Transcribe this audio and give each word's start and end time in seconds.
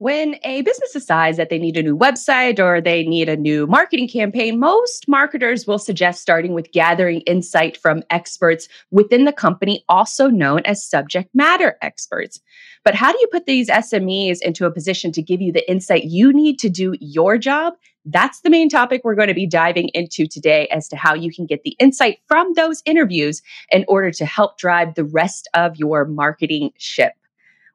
When 0.00 0.36
a 0.44 0.62
business 0.62 0.94
decides 0.94 1.36
that 1.36 1.50
they 1.50 1.58
need 1.58 1.76
a 1.76 1.82
new 1.82 1.94
website 1.94 2.58
or 2.58 2.80
they 2.80 3.02
need 3.02 3.28
a 3.28 3.36
new 3.36 3.66
marketing 3.66 4.08
campaign, 4.08 4.58
most 4.58 5.06
marketers 5.06 5.66
will 5.66 5.78
suggest 5.78 6.22
starting 6.22 6.54
with 6.54 6.72
gathering 6.72 7.20
insight 7.26 7.76
from 7.76 8.02
experts 8.08 8.66
within 8.90 9.26
the 9.26 9.32
company, 9.34 9.84
also 9.90 10.28
known 10.28 10.62
as 10.64 10.82
subject 10.82 11.28
matter 11.34 11.76
experts. 11.82 12.40
But 12.82 12.94
how 12.94 13.12
do 13.12 13.18
you 13.20 13.28
put 13.30 13.44
these 13.44 13.68
SMEs 13.68 14.38
into 14.40 14.64
a 14.64 14.70
position 14.70 15.12
to 15.12 15.20
give 15.20 15.42
you 15.42 15.52
the 15.52 15.70
insight 15.70 16.04
you 16.04 16.32
need 16.32 16.58
to 16.60 16.70
do 16.70 16.94
your 16.98 17.36
job? 17.36 17.74
That's 18.06 18.40
the 18.40 18.48
main 18.48 18.70
topic 18.70 19.02
we're 19.04 19.14
going 19.14 19.28
to 19.28 19.34
be 19.34 19.46
diving 19.46 19.88
into 19.88 20.26
today 20.26 20.66
as 20.68 20.88
to 20.88 20.96
how 20.96 21.12
you 21.12 21.30
can 21.30 21.44
get 21.44 21.62
the 21.62 21.76
insight 21.78 22.20
from 22.26 22.54
those 22.54 22.82
interviews 22.86 23.42
in 23.70 23.84
order 23.86 24.10
to 24.12 24.24
help 24.24 24.56
drive 24.56 24.94
the 24.94 25.04
rest 25.04 25.46
of 25.52 25.76
your 25.76 26.06
marketing 26.06 26.70
ship. 26.78 27.12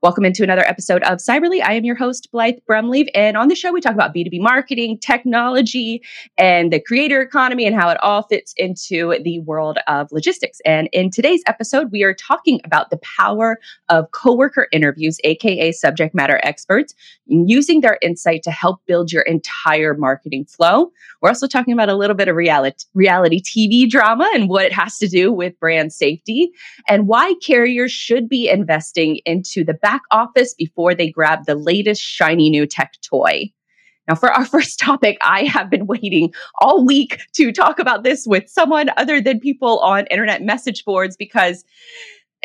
Welcome 0.05 0.25
into 0.25 0.43
another 0.43 0.61
episode 0.67 1.01
of 1.01 1.17
Cyberly. 1.17 1.63
I 1.63 1.73
am 1.73 1.83
your 1.83 1.95
host, 1.95 2.31
Blythe 2.31 2.59
Brumleve. 2.69 3.09
And 3.15 3.35
on 3.35 3.47
the 3.47 3.55
show, 3.55 3.71
we 3.71 3.81
talk 3.81 3.95
about 3.95 4.13
B2B 4.13 4.39
marketing, 4.39 4.99
technology, 4.99 6.03
and 6.37 6.71
the 6.71 6.79
creator 6.79 7.23
economy 7.23 7.65
and 7.65 7.75
how 7.75 7.89
it 7.89 7.97
all 8.03 8.21
fits 8.21 8.53
into 8.55 9.17
the 9.23 9.39
world 9.39 9.79
of 9.87 10.11
logistics. 10.11 10.61
And 10.63 10.89
in 10.93 11.09
today's 11.09 11.41
episode, 11.47 11.91
we 11.91 12.03
are 12.03 12.13
talking 12.13 12.61
about 12.63 12.91
the 12.91 12.99
power 13.17 13.57
of 13.89 14.11
coworker 14.11 14.67
interviews, 14.71 15.17
AKA 15.23 15.71
subject 15.71 16.13
matter 16.13 16.39
experts, 16.43 16.93
using 17.25 17.81
their 17.81 17.97
insight 18.03 18.43
to 18.43 18.51
help 18.51 18.85
build 18.85 19.11
your 19.11 19.23
entire 19.23 19.95
marketing 19.95 20.45
flow. 20.45 20.91
We're 21.19 21.29
also 21.29 21.47
talking 21.47 21.73
about 21.73 21.89
a 21.89 21.95
little 21.95 22.15
bit 22.15 22.27
of 22.27 22.35
reality, 22.35 22.85
reality 22.93 23.41
TV 23.41 23.89
drama 23.89 24.29
and 24.35 24.49
what 24.49 24.65
it 24.65 24.73
has 24.73 24.99
to 24.99 25.07
do 25.07 25.31
with 25.31 25.59
brand 25.59 25.93
safety 25.93 26.51
and 26.87 27.07
why 27.07 27.33
carriers 27.41 27.91
should 27.91 28.29
be 28.29 28.47
investing 28.47 29.19
into 29.25 29.63
the 29.63 29.73
back 29.73 29.94
office 30.11 30.53
before 30.53 30.93
they 30.95 31.09
grab 31.09 31.45
the 31.45 31.55
latest 31.55 32.01
shiny 32.01 32.49
new 32.49 32.65
tech 32.65 32.93
toy. 33.01 33.51
Now, 34.07 34.15
for 34.15 34.31
our 34.31 34.45
first 34.55 34.79
topic, 34.79 35.17
I 35.21 35.43
have 35.45 35.69
been 35.69 35.87
waiting 35.87 36.33
all 36.59 36.85
week 36.85 37.19
to 37.33 37.51
talk 37.51 37.79
about 37.79 38.03
this 38.03 38.25
with 38.27 38.49
someone 38.49 38.89
other 38.97 39.21
than 39.21 39.39
people 39.39 39.79
on 39.79 40.05
internet 40.07 40.41
message 40.41 40.85
boards 40.85 41.15
because 41.15 41.63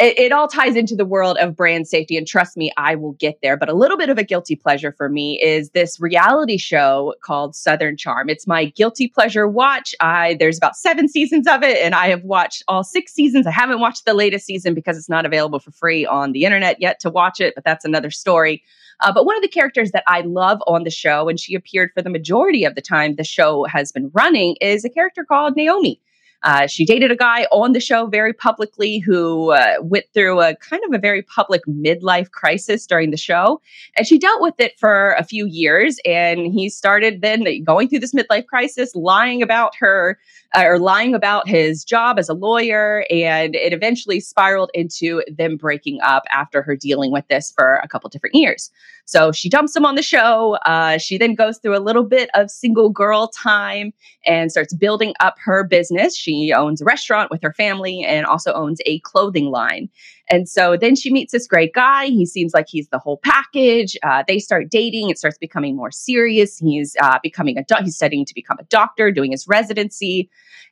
it, 0.00 0.18
it, 0.18 0.32
all 0.32 0.48
ties 0.48 0.76
into 0.76 0.96
the 0.96 1.04
world 1.04 1.36
of 1.38 1.54
brand 1.54 1.86
safety. 1.86 2.16
And 2.16 2.26
trust 2.26 2.56
me, 2.56 2.72
I 2.76 2.94
will 2.94 3.12
get 3.12 3.38
there. 3.42 3.56
But 3.56 3.68
a 3.68 3.74
little 3.74 3.96
bit 3.96 4.08
of 4.08 4.18
a 4.18 4.24
guilty 4.24 4.56
pleasure 4.56 4.92
for 4.92 5.08
me 5.08 5.40
is 5.40 5.70
this 5.70 6.00
reality 6.00 6.56
show 6.56 7.14
called 7.22 7.54
Southern 7.54 7.96
Charm. 7.96 8.30
It's 8.30 8.46
my 8.46 8.64
guilty 8.64 9.08
pleasure 9.08 9.46
watch. 9.46 9.94
I 10.00 10.36
there's 10.40 10.56
about 10.56 10.76
seven 10.76 11.08
seasons 11.08 11.46
of 11.46 11.62
it, 11.62 11.78
and 11.78 11.94
I 11.94 12.08
have 12.08 12.24
watched 12.24 12.62
all 12.66 12.82
six 12.82 13.12
seasons. 13.12 13.46
I 13.46 13.50
haven't 13.50 13.80
watched 13.80 14.06
the 14.06 14.14
latest 14.14 14.46
season 14.46 14.74
because 14.74 14.96
it's 14.96 15.08
not 15.08 15.26
available 15.26 15.58
for 15.58 15.70
free 15.70 16.06
on 16.06 16.32
the 16.32 16.44
internet 16.44 16.80
yet 16.80 16.98
to 17.00 17.10
watch 17.10 17.40
it, 17.40 17.54
but 17.54 17.64
that's 17.64 17.84
another 17.84 18.10
story. 18.10 18.62
Uh, 19.00 19.12
but 19.12 19.24
one 19.24 19.36
of 19.36 19.42
the 19.42 19.48
characters 19.48 19.92
that 19.92 20.04
I 20.06 20.20
love 20.22 20.62
on 20.66 20.84
the 20.84 20.90
show, 20.90 21.28
and 21.28 21.38
she 21.38 21.54
appeared 21.54 21.90
for 21.94 22.02
the 22.02 22.10
majority 22.10 22.64
of 22.64 22.74
the 22.74 22.82
time 22.82 23.14
the 23.14 23.24
show 23.24 23.64
has 23.64 23.92
been 23.92 24.10
running, 24.12 24.56
is 24.60 24.84
a 24.84 24.90
character 24.90 25.24
called 25.24 25.56
Naomi. 25.56 26.00
Uh, 26.42 26.66
she 26.66 26.84
dated 26.84 27.10
a 27.10 27.16
guy 27.16 27.46
on 27.52 27.72
the 27.72 27.80
show 27.80 28.06
very 28.06 28.32
publicly 28.32 28.98
who 28.98 29.52
uh, 29.52 29.74
went 29.82 30.06
through 30.14 30.40
a 30.40 30.56
kind 30.56 30.82
of 30.86 30.94
a 30.94 30.98
very 30.98 31.22
public 31.22 31.62
midlife 31.66 32.30
crisis 32.30 32.86
during 32.86 33.10
the 33.10 33.16
show. 33.16 33.60
And 33.96 34.06
she 34.06 34.18
dealt 34.18 34.40
with 34.40 34.54
it 34.58 34.78
for 34.78 35.12
a 35.12 35.24
few 35.24 35.46
years. 35.46 35.98
And 36.04 36.46
he 36.52 36.68
started 36.68 37.20
then 37.20 37.44
going 37.64 37.88
through 37.88 38.00
this 38.00 38.14
midlife 38.14 38.46
crisis, 38.46 38.94
lying 38.94 39.42
about 39.42 39.74
her 39.76 40.18
uh, 40.56 40.64
or 40.64 40.78
lying 40.78 41.14
about 41.14 41.48
his 41.48 41.84
job 41.84 42.18
as 42.18 42.28
a 42.28 42.34
lawyer. 42.34 43.04
And 43.10 43.54
it 43.54 43.72
eventually 43.72 44.20
spiraled 44.20 44.70
into 44.74 45.22
them 45.28 45.56
breaking 45.56 46.00
up 46.02 46.24
after 46.30 46.62
her 46.62 46.76
dealing 46.76 47.12
with 47.12 47.26
this 47.28 47.52
for 47.52 47.76
a 47.76 47.88
couple 47.88 48.10
different 48.10 48.34
years. 48.34 48.70
So 49.04 49.32
she 49.32 49.48
dumps 49.48 49.74
him 49.74 49.84
on 49.84 49.96
the 49.96 50.02
show. 50.02 50.56
Uh, 50.66 50.96
she 50.98 51.18
then 51.18 51.34
goes 51.34 51.58
through 51.58 51.76
a 51.76 51.80
little 51.80 52.04
bit 52.04 52.30
of 52.34 52.48
single 52.48 52.90
girl 52.90 53.26
time 53.28 53.92
and 54.24 54.52
starts 54.52 54.72
building 54.72 55.14
up 55.18 55.34
her 55.44 55.64
business. 55.64 56.16
She 56.16 56.52
owns 56.52 56.80
a 56.80 56.84
restaurant 56.84 57.28
with 57.28 57.42
her 57.42 57.52
family 57.52 58.04
and 58.04 58.24
also 58.24 58.52
owns 58.52 58.80
a 58.86 59.00
clothing 59.00 59.46
line. 59.46 59.88
And 60.30 60.48
so 60.48 60.76
then 60.80 60.94
she 60.94 61.12
meets 61.12 61.32
this 61.32 61.48
great 61.48 61.74
guy. 61.74 62.06
He 62.06 62.24
seems 62.24 62.54
like 62.54 62.68
he's 62.68 62.88
the 62.88 62.98
whole 62.98 63.18
package. 63.18 63.96
Uh, 64.02 64.22
they 64.26 64.38
start 64.38 64.70
dating. 64.70 65.10
It 65.10 65.18
starts 65.18 65.36
becoming 65.36 65.74
more 65.74 65.90
serious. 65.90 66.56
He's 66.56 66.96
uh, 67.02 67.18
becoming 67.22 67.58
a 67.58 67.64
do- 67.64 67.82
he's 67.82 67.96
studying 67.96 68.24
to 68.24 68.34
become 68.34 68.56
a 68.60 68.64
doctor, 68.64 69.10
doing 69.10 69.32
his 69.32 69.48
residency. 69.48 70.30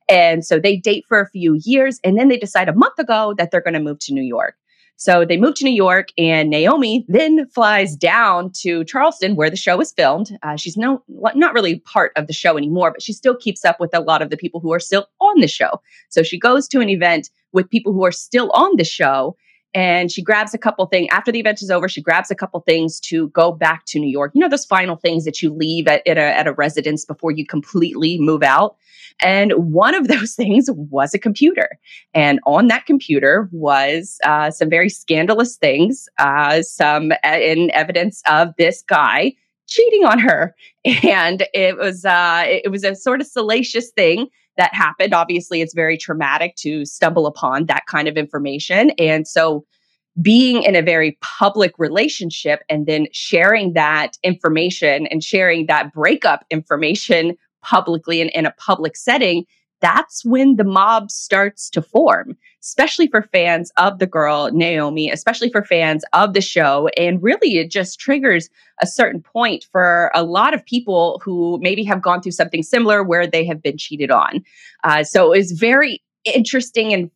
And 0.08 0.46
so 0.46 0.58
they 0.58 0.76
date 0.76 1.04
for 1.06 1.20
a 1.20 1.28
few 1.28 1.58
years, 1.64 2.00
and 2.02 2.16
then 2.16 2.28
they 2.28 2.38
decide 2.38 2.69
a 2.69 2.74
month 2.74 2.98
ago 2.98 3.34
that 3.36 3.50
they're 3.50 3.60
going 3.60 3.74
to 3.74 3.80
move 3.80 3.98
to 4.00 4.14
New 4.14 4.22
York. 4.22 4.54
So 4.96 5.24
they 5.24 5.36
move 5.36 5.54
to 5.56 5.64
New 5.64 5.75
York, 5.75 6.08
and 6.16 6.50
Naomi 6.50 7.04
then 7.08 7.46
flies 7.50 7.94
down 7.94 8.50
to 8.62 8.84
Charleston, 8.84 9.36
where 9.36 9.50
the 9.50 9.56
show 9.56 9.76
was 9.76 9.92
filmed. 9.92 10.36
Uh, 10.42 10.56
she's 10.56 10.76
no, 10.76 11.04
not 11.08 11.52
really 11.52 11.80
part 11.80 12.12
of 12.16 12.26
the 12.26 12.32
show 12.32 12.56
anymore, 12.56 12.90
but 12.92 13.02
she 13.02 13.12
still 13.12 13.36
keeps 13.36 13.64
up 13.64 13.78
with 13.78 13.94
a 13.94 14.00
lot 14.00 14.22
of 14.22 14.30
the 14.30 14.36
people 14.36 14.60
who 14.60 14.72
are 14.72 14.80
still 14.80 15.06
on 15.20 15.40
the 15.40 15.46
show. 15.46 15.80
So 16.08 16.22
she 16.22 16.38
goes 16.38 16.66
to 16.69 16.80
an 16.80 16.88
event 16.88 17.30
with 17.52 17.70
people 17.70 17.92
who 17.92 18.04
are 18.04 18.12
still 18.12 18.50
on 18.52 18.76
the 18.76 18.84
show 18.84 19.36
and 19.75 20.11
she 20.11 20.23
grabs 20.23 20.55
a 20.55 20.59
couple 20.59 20.87
things 20.87 21.09
after 21.11 21.31
the 21.31 21.41
event 21.41 21.62
is 21.62 21.71
over 21.71 21.89
she 21.89 22.01
grabs 22.03 22.31
a 22.31 22.34
couple 22.34 22.61
things 22.61 22.99
to 23.01 23.29
go 23.29 23.53
back 23.53 23.84
to 23.87 23.99
new 23.99 24.11
york. 24.11 24.33
You 24.34 24.41
know 24.41 24.49
those 24.49 24.65
final 24.65 24.97
things 24.97 25.25
that 25.25 25.43
you 25.43 25.53
leave 25.53 25.87
at, 25.87 26.06
at, 26.06 26.19
a, 26.19 26.39
at 26.39 26.47
a 26.47 26.53
residence 26.53 27.05
before 27.05 27.31
you 27.31 27.47
completely 27.47 28.19
move 28.21 28.43
out? 28.43 28.77
And 29.21 29.53
one 29.53 29.95
of 29.95 30.09
those 30.09 30.34
things 30.34 30.69
was 30.71 31.15
a 31.15 31.19
computer. 31.19 31.79
And 32.15 32.41
on 32.47 32.69
that 32.69 32.87
computer 32.87 33.49
was 33.53 34.19
uh, 34.25 34.51
some 34.51 34.71
very 34.71 34.89
scandalous 34.89 35.56
things 35.56 36.09
uh, 36.19 36.62
some 36.62 37.12
in 37.25 37.71
evidence 37.73 38.23
of 38.29 38.55
this 38.59 38.83
guy 38.83 39.35
cheating 39.67 40.05
on 40.05 40.19
her. 40.19 40.55
And 41.03 41.47
it 41.53 41.77
was 41.77 42.06
uh, 42.06 42.45
it 42.47 42.71
was 42.71 42.83
a 42.83 42.95
sort 42.95 43.21
of 43.21 43.27
salacious 43.27 43.91
thing 43.91 44.29
that 44.58 44.74
happened. 44.74 45.14
Obviously, 45.14 45.62
it's 45.62 45.72
very 45.72 45.96
traumatic 45.96 46.54
to 46.56 46.84
stumble 46.84 47.26
upon 47.26 47.66
that 47.66 47.86
kind 47.86 48.06
of 48.06 48.19
information. 48.19 48.91
And 48.98 49.26
so, 49.26 49.64
being 50.20 50.64
in 50.64 50.74
a 50.74 50.82
very 50.82 51.16
public 51.20 51.72
relationship 51.78 52.60
and 52.69 52.86
then 52.86 53.06
sharing 53.12 53.74
that 53.74 54.19
information 54.24 55.06
and 55.06 55.22
sharing 55.22 55.66
that 55.66 55.92
breakup 55.92 56.44
information 56.50 57.36
publicly 57.62 58.20
and 58.20 58.30
in 58.30 58.44
a 58.44 58.52
public 58.58 58.96
setting 58.96 59.44
that's 59.81 60.25
when 60.25 60.56
the 60.56 60.65
mob 60.65 61.11
starts 61.11 61.71
to 61.71 61.83
form, 61.83 62.37
especially 62.62 63.06
for 63.06 63.22
fans 63.22 63.71
of 63.77 63.99
the 63.99 64.06
girl, 64.06 64.50
Naomi, 64.53 65.11
especially 65.11 65.50
for 65.50 65.65
fans 65.65 66.05
of 66.12 66.33
the 66.34 66.41
show. 66.41 66.89
And 66.97 67.22
really, 67.22 67.59
it 67.59 67.71
just 67.71 68.00
triggers 68.00 68.49
a 68.83 68.87
certain 68.87 69.22
point 69.22 69.67
for 69.71 70.11
a 70.15 70.22
lot 70.22 70.55
of 70.55 70.65
people 70.65 71.21
who 71.25 71.59
maybe 71.61 71.84
have 71.84 72.03
gone 72.03 72.22
through 72.22 72.33
something 72.33 72.62
similar 72.62 73.03
where 73.03 73.27
they 73.27 73.44
have 73.44 73.62
been 73.62 73.77
cheated 73.77 74.11
on. 74.11 74.44
Uh, 74.84 75.05
so 75.05 75.33
it's 75.33 75.53
very 75.53 76.03
interesting 76.25 76.93
and 76.93 77.11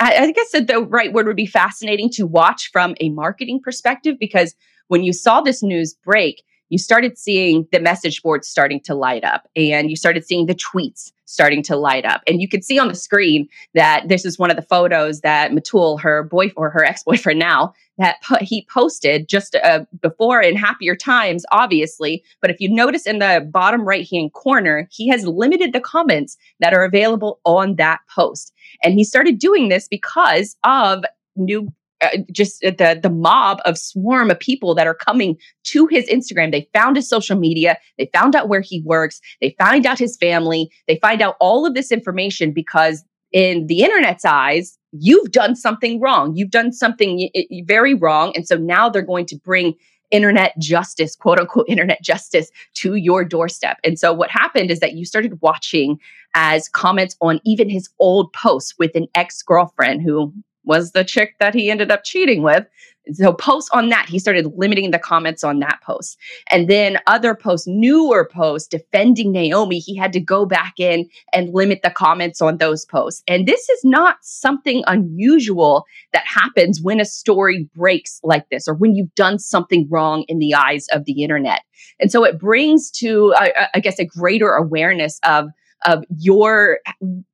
I, 0.00 0.16
I 0.16 0.32
guess 0.32 0.52
the 0.52 0.86
right 0.88 1.12
word 1.12 1.26
would 1.26 1.36
be 1.36 1.46
fascinating 1.46 2.10
to 2.10 2.26
watch 2.26 2.70
from 2.72 2.94
a 3.00 3.10
marketing 3.10 3.60
perspective 3.60 4.16
because 4.18 4.54
when 4.88 5.02
you 5.02 5.12
saw 5.12 5.40
this 5.40 5.62
news 5.62 5.94
break, 5.94 6.42
you 6.68 6.78
started 6.78 7.18
seeing 7.18 7.66
the 7.72 7.80
message 7.80 8.22
boards 8.22 8.48
starting 8.48 8.80
to 8.80 8.94
light 8.94 9.24
up 9.24 9.48
and 9.56 9.90
you 9.90 9.96
started 9.96 10.24
seeing 10.24 10.46
the 10.46 10.54
tweets 10.54 11.12
starting 11.28 11.62
to 11.62 11.76
light 11.76 12.06
up. 12.06 12.22
And 12.26 12.40
you 12.40 12.48
could 12.48 12.64
see 12.64 12.78
on 12.78 12.88
the 12.88 12.94
screen 12.94 13.48
that 13.74 14.08
this 14.08 14.24
is 14.24 14.38
one 14.38 14.50
of 14.50 14.56
the 14.56 14.62
photos 14.62 15.20
that 15.20 15.52
Metul, 15.52 16.00
her 16.00 16.22
boy 16.22 16.50
or 16.56 16.70
her 16.70 16.82
ex-boyfriend 16.82 17.38
now, 17.38 17.74
that 17.98 18.16
he 18.40 18.66
posted 18.72 19.28
just 19.28 19.54
uh, 19.56 19.84
before 20.00 20.40
in 20.40 20.56
happier 20.56 20.96
times, 20.96 21.44
obviously. 21.52 22.24
But 22.40 22.50
if 22.50 22.60
you 22.60 22.70
notice 22.70 23.06
in 23.06 23.18
the 23.18 23.46
bottom 23.52 23.82
right-hand 23.86 24.32
corner, 24.32 24.88
he 24.90 25.08
has 25.08 25.26
limited 25.26 25.74
the 25.74 25.80
comments 25.80 26.38
that 26.60 26.72
are 26.72 26.84
available 26.84 27.40
on 27.44 27.76
that 27.76 28.00
post. 28.14 28.52
And 28.82 28.94
he 28.94 29.04
started 29.04 29.38
doing 29.38 29.68
this 29.68 29.86
because 29.86 30.56
of 30.64 31.04
new 31.36 31.70
uh, 32.00 32.18
just 32.30 32.60
the 32.60 32.98
the 33.00 33.10
mob 33.10 33.58
of 33.64 33.76
swarm 33.76 34.30
of 34.30 34.38
people 34.38 34.74
that 34.74 34.86
are 34.86 34.94
coming 34.94 35.36
to 35.64 35.86
his 35.86 36.08
Instagram. 36.08 36.52
They 36.52 36.68
found 36.72 36.96
his 36.96 37.08
social 37.08 37.36
media, 37.36 37.78
they 37.98 38.10
found 38.12 38.36
out 38.36 38.48
where 38.48 38.60
he 38.60 38.82
works, 38.82 39.20
they 39.40 39.54
find 39.58 39.86
out 39.86 39.98
his 39.98 40.16
family, 40.16 40.70
they 40.86 40.98
find 41.00 41.20
out 41.20 41.36
all 41.40 41.66
of 41.66 41.74
this 41.74 41.90
information 41.90 42.52
because 42.52 43.04
in 43.32 43.66
the 43.66 43.82
internet's 43.82 44.24
eyes, 44.24 44.78
you've 44.92 45.32
done 45.32 45.54
something 45.54 46.00
wrong. 46.00 46.34
You've 46.34 46.50
done 46.50 46.72
something 46.72 47.28
very 47.66 47.94
wrong, 47.94 48.32
and 48.34 48.46
so 48.46 48.56
now 48.56 48.88
they're 48.88 49.02
going 49.02 49.26
to 49.26 49.36
bring 49.36 49.74
internet 50.10 50.58
justice, 50.58 51.14
quote 51.16 51.38
unquote 51.38 51.66
internet 51.68 52.02
justice 52.02 52.50
to 52.74 52.94
your 52.94 53.24
doorstep. 53.24 53.78
And 53.84 53.98
so 53.98 54.12
what 54.12 54.30
happened 54.30 54.70
is 54.70 54.80
that 54.80 54.94
you 54.94 55.04
started 55.04 55.40
watching 55.42 55.98
as 56.34 56.68
comments 56.68 57.16
on 57.20 57.40
even 57.44 57.68
his 57.68 57.88
old 57.98 58.32
posts 58.32 58.74
with 58.78 58.94
an 58.94 59.06
ex-girlfriend 59.14 60.02
who 60.02 60.32
was 60.68 60.92
the 60.92 61.02
chick 61.02 61.34
that 61.40 61.54
he 61.54 61.70
ended 61.70 61.90
up 61.90 62.04
cheating 62.04 62.42
with. 62.42 62.66
So 63.14 63.32
posts 63.32 63.70
on 63.72 63.88
that, 63.88 64.06
he 64.06 64.18
started 64.18 64.52
limiting 64.54 64.90
the 64.90 64.98
comments 64.98 65.42
on 65.42 65.60
that 65.60 65.80
post. 65.82 66.18
And 66.50 66.68
then 66.68 66.98
other 67.06 67.34
posts, 67.34 67.66
newer 67.66 68.28
posts 68.30 68.68
defending 68.68 69.32
Naomi, 69.32 69.78
he 69.78 69.96
had 69.96 70.12
to 70.12 70.20
go 70.20 70.44
back 70.44 70.74
in 70.78 71.08
and 71.32 71.54
limit 71.54 71.80
the 71.82 71.90
comments 71.90 72.42
on 72.42 72.58
those 72.58 72.84
posts. 72.84 73.22
And 73.26 73.46
this 73.48 73.66
is 73.70 73.80
not 73.82 74.18
something 74.20 74.84
unusual 74.86 75.86
that 76.12 76.24
happens 76.26 76.82
when 76.82 77.00
a 77.00 77.06
story 77.06 77.66
breaks 77.74 78.20
like 78.22 78.46
this 78.50 78.68
or 78.68 78.74
when 78.74 78.94
you've 78.94 79.14
done 79.14 79.38
something 79.38 79.88
wrong 79.90 80.24
in 80.28 80.38
the 80.38 80.54
eyes 80.54 80.86
of 80.92 81.06
the 81.06 81.22
internet. 81.22 81.62
And 81.98 82.12
so 82.12 82.24
it 82.24 82.38
brings 82.38 82.90
to, 82.90 83.32
I, 83.36 83.68
I 83.74 83.80
guess, 83.80 83.98
a 83.98 84.04
greater 84.04 84.50
awareness 84.50 85.18
of 85.24 85.48
of 85.86 86.04
your 86.18 86.80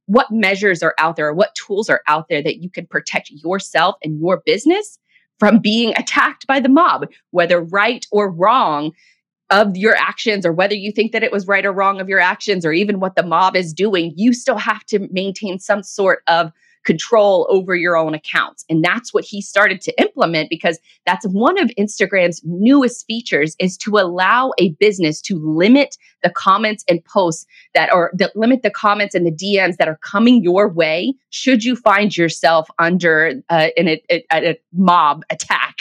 what 0.07 0.31
measures 0.31 0.83
are 0.83 0.95
out 0.99 1.17
there, 1.17 1.33
what 1.33 1.55
tools 1.55 1.89
are 1.89 2.03
out 2.09 2.29
there 2.29 2.43
that 2.43 2.63
you 2.63 2.71
can 2.71 2.87
protect 2.87 3.31
yourself 3.31 3.97
and 4.03 4.21
your 4.21 4.43
business 4.45 4.99
from 5.39 5.59
being 5.59 5.93
attacked 5.97 6.47
by 6.47 6.61
the 6.61 6.69
mob, 6.69 7.07
whether 7.31 7.61
right 7.61 8.07
or 8.13 8.31
wrong 8.31 8.93
of 9.51 9.77
your 9.77 9.95
actions, 9.97 10.47
or 10.47 10.53
whether 10.53 10.75
you 10.75 10.91
think 10.91 11.13
that 11.13 11.23
it 11.23 11.33
was 11.33 11.47
right 11.47 11.67
or 11.67 11.73
wrong 11.73 12.01
of 12.01 12.09
your 12.09 12.21
actions, 12.21 12.65
or 12.65 12.73
even 12.73 13.01
what 13.01 13.15
the 13.15 13.23
mob 13.23 13.57
is 13.57 13.73
doing, 13.73 14.13
you 14.17 14.33
still 14.33 14.57
have 14.57 14.85
to 14.87 15.07
maintain 15.11 15.59
some 15.59 15.83
sort 15.83 16.23
of 16.29 16.51
control 16.85 17.47
over 17.51 17.75
your 17.75 17.97
own 17.97 18.15
accounts. 18.15 18.65
And 18.69 18.85
that's 18.85 19.13
what 19.13 19.25
he 19.25 19.41
started 19.41 19.81
to 19.83 20.01
implement 20.01 20.51
because 20.51 20.79
that's 21.07 21.27
one 21.27 21.59
of 21.59 21.71
Instagram's 21.79 22.41
newest 22.45 23.07
features 23.07 23.57
is 23.59 23.77
to 23.79 23.99
allow 23.99 24.53
a 24.59 24.71
business 24.73 25.21
to 25.23 25.39
limit 25.39 25.97
the 26.23 26.31
comments 26.31 26.85
and 26.89 27.05
posts 27.05 27.47
that 27.75 27.91
are 27.91 28.11
that 28.15 28.35
limit 28.35 28.63
the 28.63 28.71
comments 28.71 29.15
and 29.15 29.27
the 29.27 29.33
DMs 29.33 29.77
that 29.77 29.89
are 29.89 29.99
coming 30.03 30.43
your 30.43 30.69
way 30.69 31.15
should 31.31 31.65
you 31.65 31.77
find 31.77 32.17
yourself 32.17 32.69
under 32.79 33.35
uh, 33.51 33.69
in 33.77 33.89
a, 33.89 34.03
a, 34.11 34.25
a 34.33 34.59
mob 34.73 35.23
attack 35.31 35.74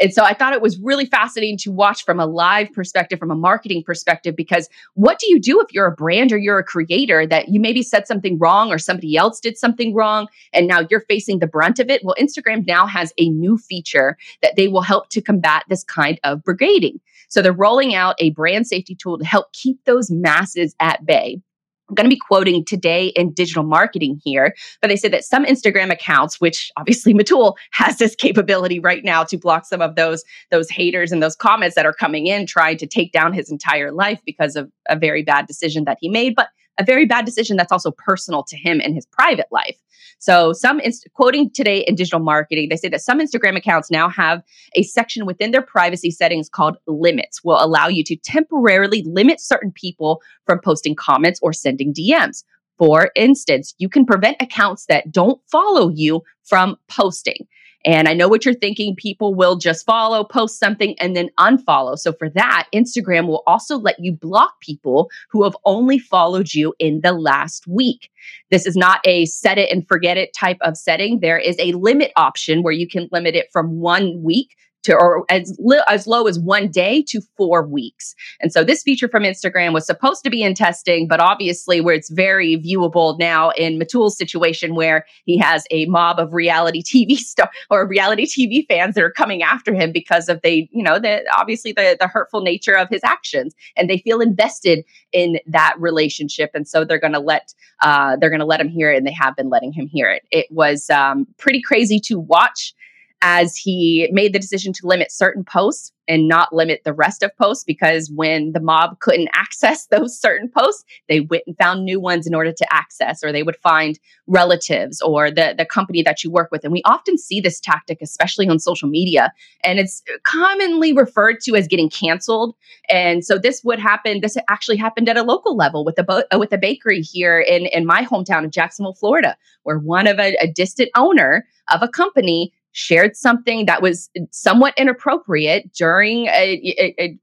and 0.00 0.12
so 0.12 0.22
I 0.22 0.34
thought 0.34 0.52
it 0.52 0.62
was 0.62 0.78
really 0.80 1.06
fascinating 1.06 1.56
to 1.58 1.72
watch 1.72 2.04
from 2.04 2.20
a 2.20 2.26
live 2.26 2.72
perspective, 2.72 3.18
from 3.18 3.30
a 3.30 3.36
marketing 3.36 3.82
perspective, 3.84 4.36
because 4.36 4.68
what 4.94 5.18
do 5.18 5.28
you 5.28 5.40
do 5.40 5.60
if 5.60 5.72
you're 5.72 5.86
a 5.86 5.92
brand 5.92 6.32
or 6.32 6.38
you're 6.38 6.58
a 6.58 6.64
creator 6.64 7.26
that 7.26 7.48
you 7.48 7.60
maybe 7.60 7.82
said 7.82 8.06
something 8.06 8.38
wrong 8.38 8.70
or 8.70 8.78
somebody 8.78 9.16
else 9.16 9.40
did 9.40 9.56
something 9.56 9.94
wrong 9.94 10.28
and 10.52 10.66
now 10.66 10.86
you're 10.90 11.00
facing 11.00 11.38
the 11.38 11.46
brunt 11.46 11.78
of 11.78 11.88
it? 11.88 12.04
Well, 12.04 12.16
Instagram 12.20 12.66
now 12.66 12.86
has 12.86 13.12
a 13.18 13.28
new 13.30 13.56
feature 13.56 14.16
that 14.42 14.56
they 14.56 14.68
will 14.68 14.82
help 14.82 15.08
to 15.10 15.20
combat 15.20 15.64
this 15.68 15.84
kind 15.84 16.20
of 16.24 16.42
brigading. 16.42 17.00
So 17.28 17.42
they're 17.42 17.52
rolling 17.52 17.94
out 17.94 18.14
a 18.18 18.30
brand 18.30 18.66
safety 18.66 18.94
tool 18.94 19.18
to 19.18 19.24
help 19.24 19.52
keep 19.52 19.84
those 19.84 20.10
masses 20.10 20.74
at 20.80 21.04
bay. 21.04 21.40
I'm 21.88 21.94
going 21.94 22.06
to 22.06 22.14
be 22.14 22.18
quoting 22.18 22.64
today 22.64 23.06
in 23.08 23.32
digital 23.32 23.62
marketing 23.62 24.20
here, 24.24 24.54
but 24.80 24.88
they 24.88 24.96
say 24.96 25.08
that 25.08 25.24
some 25.24 25.44
Instagram 25.44 25.90
accounts, 25.90 26.40
which 26.40 26.70
obviously 26.76 27.14
Metul 27.14 27.54
has 27.72 27.98
this 27.98 28.14
capability 28.14 28.80
right 28.80 29.04
now 29.04 29.22
to 29.24 29.38
block 29.38 29.66
some 29.66 29.80
of 29.80 29.94
those 29.94 30.24
those 30.50 30.68
haters 30.68 31.12
and 31.12 31.22
those 31.22 31.36
comments 31.36 31.76
that 31.76 31.86
are 31.86 31.92
coming 31.92 32.26
in 32.26 32.46
trying 32.46 32.78
to 32.78 32.86
take 32.86 33.12
down 33.12 33.32
his 33.32 33.50
entire 33.50 33.92
life 33.92 34.20
because 34.26 34.56
of 34.56 34.70
a 34.88 34.96
very 34.96 35.22
bad 35.22 35.46
decision 35.46 35.84
that 35.84 35.98
he 36.00 36.08
made. 36.08 36.34
But 36.34 36.48
a 36.78 36.84
very 36.84 37.06
bad 37.06 37.24
decision 37.24 37.56
that's 37.56 37.72
also 37.72 37.90
personal 37.90 38.42
to 38.44 38.56
him 38.56 38.80
in 38.80 38.94
his 38.94 39.06
private 39.06 39.46
life. 39.50 39.76
So, 40.18 40.52
some 40.52 40.80
inst- 40.80 41.06
quoting 41.14 41.50
today 41.50 41.80
in 41.80 41.94
digital 41.94 42.20
marketing, 42.20 42.68
they 42.68 42.76
say 42.76 42.88
that 42.88 43.02
some 43.02 43.20
Instagram 43.20 43.56
accounts 43.56 43.90
now 43.90 44.08
have 44.08 44.42
a 44.74 44.82
section 44.82 45.26
within 45.26 45.50
their 45.50 45.62
privacy 45.62 46.10
settings 46.10 46.48
called 46.48 46.76
limits, 46.86 47.44
will 47.44 47.62
allow 47.62 47.88
you 47.88 48.02
to 48.04 48.16
temporarily 48.16 49.02
limit 49.06 49.40
certain 49.40 49.72
people 49.72 50.22
from 50.46 50.60
posting 50.60 50.94
comments 50.94 51.38
or 51.42 51.52
sending 51.52 51.92
DMs. 51.92 52.44
For 52.78 53.10
instance, 53.14 53.74
you 53.78 53.88
can 53.88 54.04
prevent 54.04 54.36
accounts 54.40 54.86
that 54.86 55.10
don't 55.10 55.40
follow 55.50 55.88
you 55.88 56.22
from 56.44 56.76
posting. 56.88 57.46
And 57.86 58.08
I 58.08 58.14
know 58.14 58.28
what 58.28 58.44
you're 58.44 58.52
thinking. 58.52 58.96
People 58.96 59.34
will 59.34 59.56
just 59.56 59.86
follow, 59.86 60.24
post 60.24 60.58
something, 60.58 60.98
and 60.98 61.14
then 61.14 61.30
unfollow. 61.38 61.96
So 61.96 62.12
for 62.12 62.28
that, 62.30 62.66
Instagram 62.74 63.28
will 63.28 63.44
also 63.46 63.78
let 63.78 64.00
you 64.00 64.12
block 64.12 64.60
people 64.60 65.08
who 65.30 65.44
have 65.44 65.56
only 65.64 66.00
followed 66.00 66.52
you 66.52 66.74
in 66.80 67.00
the 67.02 67.12
last 67.12 67.66
week. 67.68 68.10
This 68.50 68.66
is 68.66 68.76
not 68.76 69.00
a 69.04 69.24
set 69.26 69.56
it 69.56 69.70
and 69.70 69.86
forget 69.86 70.16
it 70.16 70.34
type 70.34 70.58
of 70.62 70.76
setting. 70.76 71.20
There 71.20 71.38
is 71.38 71.56
a 71.60 71.72
limit 71.72 72.10
option 72.16 72.64
where 72.64 72.72
you 72.72 72.88
can 72.88 73.08
limit 73.12 73.36
it 73.36 73.48
from 73.52 73.78
one 73.78 74.20
week 74.20 74.56
to 74.86 74.94
or 74.94 75.24
as 75.28 75.56
li- 75.58 75.82
as 75.88 76.06
low 76.06 76.26
as 76.26 76.38
one 76.38 76.68
day 76.68 77.02
to 77.08 77.20
four 77.36 77.66
weeks. 77.66 78.14
And 78.40 78.52
so 78.52 78.64
this 78.64 78.82
feature 78.82 79.08
from 79.08 79.22
Instagram 79.22 79.72
was 79.72 79.86
supposed 79.86 80.24
to 80.24 80.30
be 80.30 80.42
in 80.42 80.54
testing, 80.54 81.06
but 81.06 81.20
obviously 81.20 81.80
where 81.80 81.94
it's 81.94 82.10
very 82.10 82.56
viewable 82.56 83.18
now 83.18 83.50
in 83.50 83.78
Metul's 83.78 84.16
situation 84.16 84.74
where 84.74 85.04
he 85.24 85.36
has 85.38 85.64
a 85.70 85.86
mob 85.86 86.18
of 86.18 86.32
reality 86.32 86.82
TV 86.82 87.16
star 87.16 87.50
or 87.70 87.86
reality 87.86 88.26
TV 88.26 88.66
fans 88.66 88.94
that 88.94 89.04
are 89.04 89.10
coming 89.10 89.42
after 89.42 89.74
him 89.74 89.92
because 89.92 90.28
of 90.28 90.40
they, 90.42 90.68
you 90.72 90.82
know, 90.82 90.98
the 90.98 91.24
obviously 91.36 91.72
the 91.72 91.96
the 91.98 92.08
hurtful 92.08 92.40
nature 92.40 92.74
of 92.74 92.88
his 92.88 93.02
actions, 93.04 93.54
and 93.76 93.90
they 93.90 93.98
feel 93.98 94.20
invested 94.20 94.84
in 95.12 95.38
that 95.46 95.74
relationship, 95.78 96.50
and 96.54 96.66
so 96.68 96.84
they're 96.84 97.00
going 97.00 97.12
to 97.12 97.20
let 97.20 97.52
uh, 97.82 98.16
they're 98.16 98.30
going 98.30 98.40
to 98.40 98.46
let 98.46 98.60
him 98.60 98.68
hear 98.68 98.92
it, 98.92 98.96
and 98.96 99.06
they 99.06 99.12
have 99.12 99.36
been 99.36 99.48
letting 99.48 99.72
him 99.72 99.86
hear 99.86 100.10
it. 100.10 100.22
It 100.30 100.46
was 100.50 100.88
um, 100.90 101.26
pretty 101.38 101.60
crazy 101.60 102.00
to 102.00 102.18
watch 102.18 102.74
as 103.22 103.56
he 103.56 104.08
made 104.12 104.32
the 104.32 104.38
decision 104.38 104.72
to 104.74 104.86
limit 104.86 105.10
certain 105.10 105.42
posts 105.44 105.92
and 106.08 106.28
not 106.28 106.54
limit 106.54 106.82
the 106.84 106.92
rest 106.92 107.22
of 107.22 107.36
posts 107.36 107.64
because 107.64 108.10
when 108.14 108.52
the 108.52 108.60
mob 108.60 109.00
couldn't 109.00 109.28
access 109.34 109.86
those 109.86 110.18
certain 110.18 110.48
posts, 110.48 110.84
they 111.08 111.20
went 111.20 111.42
and 111.46 111.56
found 111.56 111.84
new 111.84 111.98
ones 111.98 112.26
in 112.26 112.34
order 112.34 112.52
to 112.52 112.66
access, 112.72 113.24
or 113.24 113.32
they 113.32 113.42
would 113.42 113.56
find 113.56 113.98
relatives 114.26 115.00
or 115.00 115.30
the, 115.30 115.54
the 115.56 115.64
company 115.64 116.02
that 116.02 116.22
you 116.22 116.30
work 116.30 116.50
with. 116.52 116.62
And 116.62 116.72
we 116.72 116.82
often 116.84 117.16
see 117.16 117.40
this 117.40 117.58
tactic, 117.58 117.98
especially 118.02 118.48
on 118.48 118.58
social 118.58 118.88
media, 118.88 119.32
and 119.64 119.78
it's 119.78 120.02
commonly 120.24 120.92
referred 120.92 121.40
to 121.40 121.56
as 121.56 121.66
getting 121.66 121.90
canceled. 121.90 122.54
And 122.90 123.24
so 123.24 123.38
this 123.38 123.64
would 123.64 123.78
happen. 123.78 124.20
This 124.20 124.36
actually 124.48 124.76
happened 124.76 125.08
at 125.08 125.16
a 125.16 125.22
local 125.22 125.56
level 125.56 125.84
with 125.84 125.98
a 125.98 126.02
bo- 126.02 126.24
uh, 126.32 126.38
with 126.38 126.52
a 126.52 126.58
bakery 126.58 127.00
here 127.00 127.40
in 127.40 127.66
in 127.66 127.86
my 127.86 128.04
hometown 128.04 128.44
of 128.44 128.50
Jacksonville, 128.50 128.94
Florida, 128.94 129.36
where 129.62 129.78
one 129.78 130.06
of 130.06 130.18
a, 130.18 130.36
a 130.40 130.46
distant 130.46 130.90
owner 130.94 131.46
of 131.72 131.82
a 131.82 131.88
company 131.88 132.52
shared 132.76 133.16
something 133.16 133.64
that 133.64 133.80
was 133.80 134.10
somewhat 134.30 134.74
inappropriate 134.76 135.72
during 135.72 136.26
a, 136.26 136.74
a, 136.78 136.94
a 137.02 137.18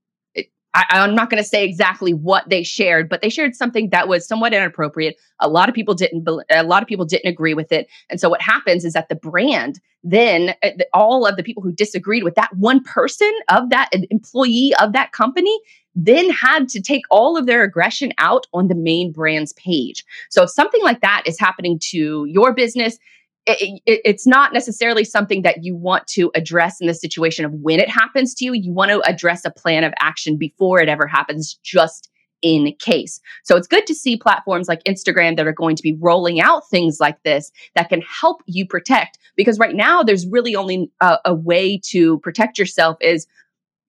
I, 0.76 1.04
am 1.04 1.14
not 1.14 1.30
going 1.30 1.42
to 1.42 1.48
say 1.48 1.64
exactly 1.64 2.16
what 2.16 2.50
they 2.50 2.64
shared, 2.64 3.08
but 3.08 3.22
they 3.22 3.30
shared 3.30 3.56
something 3.56 3.92
that 3.92 4.08
was 4.08 4.28
somewhat 4.28 4.54
inappropriate. 4.54 5.16
A 5.40 5.48
lot 5.48 5.70
of 5.70 5.76
people 5.76 5.94
didn't. 5.94 6.28
A 6.50 6.64
lot 6.64 6.82
of 6.82 6.90
people 6.90 7.06
didn't 7.06 7.30
agree 7.30 7.54
with 7.54 7.72
it, 7.72 7.88
and 8.10 8.20
so 8.20 8.30
what 8.30 8.42
happens 8.42 8.84
is 8.84 8.94
that 8.94 9.10
the 9.10 9.16
brand 9.16 9.80
then 10.04 10.54
uh, 10.64 10.72
all 10.94 11.26
of 11.26 11.38
the 11.38 11.44
people 11.44 11.64
who 11.64 11.72
disagreed 11.72 12.24
with 12.24 12.36
that 12.36 12.54
one 12.58 12.84
person 12.84 13.32
of 13.50 13.70
that 13.70 13.90
employee 14.10 14.74
of 14.82 14.92
that 14.94 15.12
company 15.12 15.58
then 15.96 16.30
had 16.32 16.68
to 16.68 16.82
take 16.82 17.04
all 17.10 17.38
of 17.38 17.46
their 17.46 17.64
aggression 17.64 18.12
out 18.18 18.48
on 18.54 18.68
the 18.68 18.76
main 18.76 19.12
brand's 19.12 19.54
page. 19.54 20.04
So 20.30 20.44
if 20.44 20.50
something 20.50 20.82
like 20.82 21.02
that 21.02 21.24
is 21.26 21.40
happening 21.40 21.80
to 21.92 22.26
your 22.26 22.52
business, 22.52 22.98
it, 23.46 23.82
it, 23.86 24.02
it's 24.06 24.26
not 24.26 24.54
necessarily 24.54 25.04
something 25.04 25.42
that 25.42 25.64
you 25.64 25.76
want 25.76 26.08
to 26.08 26.32
address 26.36 26.80
in 26.80 26.88
the 26.88 26.94
situation 26.94 27.46
of 27.46 27.52
when 27.54 27.80
it 27.80 27.90
happens 27.90 28.34
to 28.36 28.46
you. 28.46 28.54
You 28.54 28.72
want 28.72 28.92
to 28.92 29.02
address 29.02 29.44
a 29.46 29.52
plan 29.52 29.84
of 29.84 29.94
action 30.00 30.38
before 30.38 30.80
it 30.82 30.90
ever 30.90 31.08
happens, 31.08 31.60
just 31.64 32.10
in 32.42 32.74
case. 32.78 33.20
So 33.44 33.56
it's 33.56 33.68
good 33.68 33.88
to 33.88 33.96
see 33.96 34.18
platforms 34.18 34.68
like 34.68 34.84
Instagram 34.84 35.38
that 35.38 35.48
are 35.48 35.54
going 35.54 35.76
to 35.78 35.84
be 35.84 35.98
rolling 36.00 36.42
out 36.42 36.70
things 36.70 37.00
like 37.00 37.24
this 37.24 37.52
that 37.76 37.90
can 37.90 38.02
help 38.02 38.42
you 38.46 38.68
protect. 38.68 39.18
Because 39.36 39.58
right 39.58 39.76
now, 39.76 40.04
there's 40.04 40.28
really 40.28 40.56
only 40.56 40.92
a, 41.02 41.18
a 41.26 41.34
way 41.34 41.80
to 41.86 42.20
protect 42.20 42.60
yourself 42.60 42.98
is 43.02 43.26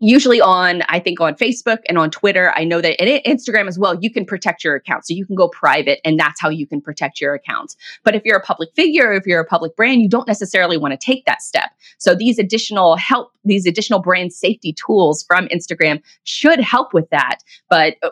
usually 0.05 0.41
on 0.41 0.83
i 0.89 0.99
think 0.99 1.21
on 1.21 1.35
facebook 1.35 1.79
and 1.89 1.99
on 1.99 2.11
twitter 2.11 2.53
i 2.57 2.65
know 2.65 2.81
that 2.81 3.01
and 3.01 3.23
instagram 3.25 3.67
as 3.67 3.79
well 3.79 3.95
you 4.01 4.11
can 4.11 4.25
protect 4.25 4.63
your 4.63 4.75
account. 4.75 5.07
So 5.07 5.15
you 5.15 5.25
can 5.27 5.35
go 5.35 5.49
private 5.49 6.01
and 6.05 6.19
that's 6.19 6.41
how 6.41 6.49
you 6.49 6.67
can 6.67 6.81
protect 6.81 7.21
your 7.21 7.35
accounts 7.35 7.77
but 8.03 8.15
if 8.15 8.23
you're 8.25 8.37
a 8.37 8.43
public 8.43 8.71
figure 8.75 9.13
if 9.13 9.27
you're 9.27 9.41
a 9.41 9.47
public 9.47 9.77
brand 9.77 10.03
you 10.03 10.09
don't 10.09 10.29
necessarily 10.29 10.77
want 10.77 10.93
to 10.93 10.99
take 10.99 11.25
that 11.27 11.43
step. 11.43 11.71
So 11.99 12.15
these 12.15 12.39
additional 12.39 12.97
help 12.97 13.33
these 13.45 13.67
additional 13.67 14.01
brand 14.01 14.33
safety 14.33 14.73
tools 14.73 15.23
from 15.23 15.49
instagram 15.49 16.03
should 16.25 16.61
help 16.61 16.93
with 16.93 17.09
that. 17.11 17.39
But 17.69 17.97
uh, 18.03 18.11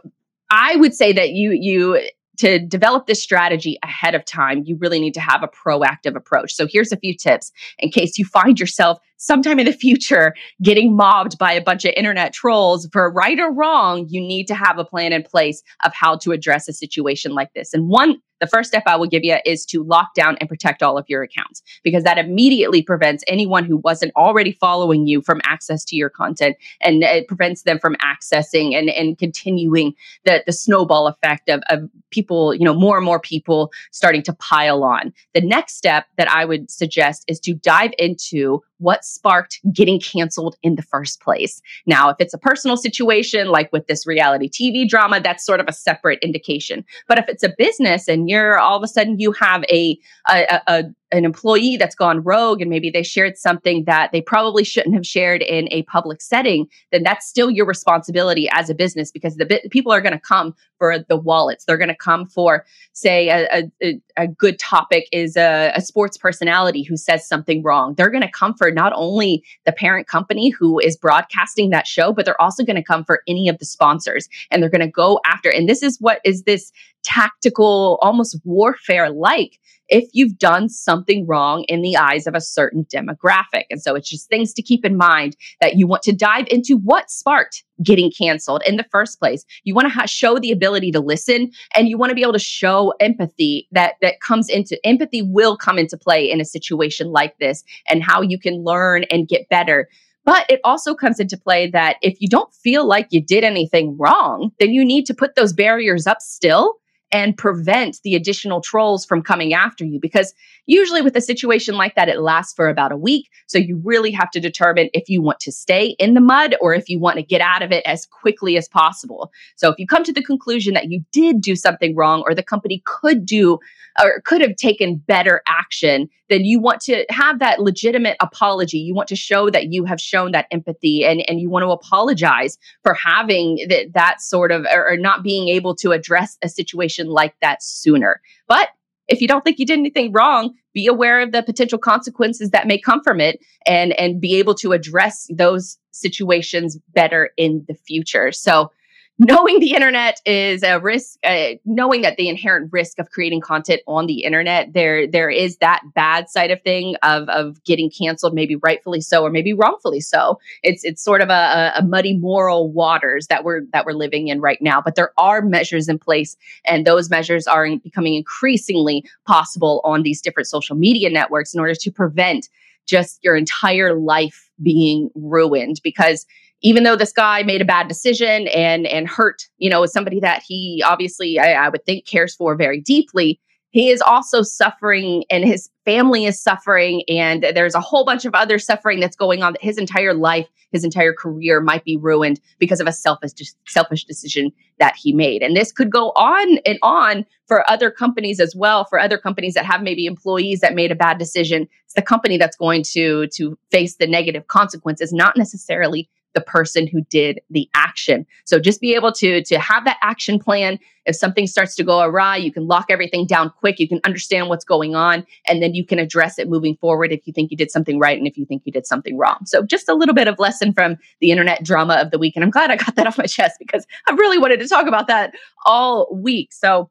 i 0.50 0.76
would 0.76 0.94
say 0.94 1.12
that 1.12 1.30
you 1.30 1.52
you 1.52 2.00
to 2.38 2.58
develop 2.58 3.06
this 3.06 3.22
strategy 3.22 3.78
ahead 3.82 4.14
of 4.14 4.24
time, 4.24 4.62
you 4.64 4.76
really 4.76 4.98
need 4.98 5.14
to 5.14 5.20
have 5.20 5.42
a 5.42 5.48
proactive 5.48 6.16
approach. 6.16 6.52
So 6.54 6.66
here's 6.66 6.90
a 6.90 6.96
few 6.96 7.14
tips 7.14 7.52
in 7.78 7.90
case 7.90 8.18
you 8.18 8.24
find 8.24 8.58
yourself 8.58 8.98
sometime 9.22 9.58
in 9.60 9.66
the 9.66 9.72
future 9.72 10.34
getting 10.62 10.94
mobbed 10.94 11.38
by 11.38 11.52
a 11.52 11.62
bunch 11.62 11.84
of 11.84 11.94
internet 11.96 12.32
trolls 12.32 12.88
for 12.92 13.10
right 13.10 13.38
or 13.38 13.52
wrong, 13.52 14.06
you 14.08 14.20
need 14.20 14.46
to 14.48 14.54
have 14.54 14.78
a 14.78 14.84
plan 14.84 15.12
in 15.12 15.22
place 15.22 15.62
of 15.84 15.94
how 15.94 16.16
to 16.16 16.32
address 16.32 16.68
a 16.68 16.72
situation 16.72 17.32
like 17.32 17.52
this. 17.54 17.72
And 17.72 17.88
one 17.88 18.20
the 18.42 18.48
first 18.48 18.68
step 18.68 18.82
I 18.86 18.96
will 18.96 19.06
give 19.06 19.22
you 19.22 19.36
is 19.46 19.64
to 19.66 19.84
lock 19.84 20.14
down 20.14 20.36
and 20.40 20.48
protect 20.48 20.82
all 20.82 20.98
of 20.98 21.08
your 21.08 21.22
accounts 21.22 21.62
because 21.84 22.02
that 22.02 22.18
immediately 22.18 22.82
prevents 22.82 23.22
anyone 23.28 23.64
who 23.64 23.76
wasn't 23.76 24.10
already 24.16 24.50
following 24.50 25.06
you 25.06 25.22
from 25.22 25.40
access 25.44 25.84
to 25.84 25.96
your 25.96 26.10
content 26.10 26.56
and 26.80 27.04
it 27.04 27.28
prevents 27.28 27.62
them 27.62 27.78
from 27.78 27.94
accessing 28.02 28.74
and, 28.74 28.90
and 28.90 29.16
continuing 29.16 29.94
the, 30.24 30.42
the 30.44 30.52
snowball 30.52 31.06
effect 31.06 31.48
of, 31.48 31.62
of 31.70 31.88
people, 32.10 32.52
you 32.52 32.64
know, 32.64 32.74
more 32.74 32.96
and 32.96 33.06
more 33.06 33.20
people 33.20 33.70
starting 33.92 34.22
to 34.22 34.32
pile 34.32 34.82
on. 34.82 35.12
The 35.34 35.40
next 35.40 35.76
step 35.76 36.06
that 36.16 36.28
I 36.28 36.44
would 36.44 36.68
suggest 36.68 37.24
is 37.28 37.38
to 37.40 37.54
dive 37.54 37.92
into 37.96 38.60
what 38.82 39.04
sparked 39.04 39.60
getting 39.72 40.00
canceled 40.00 40.56
in 40.62 40.74
the 40.74 40.82
first 40.82 41.20
place. 41.20 41.62
Now, 41.86 42.08
if 42.10 42.16
it's 42.18 42.34
a 42.34 42.38
personal 42.38 42.76
situation, 42.76 43.48
like 43.48 43.72
with 43.72 43.86
this 43.86 44.06
reality 44.06 44.48
TV 44.48 44.88
drama, 44.88 45.20
that's 45.20 45.46
sort 45.46 45.60
of 45.60 45.66
a 45.68 45.72
separate 45.72 46.18
indication. 46.20 46.84
But 47.06 47.18
if 47.18 47.28
it's 47.28 47.42
a 47.42 47.54
business 47.56 48.08
and 48.08 48.28
you're 48.28 48.58
all 48.58 48.76
of 48.76 48.82
a 48.82 48.88
sudden 48.88 49.18
you 49.18 49.32
have 49.32 49.64
a, 49.64 49.98
a, 50.28 50.60
a 50.66 50.84
an 51.12 51.24
employee 51.24 51.76
that's 51.76 51.94
gone 51.94 52.22
rogue 52.22 52.60
and 52.60 52.70
maybe 52.70 52.90
they 52.90 53.02
shared 53.02 53.36
something 53.36 53.84
that 53.84 54.10
they 54.12 54.20
probably 54.20 54.64
shouldn't 54.64 54.94
have 54.94 55.06
shared 55.06 55.42
in 55.42 55.68
a 55.70 55.82
public 55.84 56.20
setting, 56.20 56.66
then 56.90 57.02
that's 57.02 57.26
still 57.26 57.50
your 57.50 57.66
responsibility 57.66 58.48
as 58.50 58.70
a 58.70 58.74
business 58.74 59.12
because 59.12 59.36
the 59.36 59.46
bi- 59.46 59.62
people 59.70 59.92
are 59.92 60.00
going 60.00 60.14
to 60.14 60.20
come 60.20 60.54
for 60.78 60.98
the 60.98 61.16
wallets. 61.16 61.64
They're 61.64 61.78
going 61.78 61.88
to 61.88 61.94
come 61.94 62.26
for, 62.26 62.64
say, 62.92 63.28
a, 63.28 63.70
a, 63.82 64.00
a 64.16 64.26
good 64.26 64.58
topic 64.58 65.06
is 65.12 65.36
a, 65.36 65.72
a, 65.76 65.80
sports 65.80 66.16
personality 66.16 66.82
who 66.82 66.96
says 66.96 67.28
something 67.28 67.62
wrong. 67.62 67.94
They're 67.94 68.10
going 68.10 68.22
to 68.22 68.30
come 68.30 68.54
for 68.54 68.70
not 68.70 68.92
only 68.94 69.44
the 69.66 69.72
parent 69.72 70.08
company 70.08 70.48
who 70.48 70.78
is 70.78 70.96
broadcasting 70.96 71.70
that 71.70 71.86
show, 71.86 72.12
but 72.12 72.24
they're 72.24 72.40
also 72.40 72.64
going 72.64 72.76
to 72.76 72.82
come 72.82 73.04
for 73.04 73.22
any 73.28 73.48
of 73.48 73.58
the 73.58 73.66
sponsors 73.66 74.28
and 74.50 74.62
they're 74.62 74.70
going 74.70 74.80
to 74.80 74.88
go 74.88 75.20
after. 75.26 75.50
And 75.50 75.68
this 75.68 75.82
is 75.82 75.98
what 76.00 76.20
is 76.24 76.44
this 76.44 76.72
tactical, 77.04 77.98
almost 78.00 78.40
warfare 78.44 79.10
like 79.10 79.58
if 79.92 80.08
you've 80.14 80.38
done 80.38 80.70
something 80.70 81.26
wrong 81.26 81.64
in 81.68 81.82
the 81.82 81.98
eyes 81.98 82.26
of 82.26 82.34
a 82.34 82.40
certain 82.40 82.86
demographic. 82.86 83.64
And 83.68 83.80
so 83.80 83.94
it's 83.94 84.08
just 84.08 84.28
things 84.30 84.54
to 84.54 84.62
keep 84.62 84.86
in 84.86 84.96
mind 84.96 85.36
that 85.60 85.76
you 85.76 85.86
want 85.86 86.02
to 86.04 86.12
dive 86.12 86.46
into 86.50 86.78
what 86.78 87.10
sparked 87.10 87.62
getting 87.84 88.10
canceled 88.10 88.62
in 88.66 88.78
the 88.78 88.86
first 88.90 89.20
place. 89.20 89.44
You 89.64 89.74
want 89.74 89.88
to 89.88 89.94
ha- 89.94 90.06
show 90.06 90.38
the 90.38 90.50
ability 90.50 90.92
to 90.92 91.00
listen 91.00 91.52
and 91.76 91.88
you 91.88 91.98
want 91.98 92.08
to 92.08 92.14
be 92.14 92.22
able 92.22 92.32
to 92.32 92.38
show 92.38 92.94
empathy 93.00 93.68
that 93.72 93.96
that 94.00 94.20
comes 94.20 94.48
into 94.48 94.78
empathy 94.84 95.20
will 95.20 95.58
come 95.58 95.78
into 95.78 95.98
play 95.98 96.30
in 96.30 96.40
a 96.40 96.44
situation 96.46 97.08
like 97.08 97.36
this 97.38 97.62
and 97.86 98.02
how 98.02 98.22
you 98.22 98.38
can 98.38 98.64
learn 98.64 99.04
and 99.10 99.28
get 99.28 99.48
better. 99.50 99.90
But 100.24 100.46
it 100.48 100.60
also 100.64 100.94
comes 100.94 101.20
into 101.20 101.36
play 101.36 101.68
that 101.70 101.96
if 102.00 102.18
you 102.20 102.28
don't 102.28 102.54
feel 102.54 102.86
like 102.86 103.08
you 103.10 103.20
did 103.20 103.44
anything 103.44 103.98
wrong, 103.98 104.52
then 104.58 104.70
you 104.70 104.86
need 104.86 105.04
to 105.06 105.14
put 105.14 105.34
those 105.34 105.52
barriers 105.52 106.06
up 106.06 106.22
still 106.22 106.78
and 107.12 107.36
prevent 107.36 108.00
the 108.02 108.14
additional 108.14 108.60
trolls 108.60 109.04
from 109.04 109.22
coming 109.22 109.52
after 109.52 109.84
you. 109.84 110.00
Because 110.00 110.34
usually 110.66 111.02
with 111.02 111.14
a 111.14 111.20
situation 111.20 111.76
like 111.76 111.94
that, 111.94 112.08
it 112.08 112.20
lasts 112.20 112.54
for 112.54 112.68
about 112.68 112.90
a 112.90 112.96
week. 112.96 113.28
So 113.46 113.58
you 113.58 113.80
really 113.84 114.10
have 114.10 114.30
to 114.30 114.40
determine 114.40 114.88
if 114.94 115.08
you 115.08 115.20
want 115.20 115.38
to 115.40 115.52
stay 115.52 115.94
in 115.98 116.14
the 116.14 116.20
mud 116.20 116.56
or 116.60 116.74
if 116.74 116.88
you 116.88 116.98
want 116.98 117.16
to 117.16 117.22
get 117.22 117.42
out 117.42 117.62
of 117.62 117.70
it 117.70 117.84
as 117.84 118.06
quickly 118.06 118.56
as 118.56 118.68
possible. 118.68 119.30
So 119.56 119.70
if 119.70 119.78
you 119.78 119.86
come 119.86 120.04
to 120.04 120.12
the 120.12 120.22
conclusion 120.22 120.74
that 120.74 120.90
you 120.90 121.04
did 121.12 121.40
do 121.42 121.54
something 121.54 121.94
wrong 121.94 122.24
or 122.26 122.34
the 122.34 122.42
company 122.42 122.82
could 122.86 123.26
do 123.26 123.58
or 124.02 124.20
could 124.22 124.40
have 124.40 124.56
taken 124.56 124.96
better 124.96 125.42
action, 125.46 126.08
then 126.32 126.46
you 126.46 126.58
want 126.58 126.80
to 126.80 127.04
have 127.10 127.40
that 127.40 127.60
legitimate 127.60 128.16
apology. 128.20 128.78
You 128.78 128.94
want 128.94 129.08
to 129.08 129.16
show 129.16 129.50
that 129.50 129.70
you 129.70 129.84
have 129.84 130.00
shown 130.00 130.32
that 130.32 130.46
empathy 130.50 131.04
and, 131.04 131.22
and 131.28 131.38
you 131.38 131.50
want 131.50 131.62
to 131.62 131.70
apologize 131.70 132.56
for 132.82 132.94
having 132.94 133.66
that, 133.68 133.92
that 133.92 134.22
sort 134.22 134.50
of 134.50 134.64
or, 134.72 134.92
or 134.92 134.96
not 134.96 135.22
being 135.22 135.48
able 135.48 135.74
to 135.76 135.92
address 135.92 136.38
a 136.42 136.48
situation 136.48 137.08
like 137.08 137.34
that 137.42 137.62
sooner. 137.62 138.22
But 138.48 138.70
if 139.08 139.20
you 139.20 139.28
don't 139.28 139.44
think 139.44 139.58
you 139.58 139.66
did 139.66 139.78
anything 139.78 140.10
wrong, 140.12 140.54
be 140.72 140.86
aware 140.86 141.20
of 141.20 141.32
the 141.32 141.42
potential 141.42 141.78
consequences 141.78 142.50
that 142.50 142.66
may 142.66 142.78
come 142.78 143.02
from 143.02 143.20
it 143.20 143.38
and 143.66 143.92
and 144.00 144.20
be 144.20 144.36
able 144.36 144.54
to 144.54 144.72
address 144.72 145.28
those 145.30 145.76
situations 145.90 146.78
better 146.94 147.30
in 147.36 147.64
the 147.68 147.74
future. 147.74 148.32
So 148.32 148.70
knowing 149.18 149.60
the 149.60 149.74
internet 149.74 150.20
is 150.24 150.62
a 150.62 150.80
risk 150.80 151.18
uh, 151.24 151.50
knowing 151.64 152.00
that 152.02 152.16
the 152.16 152.28
inherent 152.28 152.72
risk 152.72 152.98
of 152.98 153.10
creating 153.10 153.40
content 153.40 153.80
on 153.86 154.06
the 154.06 154.24
internet 154.24 154.72
there 154.72 155.06
there 155.06 155.30
is 155.30 155.58
that 155.58 155.82
bad 155.94 156.28
side 156.28 156.50
of 156.50 156.60
thing 156.62 156.96
of 157.02 157.28
of 157.28 157.62
getting 157.64 157.90
canceled 157.90 158.34
maybe 158.34 158.56
rightfully 158.56 159.00
so 159.00 159.22
or 159.22 159.30
maybe 159.30 159.52
wrongfully 159.52 160.00
so. 160.00 160.38
It's 160.62 160.84
it's 160.84 161.02
sort 161.02 161.20
of 161.20 161.28
a, 161.28 161.72
a 161.76 161.82
muddy 161.84 162.16
moral 162.16 162.72
waters 162.72 163.26
that 163.28 163.44
we're 163.44 163.62
that 163.72 163.84
we're 163.84 163.92
living 163.92 164.28
in 164.28 164.40
right 164.40 164.60
now 164.60 164.80
but 164.80 164.94
there 164.94 165.12
are 165.18 165.42
measures 165.42 165.88
in 165.88 165.98
place 165.98 166.36
and 166.64 166.86
those 166.86 167.10
measures 167.10 167.46
are 167.46 167.68
becoming 167.78 168.14
increasingly 168.14 169.04
possible 169.26 169.80
on 169.84 170.02
these 170.02 170.20
different 170.20 170.46
social 170.46 170.74
media 170.74 171.10
networks 171.10 171.54
in 171.54 171.60
order 171.60 171.74
to 171.74 171.90
prevent 171.90 172.48
just 172.86 173.22
your 173.22 173.36
entire 173.36 173.94
life 173.94 174.50
being 174.62 175.10
ruined 175.14 175.80
because 175.84 176.26
even 176.62 176.84
though 176.84 176.96
this 176.96 177.12
guy 177.12 177.42
made 177.42 177.60
a 177.60 177.64
bad 177.64 177.88
decision 177.88 178.48
and 178.48 178.86
and 178.86 179.08
hurt 179.08 179.48
you 179.58 179.68
know 179.68 179.86
somebody 179.86 180.20
that 180.20 180.42
he 180.46 180.82
obviously 180.86 181.38
I, 181.38 181.52
I, 181.52 181.68
would 181.68 181.84
think 181.84 182.06
cares 182.06 182.34
for 182.34 182.54
very 182.56 182.80
deeply 182.80 183.40
he 183.70 183.90
is 183.90 184.02
also 184.02 184.42
suffering 184.42 185.24
and 185.30 185.44
his 185.44 185.70
family 185.84 186.26
is 186.26 186.40
suffering 186.40 187.02
and 187.08 187.42
there's 187.54 187.74
a 187.74 187.80
whole 187.80 188.04
bunch 188.04 188.24
of 188.24 188.34
other 188.34 188.58
suffering 188.58 189.00
that's 189.00 189.16
going 189.16 189.42
on 189.42 189.54
that 189.54 189.62
his 189.62 189.78
entire 189.78 190.14
life 190.14 190.48
his 190.72 190.84
entire 190.84 191.12
career 191.12 191.60
might 191.60 191.84
be 191.84 191.96
ruined 191.96 192.40
because 192.58 192.80
of 192.80 192.86
a 192.86 192.92
selfish 192.92 193.32
selfish 193.68 194.04
decision 194.04 194.50
that 194.78 194.96
he 194.96 195.12
made. 195.12 195.42
And 195.42 195.56
this 195.56 195.70
could 195.70 195.92
go 195.92 196.10
on 196.16 196.58
and 196.66 196.78
on 196.82 197.24
for 197.46 197.68
other 197.70 197.90
companies 197.90 198.40
as 198.40 198.56
well 198.56 198.84
for 198.86 198.98
other 198.98 199.18
companies 199.18 199.54
that 199.54 199.66
have 199.66 199.82
maybe 199.82 200.06
employees 200.06 200.60
that 200.60 200.74
made 200.74 200.90
a 200.90 200.96
bad 200.96 201.18
decision. 201.18 201.68
It's 201.84 201.94
the 201.94 202.02
company 202.02 202.38
that's 202.38 202.56
going 202.56 202.82
to 202.92 203.28
to 203.28 203.56
face 203.70 203.96
the 203.96 204.06
negative 204.06 204.48
consequences 204.48 205.12
not 205.12 205.36
necessarily 205.36 206.08
the 206.34 206.40
person 206.40 206.86
who 206.86 207.02
did 207.02 207.40
the 207.50 207.68
action. 207.74 208.26
So 208.44 208.58
just 208.58 208.80
be 208.80 208.94
able 208.94 209.12
to 209.12 209.42
to 209.42 209.58
have 209.58 209.84
that 209.84 209.98
action 210.02 210.38
plan. 210.38 210.78
If 211.04 211.16
something 211.16 211.46
starts 211.46 211.74
to 211.76 211.84
go 211.84 212.00
awry, 212.00 212.36
you 212.36 212.52
can 212.52 212.68
lock 212.68 212.86
everything 212.88 213.26
down 213.26 213.50
quick. 213.58 213.80
You 213.80 213.88
can 213.88 214.00
understand 214.04 214.48
what's 214.48 214.64
going 214.64 214.94
on 214.94 215.26
and 215.46 215.60
then 215.60 215.74
you 215.74 215.84
can 215.84 215.98
address 215.98 216.38
it 216.38 216.48
moving 216.48 216.76
forward 216.76 217.12
if 217.12 217.26
you 217.26 217.32
think 217.32 217.50
you 217.50 217.56
did 217.56 217.72
something 217.72 217.98
right 217.98 218.16
and 218.16 218.26
if 218.26 218.38
you 218.38 218.46
think 218.46 218.62
you 218.64 218.72
did 218.72 218.86
something 218.86 219.18
wrong. 219.18 219.38
So 219.44 219.64
just 219.64 219.88
a 219.88 219.94
little 219.94 220.14
bit 220.14 220.28
of 220.28 220.38
lesson 220.38 220.72
from 220.72 220.96
the 221.20 221.32
internet 221.32 221.64
drama 221.64 221.94
of 221.94 222.12
the 222.12 222.18
week 222.18 222.36
and 222.36 222.44
I'm 222.44 222.50
glad 222.50 222.70
I 222.70 222.76
got 222.76 222.94
that 222.94 223.06
off 223.08 223.18
my 223.18 223.26
chest 223.26 223.56
because 223.58 223.84
I 224.06 224.12
really 224.12 224.38
wanted 224.38 224.60
to 224.60 224.68
talk 224.68 224.86
about 224.86 225.08
that 225.08 225.34
all 225.66 226.08
week. 226.14 226.52
So 226.52 226.88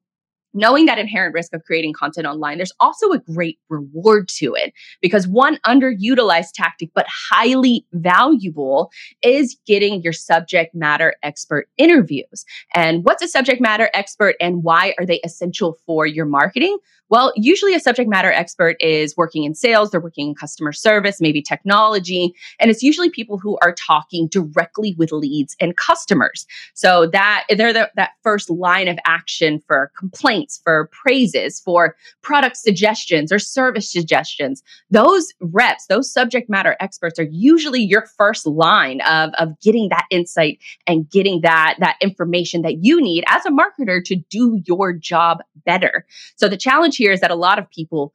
knowing 0.54 0.86
that 0.86 0.98
inherent 0.98 1.34
risk 1.34 1.54
of 1.54 1.64
creating 1.64 1.94
content 1.94 2.28
online, 2.28 2.58
there's 2.58 2.74
also 2.80 3.12
a 3.12 3.20
great 3.20 3.60
reward 3.70 4.28
to 4.28 4.54
it 4.54 4.74
because 5.02 5.28
one 5.28 5.58
underutilized 5.66 6.54
tactic, 6.54 6.90
but 6.94 7.06
highly 7.08 7.86
valuable, 7.94 8.92
is 9.22 9.58
getting 9.66 10.02
your 10.02 10.14
subject 10.14 10.74
matter 10.76 11.16
expert 11.24 11.68
interviews. 11.78 12.46
And 12.76 13.04
what's 13.04 13.24
a 13.24 13.28
subject 13.28 13.62
matter 13.62 13.90
expert 13.94 14.36
and 14.40 14.64
why 14.64 14.94
are 14.98 15.06
they 15.06 15.20
essential 15.24 15.78
for 15.86 16.06
your 16.06 16.26
marketing? 16.26 16.78
Well, 17.12 17.34
usually 17.36 17.76
a 17.76 17.80
subject 17.82 18.10
matter 18.10 18.32
expert 18.32 18.78
is 18.80 19.18
working 19.18 19.44
in 19.44 19.54
sales, 19.54 19.92
they're 19.92 20.00
working 20.00 20.30
in 20.30 20.36
customer 20.36 20.72
service, 20.72 21.20
maybe 21.20 21.42
technology, 21.42 22.34
and 22.58 22.72
it's 22.72 22.82
usually 22.82 23.10
people 23.10 23.38
who 23.38 23.58
are 23.62 23.74
talking 23.74 24.30
directly 24.30 24.96
with 24.98 25.12
leads 25.12 25.54
and 25.60 25.76
customers. 25.76 26.48
So 26.74 27.08
that 27.08 27.44
they're 27.50 27.74
the, 27.74 27.92
that 27.98 28.12
first 28.24 28.50
line 28.50 28.88
of 28.88 28.98
action 29.04 29.62
for 29.68 29.92
complaints, 29.98 30.41
for 30.64 30.90
praises, 30.92 31.60
for 31.60 31.96
product 32.22 32.58
suggestions 32.58 33.32
or 33.32 33.40
service 33.40 33.92
suggestions. 33.92 34.64
Those 34.90 35.34
reps, 35.42 35.88
those 35.88 36.12
subject 36.12 36.50
matter 36.50 36.76
experts 36.80 37.20
are 37.20 37.28
usually 37.32 37.82
your 37.82 38.06
first 38.18 38.46
line 38.46 39.02
of, 39.02 39.32
of 39.38 39.60
getting 39.62 39.90
that 39.90 40.06
insight 40.10 40.60
and 40.88 41.10
getting 41.10 41.42
that, 41.42 41.76
that 41.80 41.98
information 42.02 42.62
that 42.62 42.84
you 42.84 43.02
need 43.02 43.24
as 43.28 43.46
a 43.46 43.52
marketer 43.52 44.04
to 44.04 44.16
do 44.30 44.62
your 44.66 44.94
job 44.94 45.40
better. 45.66 46.06
So 46.36 46.48
the 46.48 46.58
challenge 46.58 46.98
here 46.98 47.12
is 47.12 47.22
that 47.22 47.32
a 47.32 47.36
lot 47.36 47.60
of 47.60 47.70
people 47.70 48.14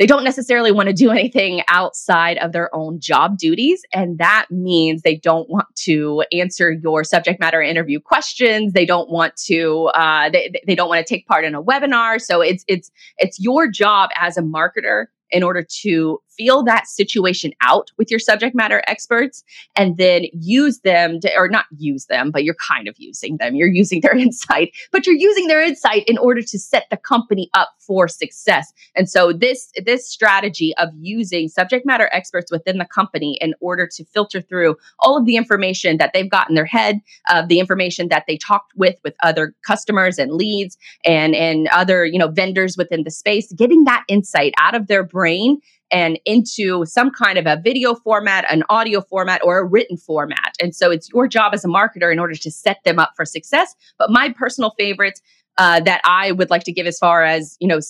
they 0.00 0.06
don't 0.06 0.24
necessarily 0.24 0.72
want 0.72 0.88
to 0.88 0.94
do 0.94 1.10
anything 1.10 1.60
outside 1.68 2.38
of 2.38 2.52
their 2.52 2.74
own 2.74 2.98
job 2.98 3.36
duties. 3.36 3.82
And 3.92 4.16
that 4.16 4.46
means 4.50 5.02
they 5.02 5.16
don't 5.16 5.48
want 5.50 5.66
to 5.84 6.24
answer 6.32 6.72
your 6.72 7.04
subject 7.04 7.38
matter 7.38 7.60
interview 7.60 8.00
questions. 8.00 8.72
They 8.72 8.86
don't 8.86 9.10
want 9.10 9.36
to, 9.44 9.90
uh, 9.94 10.30
they, 10.30 10.52
they 10.66 10.74
don't 10.74 10.88
want 10.88 11.06
to 11.06 11.14
take 11.14 11.26
part 11.26 11.44
in 11.44 11.54
a 11.54 11.62
webinar. 11.62 12.18
So 12.18 12.40
it's, 12.40 12.64
it's, 12.66 12.90
it's 13.18 13.38
your 13.38 13.70
job 13.70 14.08
as 14.14 14.38
a 14.38 14.42
marketer 14.42 15.04
in 15.30 15.42
order 15.42 15.66
to 15.82 16.18
feel 16.40 16.62
that 16.62 16.86
situation 16.86 17.52
out 17.60 17.90
with 17.98 18.10
your 18.10 18.18
subject 18.18 18.56
matter 18.56 18.82
experts 18.86 19.44
and 19.76 19.98
then 19.98 20.24
use 20.32 20.78
them 20.80 21.20
to, 21.20 21.30
or 21.36 21.50
not 21.50 21.66
use 21.76 22.06
them, 22.06 22.30
but 22.30 22.44
you're 22.44 22.54
kind 22.54 22.88
of 22.88 22.94
using 22.96 23.36
them. 23.36 23.54
You're 23.54 23.68
using 23.68 24.00
their 24.00 24.16
insight, 24.26 24.72
but 24.90 25.06
you're 25.06 25.16
using 25.16 25.48
their 25.48 25.60
insight 25.60 26.04
in 26.06 26.16
order 26.16 26.40
to 26.40 26.58
set 26.58 26.86
the 26.90 26.96
company 26.96 27.50
up 27.52 27.68
for 27.78 28.08
success. 28.08 28.72
And 28.96 29.06
so 29.06 29.34
this 29.34 29.70
this 29.84 30.08
strategy 30.08 30.74
of 30.78 30.88
using 30.98 31.50
subject 31.50 31.84
matter 31.84 32.08
experts 32.10 32.50
within 32.50 32.78
the 32.78 32.86
company 32.86 33.36
in 33.42 33.52
order 33.60 33.86
to 33.96 34.04
filter 34.06 34.40
through 34.40 34.76
all 35.00 35.18
of 35.18 35.26
the 35.26 35.36
information 35.36 35.98
that 35.98 36.12
they've 36.14 36.30
got 36.30 36.48
in 36.48 36.54
their 36.54 36.64
head, 36.64 37.02
of 37.28 37.44
uh, 37.44 37.46
the 37.46 37.60
information 37.60 38.08
that 38.08 38.24
they 38.26 38.38
talked 38.38 38.72
with 38.76 38.96
with 39.04 39.14
other 39.22 39.54
customers 39.66 40.18
and 40.18 40.32
leads 40.32 40.78
and 41.04 41.34
and 41.34 41.68
other, 41.68 42.06
you 42.06 42.18
know, 42.18 42.28
vendors 42.28 42.78
within 42.78 43.04
the 43.04 43.10
space, 43.10 43.52
getting 43.52 43.84
that 43.84 44.04
insight 44.08 44.54
out 44.58 44.74
of 44.74 44.86
their 44.86 45.04
brain 45.04 45.60
and 45.90 46.18
into 46.24 46.84
some 46.86 47.10
kind 47.10 47.38
of 47.38 47.46
a 47.46 47.60
video 47.62 47.94
format, 47.94 48.44
an 48.50 48.62
audio 48.68 49.00
format, 49.00 49.40
or 49.44 49.58
a 49.58 49.64
written 49.64 49.96
format. 49.96 50.54
And 50.60 50.74
so 50.74 50.90
it's 50.90 51.08
your 51.12 51.26
job 51.26 51.54
as 51.54 51.64
a 51.64 51.68
marketer 51.68 52.12
in 52.12 52.18
order 52.18 52.34
to 52.34 52.50
set 52.50 52.82
them 52.84 52.98
up 52.98 53.12
for 53.16 53.24
success. 53.24 53.74
But 53.98 54.10
my 54.10 54.30
personal 54.30 54.74
favorites 54.78 55.20
uh, 55.58 55.80
that 55.80 56.00
I 56.04 56.32
would 56.32 56.48
like 56.48 56.64
to 56.64 56.72
give 56.72 56.86
as 56.86 56.98
far 56.98 57.22
as, 57.22 57.56
you 57.60 57.68
know, 57.68 57.80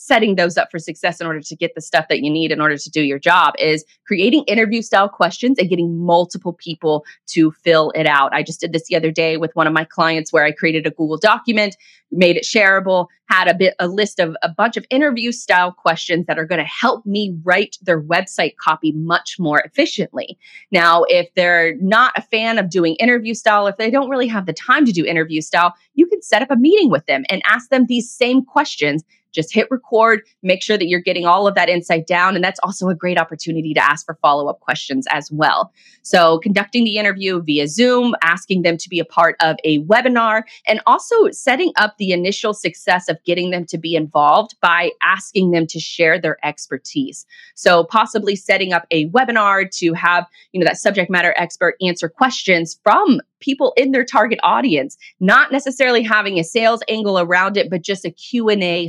setting 0.00 0.36
those 0.36 0.56
up 0.56 0.70
for 0.70 0.78
success 0.78 1.20
in 1.20 1.26
order 1.26 1.40
to 1.40 1.54
get 1.54 1.74
the 1.74 1.80
stuff 1.80 2.06
that 2.08 2.20
you 2.20 2.30
need 2.30 2.50
in 2.50 2.60
order 2.60 2.78
to 2.78 2.90
do 2.90 3.02
your 3.02 3.18
job 3.18 3.52
is 3.58 3.84
creating 4.06 4.42
interview 4.44 4.80
style 4.80 5.10
questions 5.10 5.58
and 5.58 5.68
getting 5.68 5.98
multiple 5.98 6.54
people 6.54 7.04
to 7.26 7.52
fill 7.62 7.90
it 7.90 8.06
out. 8.06 8.32
I 8.32 8.42
just 8.42 8.60
did 8.60 8.72
this 8.72 8.86
the 8.86 8.96
other 8.96 9.10
day 9.10 9.36
with 9.36 9.54
one 9.54 9.66
of 9.66 9.74
my 9.74 9.84
clients 9.84 10.32
where 10.32 10.42
I 10.42 10.52
created 10.52 10.86
a 10.86 10.90
Google 10.90 11.18
document, 11.18 11.76
made 12.10 12.36
it 12.36 12.44
shareable, 12.44 13.08
had 13.26 13.46
a 13.46 13.54
bit 13.54 13.74
a 13.78 13.86
list 13.88 14.18
of 14.18 14.34
a 14.42 14.48
bunch 14.48 14.78
of 14.78 14.86
interview 14.88 15.32
style 15.32 15.70
questions 15.70 16.24
that 16.26 16.38
are 16.38 16.46
going 16.46 16.58
to 16.58 16.64
help 16.64 17.04
me 17.04 17.36
write 17.44 17.76
their 17.82 18.02
website 18.02 18.56
copy 18.56 18.92
much 18.92 19.36
more 19.38 19.60
efficiently. 19.60 20.38
Now, 20.72 21.04
if 21.08 21.28
they're 21.34 21.76
not 21.76 22.12
a 22.16 22.22
fan 22.22 22.58
of 22.58 22.70
doing 22.70 22.94
interview 22.96 23.34
style, 23.34 23.66
if 23.66 23.76
they 23.76 23.90
don't 23.90 24.08
really 24.08 24.28
have 24.28 24.46
the 24.46 24.54
time 24.54 24.86
to 24.86 24.92
do 24.92 25.04
interview 25.04 25.42
style, 25.42 25.74
you 25.94 26.06
can 26.06 26.22
set 26.22 26.40
up 26.40 26.50
a 26.50 26.56
meeting 26.56 26.90
with 26.90 27.04
them 27.04 27.24
and 27.28 27.42
ask 27.44 27.68
them 27.68 27.84
these 27.86 28.10
same 28.10 28.42
questions 28.44 29.04
just 29.32 29.54
hit 29.54 29.68
record, 29.70 30.22
make 30.42 30.62
sure 30.62 30.76
that 30.76 30.88
you're 30.88 31.00
getting 31.00 31.26
all 31.26 31.46
of 31.46 31.54
that 31.54 31.68
insight 31.68 32.06
down. 32.06 32.34
And 32.34 32.44
that's 32.44 32.60
also 32.62 32.88
a 32.88 32.94
great 32.94 33.18
opportunity 33.18 33.74
to 33.74 33.84
ask 33.84 34.06
for 34.06 34.18
follow 34.22 34.48
up 34.48 34.60
questions 34.60 35.06
as 35.10 35.30
well. 35.30 35.72
So, 36.02 36.38
conducting 36.38 36.84
the 36.84 36.96
interview 36.96 37.42
via 37.42 37.68
Zoom, 37.68 38.14
asking 38.22 38.62
them 38.62 38.76
to 38.78 38.88
be 38.88 38.98
a 38.98 39.04
part 39.04 39.36
of 39.40 39.56
a 39.64 39.80
webinar, 39.84 40.42
and 40.66 40.80
also 40.86 41.30
setting 41.30 41.72
up 41.76 41.96
the 41.98 42.12
initial 42.12 42.54
success 42.54 43.08
of 43.08 43.18
getting 43.24 43.50
them 43.50 43.66
to 43.66 43.78
be 43.78 43.94
involved 43.94 44.56
by 44.60 44.90
asking 45.02 45.50
them 45.50 45.66
to 45.68 45.80
share 45.80 46.20
their 46.20 46.36
expertise. 46.44 47.26
So, 47.54 47.84
possibly 47.84 48.36
setting 48.36 48.72
up 48.72 48.86
a 48.90 49.08
webinar 49.10 49.70
to 49.78 49.92
have, 49.94 50.26
you 50.52 50.60
know, 50.60 50.66
that 50.66 50.78
subject 50.78 51.10
matter 51.10 51.34
expert 51.36 51.76
answer 51.80 52.08
questions 52.08 52.78
from 52.82 53.20
people 53.40 53.72
in 53.76 53.92
their 53.92 54.04
target 54.04 54.38
audience, 54.42 54.96
not 55.18 55.50
necessarily 55.50 56.02
having 56.02 56.38
a 56.38 56.44
sales 56.44 56.82
angle 56.88 57.18
around 57.18 57.56
it, 57.56 57.70
but 57.70 57.82
just 57.82 58.04
a 58.04 58.10
Q&A 58.10 58.88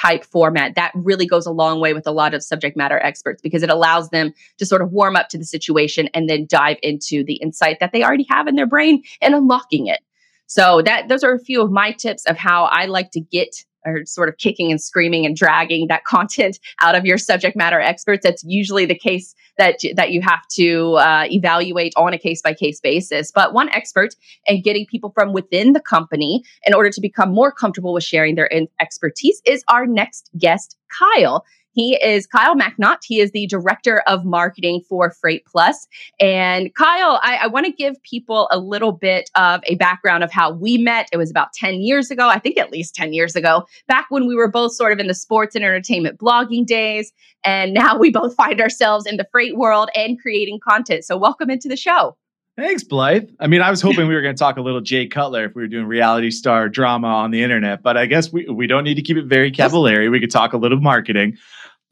type 0.00 0.24
format 0.24 0.74
that 0.74 0.92
really 0.94 1.26
goes 1.26 1.46
a 1.46 1.50
long 1.50 1.80
way 1.80 1.92
with 1.92 2.06
a 2.06 2.12
lot 2.12 2.34
of 2.34 2.42
subject 2.42 2.76
matter 2.76 2.98
experts 2.98 3.42
because 3.42 3.62
it 3.62 3.70
allows 3.70 4.10
them 4.10 4.32
to 4.58 4.66
sort 4.66 4.82
of 4.82 4.92
warm 4.92 5.16
up 5.16 5.28
to 5.28 5.38
the 5.38 5.44
situation 5.44 6.08
and 6.14 6.28
then 6.28 6.46
dive 6.48 6.76
into 6.82 7.24
the 7.24 7.34
insight 7.34 7.78
that 7.80 7.92
they 7.92 8.04
already 8.04 8.26
have 8.28 8.46
in 8.46 8.54
their 8.54 8.66
brain 8.66 9.02
and 9.20 9.34
unlocking 9.34 9.86
it. 9.86 10.00
So 10.46 10.82
that 10.82 11.08
those 11.08 11.24
are 11.24 11.34
a 11.34 11.38
few 11.38 11.62
of 11.62 11.70
my 11.70 11.92
tips 11.92 12.24
of 12.26 12.36
how 12.36 12.64
I 12.64 12.86
like 12.86 13.10
to 13.12 13.20
get 13.20 13.64
or 13.88 14.04
sort 14.04 14.28
of 14.28 14.36
kicking 14.38 14.70
and 14.70 14.80
screaming 14.80 15.26
and 15.26 15.36
dragging 15.36 15.88
that 15.88 16.04
content 16.06 16.58
out 16.80 16.94
of 16.94 17.04
your 17.04 17.18
subject 17.18 17.56
matter 17.56 17.80
experts. 17.80 18.24
That's 18.24 18.44
usually 18.44 18.86
the 18.86 18.98
case 18.98 19.34
that 19.58 19.80
that 19.96 20.12
you 20.12 20.22
have 20.22 20.46
to 20.52 20.94
uh, 20.94 21.26
evaluate 21.30 21.92
on 21.96 22.14
a 22.14 22.18
case 22.18 22.40
by 22.42 22.54
case 22.54 22.80
basis. 22.80 23.32
But 23.32 23.52
one 23.52 23.68
expert 23.70 24.14
and 24.46 24.62
getting 24.62 24.86
people 24.86 25.10
from 25.14 25.32
within 25.32 25.72
the 25.72 25.80
company 25.80 26.42
in 26.66 26.74
order 26.74 26.90
to 26.90 27.00
become 27.00 27.32
more 27.32 27.52
comfortable 27.52 27.92
with 27.92 28.04
sharing 28.04 28.34
their 28.34 28.50
expertise 28.80 29.42
is 29.44 29.64
our 29.68 29.86
next 29.86 30.30
guest, 30.38 30.76
Kyle. 30.96 31.44
He 31.72 31.94
is 32.02 32.26
Kyle 32.26 32.56
MacNaught. 32.56 32.98
He 33.04 33.20
is 33.20 33.30
the 33.32 33.46
director 33.46 34.00
of 34.06 34.24
marketing 34.24 34.82
for 34.88 35.10
Freight 35.10 35.44
Plus. 35.46 35.86
And 36.20 36.74
Kyle, 36.74 37.20
I, 37.22 37.40
I 37.42 37.46
want 37.46 37.66
to 37.66 37.72
give 37.72 38.02
people 38.02 38.48
a 38.50 38.58
little 38.58 38.92
bit 38.92 39.30
of 39.34 39.60
a 39.66 39.76
background 39.76 40.24
of 40.24 40.32
how 40.32 40.50
we 40.50 40.78
met. 40.78 41.08
It 41.12 41.16
was 41.16 41.30
about 41.30 41.52
10 41.52 41.80
years 41.80 42.10
ago, 42.10 42.28
I 42.28 42.38
think 42.38 42.58
at 42.58 42.72
least 42.72 42.94
10 42.94 43.12
years 43.12 43.36
ago, 43.36 43.64
back 43.86 44.06
when 44.08 44.26
we 44.26 44.34
were 44.34 44.50
both 44.50 44.72
sort 44.72 44.92
of 44.92 44.98
in 44.98 45.06
the 45.06 45.14
sports 45.14 45.54
and 45.54 45.64
entertainment 45.64 46.18
blogging 46.18 46.66
days. 46.66 47.12
And 47.44 47.74
now 47.74 47.96
we 47.98 48.10
both 48.10 48.34
find 48.34 48.60
ourselves 48.60 49.06
in 49.06 49.16
the 49.16 49.26
freight 49.30 49.56
world 49.56 49.90
and 49.94 50.20
creating 50.20 50.60
content. 50.66 51.04
So, 51.04 51.16
welcome 51.16 51.50
into 51.50 51.68
the 51.68 51.76
show. 51.76 52.16
Thanks, 52.58 52.82
Blythe. 52.82 53.30
I 53.38 53.46
mean, 53.46 53.62
I 53.62 53.70
was 53.70 53.80
hoping 53.80 54.08
we 54.08 54.14
were 54.16 54.20
going 54.20 54.34
to 54.34 54.38
talk 54.38 54.56
a 54.56 54.60
little 54.60 54.80
Jay 54.80 55.06
Cutler 55.06 55.44
if 55.44 55.54
we 55.54 55.62
were 55.62 55.68
doing 55.68 55.86
reality 55.86 56.32
star 56.32 56.68
drama 56.68 57.06
on 57.06 57.30
the 57.30 57.40
internet, 57.40 57.84
but 57.84 57.96
I 57.96 58.06
guess 58.06 58.32
we, 58.32 58.48
we 58.48 58.66
don't 58.66 58.82
need 58.82 58.96
to 58.96 59.02
keep 59.02 59.16
it 59.16 59.26
very 59.26 59.52
cavalier. 59.52 60.10
We 60.10 60.18
could 60.18 60.32
talk 60.32 60.54
a 60.54 60.56
little 60.56 60.80
marketing. 60.80 61.38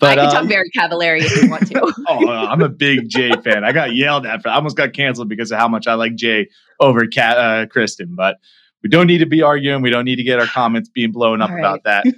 But, 0.01 0.19
I 0.19 0.23
can 0.23 0.27
uh, 0.27 0.41
talk 0.41 0.49
very 0.49 0.69
cavalier 0.71 1.15
if 1.15 1.41
you 1.41 1.49
want 1.49 1.69
to. 1.69 1.95
oh, 2.09 2.29
I'm 2.29 2.63
a 2.63 2.69
big 2.69 3.09
Jay 3.09 3.31
fan. 3.45 3.63
I 3.63 3.71
got 3.71 3.95
yelled 3.95 4.27
at 4.27 4.43
for. 4.43 4.49
I 4.49 4.57
almost 4.57 4.77
got 4.77 4.93
canceled 4.93 5.29
because 5.29 5.53
of 5.53 5.59
how 5.61 5.69
much 5.69 5.87
I 5.87 5.95
like 5.95 6.17
Jay 6.17 6.49
over 6.81 7.07
Kat, 7.07 7.39
uh, 7.39 7.67
Kristen. 7.67 8.17
But 8.17 8.39
we 8.87 8.91
don't 8.91 9.09
need 9.09 9.19
to 9.19 9.27
be 9.27 9.43
arguing. 9.43 9.83
We 9.83 9.91
don't 9.91 10.05
need 10.05 10.15
to 10.17 10.23
get 10.23 10.39
our 10.39 10.47
comments 10.47 10.89
being 10.89 11.11
blown 11.11 11.43
up 11.43 11.51
right. 11.51 11.59
about 11.59 11.83
that. 11.83 12.07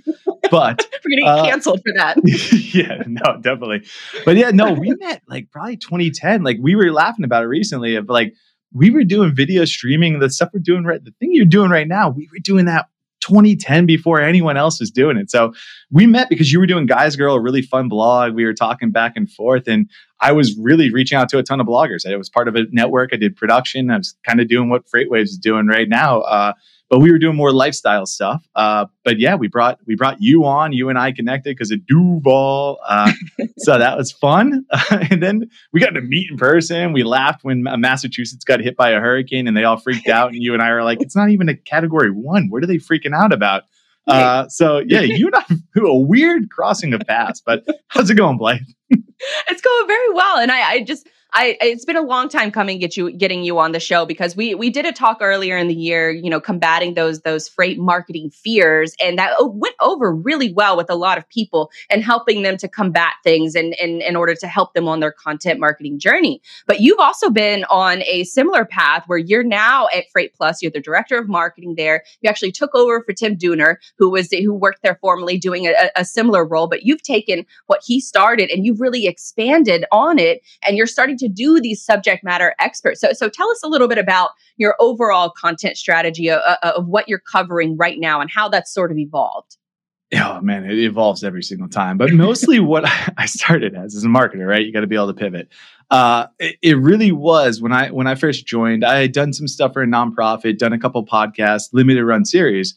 But 0.51 0.89
we're 1.05 1.11
getting 1.11 1.29
uh, 1.29 1.45
canceled 1.45 1.81
for 1.85 1.93
that. 1.97 2.17
yeah, 2.75 3.03
no, 3.07 3.39
definitely. 3.43 3.87
But 4.25 4.37
yeah, 4.39 4.51
no, 4.51 4.73
we 4.73 4.95
met 4.99 5.21
like 5.29 5.51
probably 5.51 5.77
2010. 5.77 6.43
Like 6.43 6.57
we 6.59 6.75
were 6.75 6.91
laughing 6.91 7.27
about 7.27 7.43
it 7.43 7.49
recently. 7.49 7.97
Of 7.97 8.09
like 8.09 8.33
we 8.73 8.91
were 8.91 9.05
doing 9.05 9.35
video 9.35 9.67
streaming, 9.67 10.21
the 10.21 10.31
stuff 10.31 10.49
we're 10.55 10.61
doing 10.61 10.85
right, 10.85 11.05
the 11.05 11.13
thing 11.21 11.35
you're 11.35 11.45
doing 11.45 11.71
right 11.71 11.87
now. 11.87 12.09
We 12.09 12.31
were 12.33 12.39
doing 12.43 12.65
that 12.65 12.87
2010 13.29 13.87
before 13.87 14.21
anyone 14.21 14.57
else 14.57 14.81
was 14.81 14.91
doing 14.91 15.17
it. 15.17 15.31
So 15.31 15.53
we 15.91 16.07
met 16.07 16.29
because 16.29 16.53
you 16.53 16.59
were 16.59 16.67
doing 16.67 16.87
Guys 16.87 17.15
Girl, 17.17 17.35
a 17.35 17.41
really 17.41 17.63
fun 17.63 17.89
blog. 17.89 18.35
We 18.35 18.45
were 18.45 18.55
talking 18.55 18.91
back 18.91 19.13
and 19.17 19.31
forth, 19.31 19.69
and 19.69 19.89
I 20.21 20.33
was 20.33 20.57
really 20.59 20.93
reaching 20.93 21.17
out 21.17 21.29
to 21.31 21.39
a 21.39 21.43
ton 21.43 21.61
of 21.61 21.67
bloggers. 21.67 22.11
I 22.11 22.17
was 22.17 22.29
part 22.29 22.49
of 22.49 22.57
a 22.57 22.65
network. 22.73 23.11
I 23.13 23.17
did 23.17 23.37
production. 23.37 23.91
I 23.91 23.99
was 23.99 24.17
kind 24.27 24.41
of 24.41 24.49
doing 24.49 24.69
what 24.69 24.87
FreightWaves 24.87 25.25
is 25.25 25.39
doing 25.39 25.67
right 25.67 25.89
now. 25.89 26.21
Uh, 26.23 26.53
but 26.89 27.01
we 27.01 27.11
were 27.11 27.19
doing 27.19 27.37
more 27.37 27.53
lifestyle 27.53 28.07
stuff. 28.07 28.47
Uh, 28.55 28.87
but 29.05 29.19
yeah, 29.19 29.35
we 29.35 29.49
brought 29.49 29.79
we 29.87 29.95
brought 29.95 30.17
you 30.21 30.45
on. 30.45 30.73
You 30.73 30.89
and 30.89 30.99
I 30.99 31.13
connected 31.13 31.57
because 31.57 31.71
of 31.71 31.87
Duval, 31.87 32.79
uh, 32.87 33.13
so 33.59 33.79
that 33.79 33.97
was 33.97 34.11
fun. 34.11 34.65
and 34.91 35.23
then 35.23 35.51
we 35.73 35.81
got 35.81 35.91
to 35.91 36.01
meet 36.01 36.31
in 36.31 36.37
person. 36.37 36.93
We 36.93 37.05
laughed 37.05 37.45
when 37.45 37.63
Massachusetts 37.63 38.45
got 38.45 38.61
hit 38.61 38.77
by 38.77 38.91
a 38.91 39.01
hurricane, 39.01 39.47
and 39.47 39.57
they 39.57 39.65
all 39.65 39.77
freaked 39.77 40.09
out. 40.09 40.33
And 40.33 40.43
you 40.43 40.55
and 40.55 40.63
I 40.63 40.73
were 40.73 40.83
like, 40.83 41.01
"It's 41.03 41.17
not 41.17 41.31
even 41.31 41.49
a 41.49 41.57
Category 41.57 42.11
One. 42.11 42.49
What 42.49 42.63
are 42.63 42.67
they 42.67 42.77
freaking 42.77 43.15
out 43.15 43.33
about?" 43.33 43.65
Uh, 44.07 44.49
so 44.49 44.83
yeah, 44.87 45.01
you 45.01 45.27
and 45.27 45.37
I 45.37 45.45
a 45.81 45.95
weird 45.95 46.51
crossing 46.51 46.95
of 46.95 47.03
paths. 47.07 47.43
But 47.45 47.67
how's 47.89 48.09
it 48.09 48.15
going, 48.15 48.39
Blythe? 48.39 48.61
it's 48.91 49.61
going 49.61 49.87
very 49.87 50.13
well, 50.15 50.39
and 50.39 50.51
I, 50.51 50.71
I 50.71 50.83
just 50.83 51.09
I 51.35 51.59
it's 51.61 51.85
been 51.85 51.97
a 51.97 52.03
long 52.03 52.31
time 52.31 52.51
coming 52.51 52.79
get 52.79 52.97
you 52.97 53.13
getting 53.13 53.43
you 53.43 53.59
on 53.59 53.73
the 53.73 53.81
show 53.81 54.07
because 54.07 54.35
we 54.35 54.55
we 54.55 54.71
did 54.71 54.87
a 54.87 54.93
talk 54.93 55.19
earlier 55.21 55.59
in 55.59 55.69
the 55.69 55.75
year, 55.75 56.11
you 56.11 56.31
know, 56.31 56.41
combating 56.41 56.95
those 56.95 57.21
those 57.21 57.47
freight 57.47 57.79
marketing 57.79 58.31
fears, 58.31 58.95
and 59.03 59.19
that 59.19 59.35
went 59.41 59.75
over 59.81 60.15
really 60.15 60.53
well 60.55 60.75
with 60.75 60.89
a 60.89 60.95
lot 60.95 61.19
of 61.19 61.29
people 61.29 61.71
and 61.91 62.03
helping 62.03 62.43
them 62.43 62.57
to 62.57 62.67
combat 62.67 63.13
things 63.25 63.55
and 63.55 63.75
in, 63.75 64.01
in 64.01 64.17
order 64.17 64.35
to 64.35 64.47
help 64.47 64.73
them 64.73 64.89
on 64.89 65.01
their 65.01 65.13
content 65.13 65.61
marketing 65.61 65.99
journey. 65.99 66.41
But 66.67 66.81
you've 66.81 66.99
also 66.99 67.29
been 67.29 67.65
on 67.65 68.03
a 68.05 68.25
similar 68.25 68.65
path 68.65 69.05
where 69.07 69.19
you're 69.19 69.45
now 69.45 69.89
at 69.95 70.11
Freight 70.11 70.35
Plus. 70.35 70.63
You're 70.63 70.73
the 70.73 70.81
director 70.81 71.19
of 71.19 71.29
marketing 71.29 71.75
there. 71.75 72.05
You 72.23 72.31
actually 72.31 72.53
took 72.53 72.75
over 72.75 73.03
for 73.03 73.13
Tim 73.13 73.37
Dooner, 73.37 73.77
who 73.99 74.09
was 74.09 74.31
who 74.31 74.55
worked 74.55 74.83
there 74.83 74.99
formerly, 75.03 75.37
doing 75.37 75.67
a, 75.67 75.75
a 75.95 76.07
similar 76.07 76.43
role. 76.43 76.69
But 76.69 76.85
you've 76.85 77.03
taken 77.03 77.45
what 77.67 77.83
he 77.85 78.01
started 78.01 78.51
and 78.51 78.65
you've 78.65 78.81
really 78.81 79.07
expanded 79.07 79.85
on 79.93 80.19
it, 80.19 80.41
and 80.67 80.79
you're 80.79 80.87
starting 80.87 81.18
to 81.19 81.29
do 81.29 81.61
these 81.61 81.85
subject 81.85 82.25
matter 82.25 82.55
experts. 82.59 83.01
So, 83.01 83.13
so 83.13 83.29
tell 83.29 83.51
us 83.51 83.63
a 83.63 83.69
little 83.69 83.89
bit 83.89 83.99
about 83.99 84.31
your 84.57 84.75
overall 84.81 85.31
content 85.31 85.77
strategy 85.77 86.31
of, 86.31 86.41
uh, 86.41 86.57
uh, 86.63 86.73
of 86.77 86.89
what 86.89 87.09
you're 87.09 87.19
covering 87.21 87.77
right 87.77 87.99
now 87.99 88.21
and 88.21 88.31
how 88.31 88.49
that's 88.49 88.73
sort 88.73 88.91
of 88.91 88.99
evolved. 88.99 89.57
Oh 90.15 90.41
man, 90.41 90.65
it 90.65 90.79
evolves 90.79 91.23
every 91.23 91.43
single 91.43 91.69
time. 91.69 91.99
But 91.99 92.13
mostly 92.13 92.61
what 92.61 92.85
I 93.17 93.27
started 93.27 93.75
as 93.75 93.95
is 93.95 94.05
a 94.05 94.09
marketer, 94.09 94.47
right? 94.47 94.65
You 94.65 94.73
got 94.73 94.81
to 94.81 94.87
be 94.87 94.97
able 94.97 95.09
to 95.09 95.15
pivot. 95.15 95.49
Uh, 95.91 96.27
it, 96.39 96.57
it, 96.63 96.79
really 96.79 97.13
was 97.13 97.63
when 97.63 97.73
I 97.73 97.91
when 97.91 98.07
I 98.07 98.15
first 98.15 98.47
joined. 98.47 98.85
I 98.85 99.01
had 99.01 99.13
done 99.13 99.33
some 99.33 99.49
stuff 99.49 99.73
for 99.73 99.83
a 99.83 99.87
nonprofit, 99.87 100.59
done 100.59 100.73
a 100.73 100.79
couple 100.79 101.05
podcasts, 101.05 101.71
limited 101.73 102.05
run 102.05 102.25
series. 102.25 102.75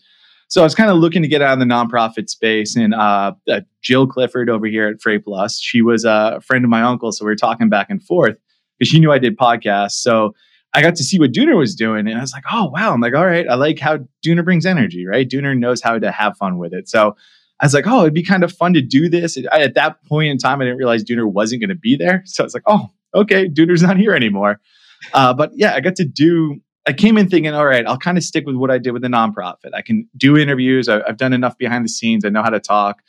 So 0.52 0.60
I 0.60 0.66
was 0.66 0.76
kind 0.76 0.92
of 0.92 0.98
looking 0.98 1.22
to 1.22 1.30
get 1.30 1.42
out 1.42 1.54
of 1.54 1.60
the 1.60 1.66
nonprofit 1.66 2.30
space. 2.30 2.76
And 2.76 2.94
uh, 2.94 3.32
uh, 3.50 3.62
Jill 3.82 4.06
Clifford 4.06 4.50
over 4.50 4.66
here 4.66 4.90
at 4.90 5.02
Freight 5.02 5.24
Plus, 5.24 5.58
she 5.58 5.82
was 5.82 6.04
a 6.04 6.42
friend 6.44 6.66
of 6.66 6.70
my 6.70 6.82
uncle, 6.82 7.14
so 7.14 7.24
we 7.24 7.32
were 7.32 7.38
talking 7.38 7.70
back 7.70 7.88
and 7.90 8.04
forth 8.04 8.36
because 8.78 8.92
she 8.92 9.00
knew 9.00 9.14
I 9.14 9.18
did 9.18 9.38
podcasts. 9.38 9.94
So 9.94 10.36
I 10.74 10.82
got 10.82 10.96
to 10.96 11.06
see 11.06 11.20
what 11.20 11.32
Dooner 11.32 11.58
was 11.58 11.74
doing, 11.74 12.06
and 12.06 12.18
I 12.18 12.20
was 12.20 12.34
like, 12.34 12.44
oh 12.52 12.66
wow! 12.66 12.94
I'm 12.94 13.00
like, 13.00 13.16
all 13.16 13.26
right, 13.26 13.48
I 13.48 13.56
like 13.56 13.80
how 13.80 14.00
Dooner 14.26 14.44
brings 14.44 14.66
energy, 14.66 15.08
right? 15.08 15.28
Dooner 15.28 15.58
knows 15.58 15.82
how 15.82 15.98
to 15.98 16.12
have 16.12 16.36
fun 16.36 16.58
with 16.58 16.74
it. 16.74 16.90
So 16.90 17.16
I 17.62 17.66
was 17.66 17.74
like, 17.74 17.88
oh, 17.88 18.02
it'd 18.02 18.14
be 18.14 18.22
kind 18.22 18.44
of 18.44 18.52
fun 18.52 18.74
to 18.74 18.82
do 18.82 19.08
this. 19.08 19.38
I, 19.54 19.62
at 19.62 19.76
that 19.76 20.04
point 20.06 20.32
in 20.32 20.38
time, 20.38 20.60
I 20.60 20.66
didn't 20.66 20.80
realize 20.80 21.06
Dooner 21.06 21.32
wasn't 21.32 21.62
going 21.62 21.70
to 21.70 21.76
be 21.76 21.96
there. 21.96 22.24
So 22.26 22.44
I 22.44 22.46
was 22.46 22.54
like, 22.54 22.64
oh, 22.68 22.90
okay, 23.16 23.48
Dooner's 23.48 23.84
not 23.84 23.96
here 23.96 24.14
anymore. 24.14 24.60
Uh, 25.14 25.34
but 25.34 25.52
yeah, 25.54 25.76
I 25.76 25.80
got 25.80 25.96
to 25.96 26.06
do, 26.06 26.60
I 26.88 26.94
came 26.94 27.18
in 27.18 27.30
thinking, 27.30 27.54
all 27.54 27.66
right, 27.66 27.86
I'll 27.86 27.98
kind 27.98 28.18
of 28.18 28.24
stick 28.24 28.46
with 28.46 28.56
what 28.56 28.72
I 28.72 28.80
did 28.80 28.92
with 28.92 29.04
the 29.04 29.08
nonprofit. 29.08 29.74
I 29.74 29.82
can 29.82 30.10
do 30.18 30.38
interviews. 30.38 30.90
I, 30.90 31.02
have 31.06 31.18
done 31.18 31.34
enough 31.34 31.58
behind 31.58 31.86
the 31.86 31.90
scenes. 31.90 32.26
I 32.26 32.30
know 32.30 32.42
how 32.42 32.50
to 32.50 32.60
talk. 32.60 33.02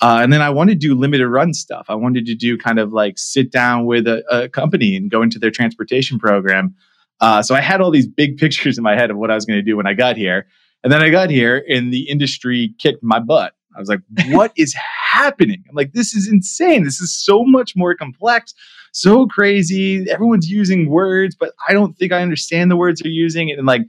Uh, 0.00 0.20
and 0.22 0.32
then 0.32 0.42
I 0.42 0.50
wanted 0.50 0.80
to 0.80 0.88
do 0.88 0.94
limited 0.94 1.28
run 1.28 1.54
stuff. 1.54 1.86
I 1.88 1.94
wanted 1.94 2.26
to 2.26 2.34
do 2.34 2.56
kind 2.58 2.78
of 2.78 2.92
like 2.92 3.18
sit 3.18 3.50
down 3.50 3.86
with 3.86 4.06
a, 4.06 4.22
a 4.30 4.48
company 4.48 4.94
and 4.94 5.10
go 5.10 5.22
into 5.22 5.38
their 5.38 5.50
transportation 5.50 6.18
program. 6.18 6.74
Uh, 7.20 7.42
so 7.42 7.54
I 7.54 7.60
had 7.60 7.80
all 7.80 7.90
these 7.90 8.06
big 8.06 8.36
pictures 8.38 8.78
in 8.78 8.84
my 8.84 8.94
head 8.94 9.10
of 9.10 9.16
what 9.16 9.30
I 9.30 9.34
was 9.34 9.46
going 9.46 9.58
to 9.58 9.62
do 9.62 9.76
when 9.76 9.86
I 9.86 9.94
got 9.94 10.16
here. 10.16 10.46
And 10.84 10.92
then 10.92 11.02
I 11.02 11.08
got 11.08 11.30
here 11.30 11.64
and 11.68 11.92
the 11.92 12.08
industry 12.08 12.74
kicked 12.78 13.02
my 13.02 13.18
butt. 13.18 13.54
I 13.74 13.80
was 13.80 13.88
like, 13.88 14.00
what 14.28 14.52
is 14.56 14.74
happening? 15.10 15.64
I'm 15.68 15.74
like, 15.74 15.92
this 15.92 16.14
is 16.14 16.28
insane. 16.30 16.84
This 16.84 17.00
is 17.00 17.12
so 17.12 17.44
much 17.44 17.74
more 17.74 17.94
complex, 17.94 18.54
so 18.92 19.26
crazy. 19.26 20.08
Everyone's 20.10 20.50
using 20.50 20.90
words, 20.90 21.34
but 21.34 21.52
I 21.68 21.72
don't 21.72 21.96
think 21.96 22.12
I 22.12 22.22
understand 22.22 22.70
the 22.70 22.76
words 22.76 23.00
they're 23.00 23.10
using. 23.10 23.50
And 23.50 23.66
like, 23.66 23.82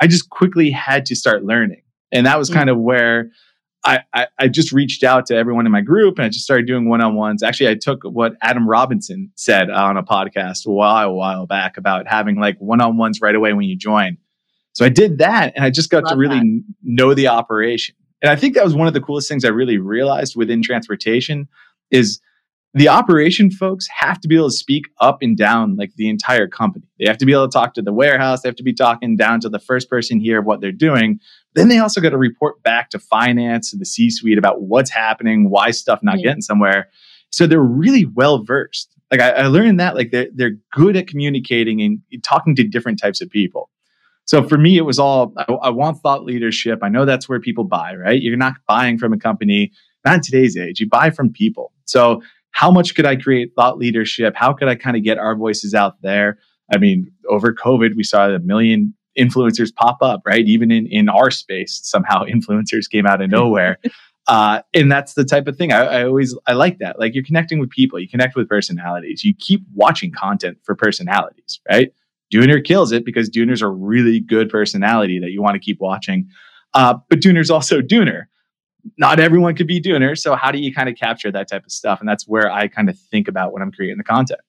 I 0.00 0.06
just 0.06 0.30
quickly 0.30 0.70
had 0.70 1.06
to 1.06 1.16
start 1.16 1.44
learning. 1.44 1.82
And 2.12 2.26
that 2.26 2.38
was 2.38 2.50
mm. 2.50 2.54
kind 2.54 2.70
of 2.70 2.78
where 2.78 3.30
I, 3.84 4.00
I, 4.14 4.26
I, 4.38 4.48
just 4.48 4.72
reached 4.72 5.04
out 5.04 5.26
to 5.26 5.36
everyone 5.36 5.66
in 5.66 5.72
my 5.72 5.82
group 5.82 6.18
and 6.18 6.24
I 6.24 6.28
just 6.28 6.44
started 6.44 6.66
doing 6.66 6.88
one 6.88 7.02
on 7.02 7.14
ones. 7.14 7.42
Actually, 7.42 7.70
I 7.70 7.74
took 7.74 8.02
what 8.02 8.32
Adam 8.40 8.66
Robinson 8.66 9.30
said 9.34 9.68
on 9.68 9.98
a 9.98 10.02
podcast 10.02 10.66
a 10.66 10.70
while, 10.70 11.10
a 11.10 11.14
while 11.14 11.46
back 11.46 11.76
about 11.76 12.08
having 12.08 12.36
like 12.40 12.56
one 12.58 12.80
on 12.80 12.96
ones 12.96 13.20
right 13.20 13.34
away 13.34 13.52
when 13.52 13.66
you 13.66 13.76
join. 13.76 14.16
So 14.72 14.84
I 14.84 14.88
did 14.88 15.18
that 15.18 15.52
and 15.54 15.64
I 15.64 15.70
just 15.70 15.90
got 15.90 16.04
Love 16.04 16.12
to 16.12 16.18
really 16.18 16.62
know 16.82 17.14
the 17.14 17.28
operation. 17.28 17.94
And 18.22 18.30
I 18.30 18.36
think 18.36 18.54
that 18.54 18.64
was 18.64 18.74
one 18.74 18.88
of 18.88 18.94
the 18.94 19.00
coolest 19.00 19.28
things 19.28 19.44
I 19.44 19.48
really 19.48 19.76
realized 19.76 20.34
within 20.34 20.62
transportation 20.62 21.46
is 21.90 22.20
the 22.74 22.88
operation 22.88 23.52
folks 23.52 23.86
have 24.00 24.20
to 24.20 24.28
be 24.28 24.34
able 24.34 24.50
to 24.50 24.56
speak 24.56 24.86
up 25.00 25.18
and 25.22 25.36
down 25.36 25.76
like 25.76 25.94
the 25.94 26.08
entire 26.08 26.48
company. 26.48 26.84
They 26.98 27.06
have 27.06 27.18
to 27.18 27.26
be 27.26 27.32
able 27.32 27.48
to 27.48 27.52
talk 27.52 27.74
to 27.74 27.82
the 27.82 27.92
warehouse. 27.92 28.42
They 28.42 28.48
have 28.48 28.56
to 28.56 28.64
be 28.64 28.74
talking 28.74 29.16
down 29.16 29.40
to 29.40 29.48
the 29.48 29.60
first 29.60 29.88
person 29.88 30.18
here 30.18 30.40
of 30.40 30.44
what 30.44 30.60
they're 30.60 30.72
doing. 30.72 31.20
Then 31.54 31.68
they 31.68 31.78
also 31.78 32.00
got 32.00 32.10
to 32.10 32.18
report 32.18 32.62
back 32.64 32.90
to 32.90 32.98
finance 32.98 33.72
and 33.72 33.80
the 33.80 33.86
C 33.86 34.10
suite 34.10 34.38
about 34.38 34.62
what's 34.62 34.90
happening, 34.90 35.50
why 35.50 35.70
stuff 35.70 36.00
not 36.02 36.18
getting 36.18 36.42
somewhere. 36.42 36.88
So 37.30 37.46
they're 37.46 37.60
really 37.60 38.06
well 38.06 38.42
versed. 38.42 38.92
Like 39.10 39.20
I, 39.20 39.30
I, 39.30 39.46
learned 39.46 39.78
that 39.78 39.94
like 39.94 40.10
they're 40.10 40.28
they're 40.34 40.56
good 40.72 40.96
at 40.96 41.06
communicating 41.06 41.80
and 41.80 42.00
talking 42.24 42.56
to 42.56 42.64
different 42.64 42.98
types 43.00 43.20
of 43.20 43.30
people. 43.30 43.70
So 44.24 44.42
for 44.48 44.58
me, 44.58 44.78
it 44.78 44.82
was 44.82 44.98
all 44.98 45.32
I, 45.36 45.44
I 45.52 45.70
want 45.70 45.98
thought 45.98 46.24
leadership. 46.24 46.80
I 46.82 46.88
know 46.88 47.04
that's 47.04 47.28
where 47.28 47.38
people 47.38 47.64
buy, 47.64 47.94
right? 47.94 48.20
You're 48.20 48.36
not 48.36 48.54
buying 48.66 48.98
from 48.98 49.12
a 49.12 49.18
company, 49.18 49.70
not 50.04 50.14
in 50.14 50.20
today's 50.22 50.56
age. 50.56 50.80
You 50.80 50.88
buy 50.88 51.10
from 51.10 51.32
people. 51.32 51.72
So 51.84 52.22
how 52.54 52.70
much 52.70 52.94
could 52.94 53.04
I 53.04 53.16
create 53.16 53.52
thought 53.56 53.78
leadership? 53.78 54.34
How 54.36 54.52
could 54.52 54.68
I 54.68 54.76
kind 54.76 54.96
of 54.96 55.02
get 55.02 55.18
our 55.18 55.34
voices 55.34 55.74
out 55.74 56.00
there? 56.02 56.38
I 56.72 56.78
mean, 56.78 57.10
over 57.28 57.52
COVID, 57.52 57.96
we 57.96 58.04
saw 58.04 58.28
a 58.28 58.38
million 58.38 58.94
influencers 59.18 59.74
pop 59.74 59.98
up, 60.00 60.22
right? 60.24 60.46
Even 60.46 60.70
in, 60.70 60.86
in 60.86 61.08
our 61.08 61.32
space, 61.32 61.80
somehow 61.82 62.24
influencers 62.24 62.88
came 62.88 63.06
out 63.06 63.20
of 63.20 63.28
nowhere. 63.28 63.78
uh, 64.28 64.62
and 64.72 64.90
that's 64.90 65.14
the 65.14 65.24
type 65.24 65.48
of 65.48 65.56
thing 65.56 65.72
I, 65.72 65.84
I 65.84 66.04
always, 66.04 66.38
I 66.46 66.52
like 66.52 66.78
that. 66.78 67.00
Like 67.00 67.12
you're 67.12 67.24
connecting 67.24 67.58
with 67.58 67.70
people, 67.70 67.98
you 67.98 68.08
connect 68.08 68.36
with 68.36 68.48
personalities, 68.48 69.24
you 69.24 69.34
keep 69.36 69.62
watching 69.74 70.12
content 70.12 70.58
for 70.62 70.76
personalities, 70.76 71.60
right? 71.68 71.92
Dooner 72.32 72.64
kills 72.64 72.92
it 72.92 73.04
because 73.04 73.28
Dooner's 73.28 73.62
a 73.62 73.68
really 73.68 74.20
good 74.20 74.48
personality 74.48 75.18
that 75.18 75.32
you 75.32 75.42
want 75.42 75.54
to 75.54 75.60
keep 75.60 75.80
watching. 75.80 76.28
Uh, 76.72 76.94
but 77.08 77.18
Dooner's 77.18 77.50
also 77.50 77.80
Dooner. 77.80 78.26
Not 78.98 79.20
everyone 79.20 79.54
could 79.54 79.66
be 79.66 79.80
Dooner. 79.80 80.16
So 80.16 80.36
how 80.36 80.50
do 80.50 80.58
you 80.58 80.72
kind 80.72 80.88
of 80.88 80.96
capture 80.96 81.32
that 81.32 81.48
type 81.48 81.64
of 81.64 81.72
stuff? 81.72 82.00
And 82.00 82.08
that's 82.08 82.28
where 82.28 82.50
I 82.50 82.68
kind 82.68 82.88
of 82.88 82.98
think 82.98 83.28
about 83.28 83.52
when 83.52 83.62
I'm 83.62 83.72
creating 83.72 83.98
the 83.98 84.04
content. 84.04 84.40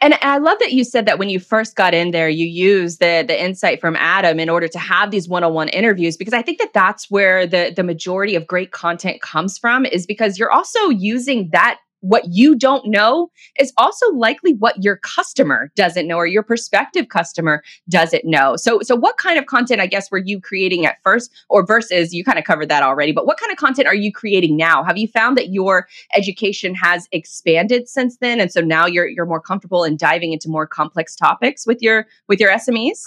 And 0.00 0.14
I 0.22 0.38
love 0.38 0.58
that 0.60 0.72
you 0.72 0.84
said 0.84 1.06
that 1.06 1.18
when 1.18 1.28
you 1.28 1.40
first 1.40 1.74
got 1.76 1.92
in 1.92 2.12
there, 2.12 2.28
you 2.28 2.46
used 2.46 3.00
the 3.00 3.24
the 3.26 3.42
insight 3.42 3.80
from 3.80 3.96
Adam 3.96 4.38
in 4.38 4.48
order 4.48 4.68
to 4.68 4.78
have 4.78 5.10
these 5.10 5.28
one 5.28 5.42
on 5.44 5.54
one 5.54 5.68
interviews 5.68 6.16
because 6.16 6.34
I 6.34 6.42
think 6.42 6.58
that 6.58 6.72
that's 6.72 7.10
where 7.10 7.46
the 7.46 7.72
the 7.74 7.82
majority 7.82 8.36
of 8.36 8.46
great 8.46 8.70
content 8.70 9.20
comes 9.20 9.58
from 9.58 9.84
is 9.84 10.06
because 10.06 10.38
you're 10.38 10.52
also 10.52 10.88
using 10.88 11.50
that 11.50 11.80
what 12.00 12.24
you 12.30 12.54
don't 12.54 12.86
know 12.86 13.30
is 13.58 13.72
also 13.76 14.10
likely 14.12 14.54
what 14.54 14.82
your 14.82 14.96
customer 14.96 15.70
doesn't 15.74 16.06
know 16.06 16.16
or 16.16 16.26
your 16.26 16.42
prospective 16.42 17.08
customer 17.08 17.62
doesn't 17.88 18.24
know. 18.24 18.56
So 18.56 18.80
so 18.82 18.94
what 18.94 19.16
kind 19.16 19.38
of 19.38 19.46
content 19.46 19.80
I 19.80 19.86
guess 19.86 20.10
were 20.10 20.18
you 20.18 20.40
creating 20.40 20.86
at 20.86 21.02
first 21.02 21.32
or 21.48 21.64
versus 21.64 22.14
you 22.14 22.24
kind 22.24 22.38
of 22.38 22.44
covered 22.44 22.68
that 22.68 22.82
already, 22.82 23.12
but 23.12 23.26
what 23.26 23.38
kind 23.38 23.50
of 23.50 23.58
content 23.58 23.88
are 23.88 23.94
you 23.94 24.12
creating 24.12 24.56
now? 24.56 24.84
Have 24.84 24.98
you 24.98 25.08
found 25.08 25.36
that 25.36 25.50
your 25.50 25.88
education 26.14 26.74
has 26.74 27.08
expanded 27.12 27.88
since 27.88 28.18
then 28.18 28.40
and 28.40 28.52
so 28.52 28.60
now 28.60 28.86
you're 28.86 29.08
you're 29.08 29.26
more 29.26 29.40
comfortable 29.40 29.84
in 29.84 29.96
diving 29.96 30.32
into 30.32 30.48
more 30.48 30.66
complex 30.66 31.16
topics 31.16 31.66
with 31.66 31.82
your 31.82 32.06
with 32.28 32.40
your 32.40 32.50
SMEs? 32.50 33.02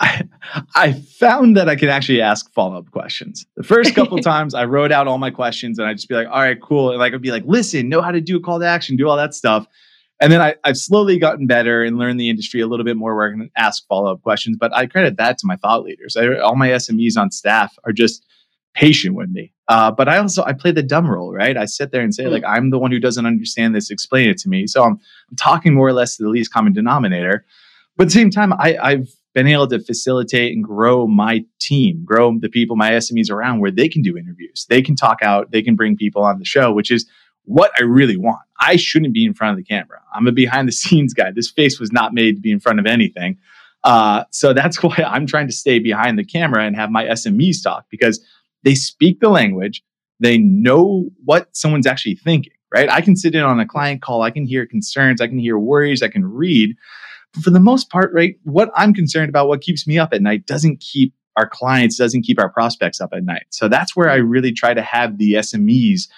I, 0.00 0.22
I 0.74 0.92
found 0.92 1.56
that 1.56 1.68
I 1.68 1.76
could 1.76 1.88
actually 1.88 2.20
ask 2.20 2.52
follow 2.52 2.76
up 2.76 2.90
questions. 2.90 3.46
The 3.56 3.62
first 3.62 3.94
couple 3.94 4.18
times 4.20 4.54
I 4.54 4.64
wrote 4.64 4.92
out 4.92 5.06
all 5.06 5.18
my 5.18 5.30
questions 5.30 5.78
and 5.78 5.86
I'd 5.86 5.96
just 5.96 6.08
be 6.08 6.14
like, 6.14 6.28
all 6.28 6.40
right, 6.40 6.60
cool. 6.60 6.90
And 6.90 6.98
like, 6.98 7.14
I'd 7.14 7.22
be 7.22 7.30
like, 7.30 7.44
listen, 7.46 7.88
know 7.88 8.02
how 8.02 8.10
to 8.10 8.20
do 8.20 8.36
a 8.36 8.40
call 8.40 8.58
to 8.60 8.66
action, 8.66 8.96
do 8.96 9.08
all 9.08 9.16
that 9.16 9.34
stuff. 9.34 9.66
And 10.20 10.32
then 10.32 10.40
I, 10.40 10.54
have 10.64 10.76
slowly 10.76 11.18
gotten 11.18 11.46
better 11.46 11.82
and 11.82 11.98
learned 11.98 12.20
the 12.20 12.30
industry 12.30 12.60
a 12.60 12.66
little 12.66 12.84
bit 12.84 12.96
more 12.96 13.16
where 13.16 13.28
I 13.28 13.30
can 13.32 13.50
ask 13.56 13.86
follow 13.86 14.12
up 14.12 14.22
questions. 14.22 14.56
But 14.58 14.74
I 14.74 14.86
credit 14.86 15.16
that 15.16 15.38
to 15.38 15.46
my 15.46 15.56
thought 15.56 15.82
leaders. 15.82 16.16
I, 16.16 16.38
all 16.38 16.56
my 16.56 16.68
SMEs 16.68 17.16
on 17.16 17.30
staff 17.30 17.76
are 17.84 17.92
just 17.92 18.24
patient 18.74 19.14
with 19.14 19.30
me. 19.30 19.52
Uh, 19.68 19.90
but 19.90 20.08
I 20.08 20.18
also 20.18 20.44
I 20.44 20.52
play 20.52 20.72
the 20.72 20.82
dumb 20.82 21.10
role, 21.10 21.32
right? 21.32 21.56
I 21.56 21.64
sit 21.64 21.90
there 21.90 22.02
and 22.02 22.14
say 22.14 22.24
mm. 22.24 22.30
like 22.30 22.44
I'm 22.44 22.70
the 22.70 22.78
one 22.78 22.90
who 22.90 23.00
doesn't 23.00 23.26
understand 23.26 23.74
this. 23.74 23.90
Explain 23.90 24.28
it 24.28 24.38
to 24.38 24.48
me. 24.48 24.66
So 24.66 24.82
I'm, 24.82 24.92
I'm 25.30 25.36
talking 25.36 25.74
more 25.74 25.88
or 25.88 25.92
less 25.92 26.16
to 26.16 26.22
the 26.22 26.28
least 26.28 26.52
common 26.52 26.72
denominator. 26.72 27.44
But 27.96 28.04
at 28.04 28.06
the 28.08 28.14
same 28.14 28.30
time, 28.30 28.52
I, 28.54 28.76
I've 28.82 29.08
been 29.34 29.48
able 29.48 29.66
to 29.66 29.80
facilitate 29.80 30.54
and 30.54 30.64
grow 30.64 31.06
my 31.06 31.44
team, 31.58 32.04
grow 32.04 32.38
the 32.38 32.48
people, 32.48 32.76
my 32.76 32.92
SMEs 32.92 33.30
around 33.30 33.60
where 33.60 33.72
they 33.72 33.88
can 33.88 34.00
do 34.00 34.16
interviews. 34.16 34.64
They 34.68 34.80
can 34.80 34.94
talk 34.94 35.18
out, 35.22 35.50
they 35.50 35.60
can 35.60 35.74
bring 35.74 35.96
people 35.96 36.22
on 36.22 36.38
the 36.38 36.44
show, 36.44 36.72
which 36.72 36.90
is 36.90 37.06
what 37.44 37.72
I 37.78 37.82
really 37.82 38.16
want. 38.16 38.40
I 38.60 38.76
shouldn't 38.76 39.12
be 39.12 39.24
in 39.24 39.34
front 39.34 39.52
of 39.52 39.56
the 39.56 39.64
camera. 39.64 40.00
I'm 40.14 40.26
a 40.26 40.32
behind 40.32 40.68
the 40.68 40.72
scenes 40.80 41.12
guy. 41.12 41.32
This 41.32 41.50
face 41.50 41.78
was 41.80 41.92
not 41.92 42.14
made 42.14 42.36
to 42.36 42.40
be 42.40 42.52
in 42.52 42.60
front 42.60 42.78
of 42.78 42.86
anything. 42.86 43.38
Uh, 43.82 44.24
so 44.30 44.52
that's 44.52 44.82
why 44.82 44.96
I'm 45.06 45.26
trying 45.26 45.48
to 45.48 45.52
stay 45.52 45.78
behind 45.80 46.18
the 46.18 46.24
camera 46.24 46.64
and 46.64 46.76
have 46.76 46.90
my 46.90 47.04
SMEs 47.04 47.62
talk 47.62 47.86
because 47.90 48.24
they 48.62 48.74
speak 48.74 49.20
the 49.20 49.28
language. 49.28 49.82
They 50.20 50.38
know 50.38 51.10
what 51.24 51.54
someone's 51.54 51.86
actually 51.86 52.14
thinking, 52.14 52.52
right? 52.72 52.88
I 52.88 53.00
can 53.00 53.16
sit 53.16 53.34
in 53.34 53.42
on 53.42 53.58
a 53.58 53.66
client 53.66 54.00
call. 54.00 54.22
I 54.22 54.30
can 54.30 54.46
hear 54.46 54.64
concerns. 54.64 55.20
I 55.20 55.26
can 55.26 55.40
hear 55.40 55.58
worries. 55.58 56.02
I 56.02 56.08
can 56.08 56.24
read 56.24 56.76
for 57.42 57.50
the 57.50 57.60
most 57.60 57.90
part, 57.90 58.12
right, 58.12 58.36
what 58.44 58.70
I'm 58.74 58.94
concerned 58.94 59.28
about, 59.28 59.48
what 59.48 59.60
keeps 59.60 59.86
me 59.86 59.98
up 59.98 60.12
at 60.12 60.22
night, 60.22 60.46
doesn't 60.46 60.80
keep 60.80 61.14
our 61.36 61.48
clients, 61.48 61.96
doesn't 61.96 62.22
keep 62.22 62.40
our 62.40 62.48
prospects 62.48 63.00
up 63.00 63.12
at 63.12 63.24
night. 63.24 63.46
So 63.50 63.68
that's 63.68 63.96
where 63.96 64.08
I 64.08 64.16
really 64.16 64.52
try 64.52 64.74
to 64.74 64.82
have 64.82 65.18
the 65.18 65.34
SMEs 65.34 66.08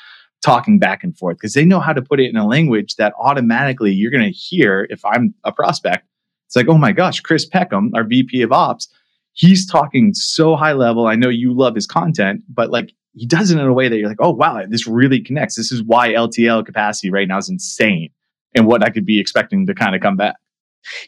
talking 0.43 0.79
back 0.79 1.03
and 1.03 1.17
forth 1.17 1.39
because 1.39 1.55
they 1.55 1.65
know 1.65 1.81
how 1.81 1.93
to 1.93 2.03
put 2.03 2.21
it 2.21 2.29
in 2.29 2.37
a 2.37 2.47
language 2.47 2.97
that 2.97 3.15
automatically 3.19 3.93
you're 3.93 4.11
going 4.11 4.25
to 4.25 4.31
hear 4.31 4.87
if 4.91 5.05
I'm 5.05 5.35
a 5.45 5.53
prospect. 5.53 6.07
It's 6.47 6.55
like, 6.55 6.69
oh 6.69 6.79
my 6.79 6.93
gosh, 6.93 7.21
Chris 7.21 7.47
Peckham, 7.47 7.93
our 7.95 8.05
VP 8.05 8.43
of 8.43 8.53
Ops, 8.53 8.89
he's 9.33 9.67
talking 9.67 10.13
so 10.15 10.55
high 10.55 10.75
level. 10.75 11.07
I 11.07 11.17
know 11.17 11.29
you 11.29 11.53
love 11.53 11.75
his 11.75 11.87
content, 11.87 12.43
but 12.49 12.71
like 12.71 12.93
he 13.15 13.27
does 13.27 13.51
it 13.51 13.59
in 13.59 13.67
a 13.67 13.73
way 13.73 13.89
that 13.89 13.97
you're 13.97 14.09
like, 14.09 14.21
oh 14.21 14.31
wow, 14.31 14.63
this 14.69 14.87
really 14.87 15.21
connects. 15.21 15.57
This 15.57 15.73
is 15.73 15.83
why 15.83 16.11
LTL 16.11 16.65
capacity 16.65 17.11
right 17.11 17.27
now 17.27 17.39
is 17.39 17.49
insane 17.49 18.11
and 18.55 18.67
what 18.67 18.85
I 18.85 18.91
could 18.91 19.07
be 19.07 19.19
expecting 19.19 19.67
to 19.67 19.75
kind 19.75 19.95
of 19.95 20.03
come 20.03 20.17
back. 20.17 20.37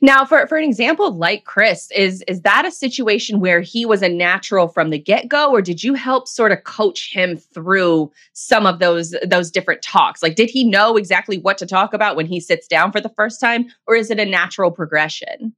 Now, 0.01 0.25
for, 0.25 0.47
for 0.47 0.59
an 0.59 0.65
example 0.65 1.13
like 1.13 1.45
Chris, 1.45 1.91
is 1.95 2.23
is 2.29 2.43
that 2.43 2.65
a 2.67 2.71
situation 2.71 3.41
where 3.41 3.61
he 3.61 3.87
was 3.87 4.03
a 4.03 4.09
natural 4.09 4.69
from 4.69 4.91
the 4.91 4.99
get-go, 4.99 5.51
or 5.51 5.63
did 5.63 5.83
you 5.83 5.95
help 5.95 6.29
sort 6.29 6.53
of 6.53 6.65
coach 6.65 7.13
him 7.13 7.37
through 7.37 8.11
some 8.33 8.67
of 8.67 8.79
those 8.79 9.15
those 9.25 9.51
different 9.51 9.83
talks? 9.83 10.23
Like, 10.23 10.37
did 10.37 10.51
he 10.51 10.65
know 10.65 10.97
exactly 10.97 11.39
what 11.39 11.59
to 11.59 11.67
talk 11.67 11.95
about 11.95 12.17
when 12.17 12.27
he 12.27 12.41
sits 12.41 12.67
down 12.67 12.93
for 12.93 13.01
the 13.01 13.11
first 13.11 13.41
time, 13.41 13.67
or 13.87 13.95
is 13.95 14.11
it 14.11 14.21
a 14.21 14.27
natural 14.27 14.71
progression? 14.71 15.55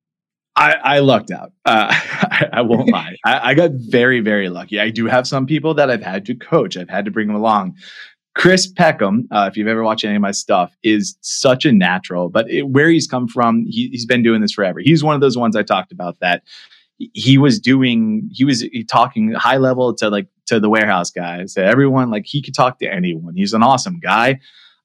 I, 0.57 0.73
I 0.73 0.99
lucked 0.99 1.31
out. 1.31 1.53
Uh, 1.65 1.89
I, 1.91 2.49
I, 2.55 2.61
won't 2.63 2.91
lie. 2.91 3.17
I, 3.25 3.51
I, 3.51 3.55
got 3.55 3.71
very, 3.73 4.21
very 4.21 4.49
lucky. 4.49 4.81
I 4.81 4.91
do 4.91 5.07
have 5.07 5.27
some 5.27 5.47
people 5.47 5.75
that 5.75 5.91
I've 5.91 6.03
had 6.03 6.27
to 6.27 6.35
coach. 6.35 6.77
I've 6.77 6.91
had 6.91 7.05
to 7.05 7.11
bring 7.11 7.29
them 7.29 7.37
along. 7.37 7.77
Chris 8.37 8.71
Peckham, 8.71 9.27
uh, 9.31 9.49
if 9.51 9.57
you've 9.57 9.66
ever 9.66 9.83
watched 9.83 10.05
any 10.05 10.14
of 10.14 10.23
my 10.23 10.31
stuff, 10.31 10.77
is 10.83 11.16
such 11.21 11.64
a 11.64 11.73
natural. 11.73 12.29
But 12.29 12.49
it, 12.51 12.69
where 12.69 12.88
he's 12.88 13.07
come 13.07 13.27
from, 13.27 13.64
he, 13.66 13.88
he's 13.88 14.07
been 14.07 14.23
doing 14.23 14.40
this 14.40 14.53
forever. 14.53 14.81
He's 14.81 15.03
one 15.03 15.14
of 15.14 15.21
those 15.21 15.37
ones 15.37 15.57
I 15.57 15.62
talked 15.62 15.93
about 15.93 16.21
that 16.21 16.43
he 16.99 17.38
was 17.38 17.59
doing. 17.59 18.29
He 18.33 18.45
was 18.45 18.64
talking 18.88 19.33
high 19.33 19.57
level 19.57 19.95
to 19.97 20.11
like 20.11 20.29
to 20.47 20.61
the 20.61 20.69
warehouse 20.69 21.11
guys, 21.11 21.55
to 21.55 21.64
everyone. 21.64 22.11
Like 22.11 22.27
he 22.27 22.43
could 22.43 22.55
talk 22.55 22.79
to 22.81 22.87
anyone. 22.87 23.35
He's 23.35 23.53
an 23.53 23.62
awesome 23.62 23.99
guy. 23.99 24.38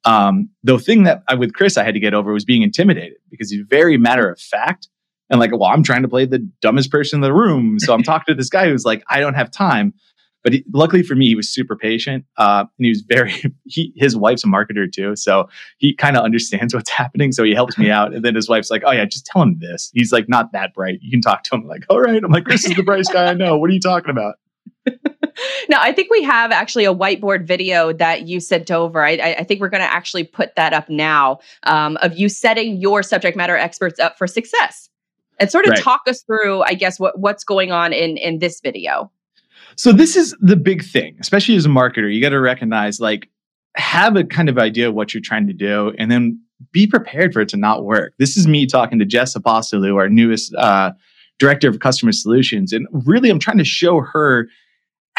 Um, 0.06 0.50
the 0.64 0.78
thing 0.78 1.04
that 1.04 1.24
I, 1.28 1.36
with 1.36 1.54
Chris 1.54 1.78
I 1.78 1.84
had 1.84 1.96
to 1.96 2.00
get 2.00 2.14
over 2.14 2.32
was 2.32 2.46
being 2.46 2.62
intimidated 2.62 3.18
because 3.30 3.52
he's 3.52 3.66
very 3.68 3.98
matter 3.98 4.30
of 4.30 4.40
fact 4.40 4.88
and 5.30 5.40
like, 5.40 5.52
well, 5.52 5.64
I'm 5.64 5.82
trying 5.82 6.04
to 6.04 6.08
play 6.08 6.26
the 6.26 6.48
dumbest 6.62 6.92
person 6.92 7.18
in 7.18 7.22
the 7.22 7.34
room, 7.34 7.80
so 7.80 7.94
I'm 7.94 8.04
talking 8.04 8.34
to 8.34 8.38
this 8.38 8.50
guy 8.50 8.70
who's 8.70 8.86
like, 8.86 9.04
I 9.10 9.20
don't 9.20 9.34
have 9.34 9.50
time 9.50 9.94
But 10.46 10.54
he, 10.54 10.64
luckily 10.74 11.02
for 11.02 11.16
me, 11.16 11.26
he 11.26 11.34
was 11.34 11.50
super 11.50 11.76
patient, 11.76 12.24
uh, 12.38 12.66
and 12.78 12.86
he 12.86 12.90
was 12.90 13.02
very. 13.02 13.34
He, 13.68 13.92
his 13.96 14.16
wife's 14.16 14.44
a 14.44 14.48
marketer 14.48 14.90
too, 14.90 15.16
so 15.16 15.50
he 15.80 15.96
kind 15.96 16.16
of 16.16 16.24
understands 16.24 16.74
what's 16.76 16.90
happening. 16.90 17.32
So 17.32 17.44
he 17.44 17.54
helps 17.56 17.80
me 17.80 17.90
out, 17.90 18.14
and 18.14 18.24
then 18.24 18.36
his 18.36 18.48
wife's 18.48 18.70
like, 18.70 18.84
"Oh 18.86 18.92
yeah, 18.92 19.06
just 19.06 19.26
tell 19.26 19.42
him 19.42 19.58
this." 19.60 19.90
He's 19.96 20.12
like, 20.12 20.30
"Not 20.30 20.52
that 20.52 20.74
bright. 20.76 21.00
You 21.02 21.10
can 21.10 21.20
talk 21.20 21.44
to 21.46 21.56
him." 21.56 21.62
I'm 21.62 21.68
like, 21.68 21.84
all 21.90 22.00
right. 22.00 22.24
I'm 22.24 22.32
like, 22.32 22.46
"This 22.46 22.64
is 22.66 22.76
the 22.76 22.84
brightest 22.84 23.12
guy 23.12 23.26
I 23.26 23.34
know. 23.34 23.58
What 23.58 23.72
are 23.72 23.74
you 23.74 23.80
talking 23.80 24.12
about?" 24.12 24.36
now, 25.70 25.82
I 25.82 25.92
think 25.94 26.12
we 26.12 26.22
have 26.24 26.52
actually 26.52 26.86
a 26.86 26.94
whiteboard 26.94 27.48
video 27.48 27.92
that 27.94 28.28
you 28.28 28.40
sent 28.40 28.70
over. 28.70 29.04
I, 29.04 29.36
I 29.40 29.44
think 29.44 29.62
we're 29.62 29.70
going 29.70 29.82
to 29.82 29.92
actually 29.92 30.26
put 30.26 30.56
that 30.56 30.74
up 30.74 30.88
now 30.90 31.40
um, 31.64 31.98
of 31.98 32.18
you 32.18 32.30
setting 32.30 32.78
your 32.78 33.02
subject 33.02 33.36
matter 33.36 33.58
experts 33.58 34.00
up 34.00 34.18
for 34.18 34.28
success 34.28 34.90
and 35.40 35.52
sort 35.52 35.66
of 35.66 35.72
right. 35.72 35.82
talk 35.82 36.02
us 36.08 36.22
through, 36.22 36.62
I 36.62 36.76
guess, 36.76 37.00
what, 37.00 37.20
what's 37.20 37.44
going 37.44 37.72
on 37.72 37.94
in, 37.94 38.18
in 38.18 38.40
this 38.40 38.62
video. 38.62 39.12
So, 39.76 39.92
this 39.92 40.16
is 40.16 40.36
the 40.40 40.56
big 40.56 40.84
thing, 40.84 41.18
especially 41.20 41.56
as 41.56 41.66
a 41.66 41.70
marketer. 41.70 42.14
You 42.14 42.22
got 42.22 42.30
to 42.30 42.40
recognize, 42.40 43.00
like, 43.00 43.30
have 43.76 44.16
a 44.16 44.24
kind 44.24 44.50
of 44.50 44.58
idea 44.58 44.88
of 44.88 44.96
what 44.96 45.14
you're 45.14 45.22
trying 45.22 45.48
to 45.48 45.54
do 45.54 45.94
and 45.98 46.10
then 46.10 46.40
be 46.72 46.88
prepared 46.88 47.34
for 47.34 47.42
it 47.42 47.50
to 47.50 47.58
not 47.58 47.84
work. 47.84 48.14
This 48.18 48.38
is 48.38 48.48
me 48.48 48.66
talking 48.66 49.00
to 49.00 49.06
Jess 49.06 49.36
Apostolou, 49.36 49.96
our 49.96 50.10
newest 50.10 50.54
uh, 50.56 50.92
director 51.40 51.68
of 51.68 51.80
customer 51.80 52.12
solutions. 52.12 52.72
And 52.72 52.88
really, 52.92 53.30
I'm 53.30 53.40
trying 53.40 53.58
to 53.58 53.66
show 53.66 54.00
her 54.02 54.48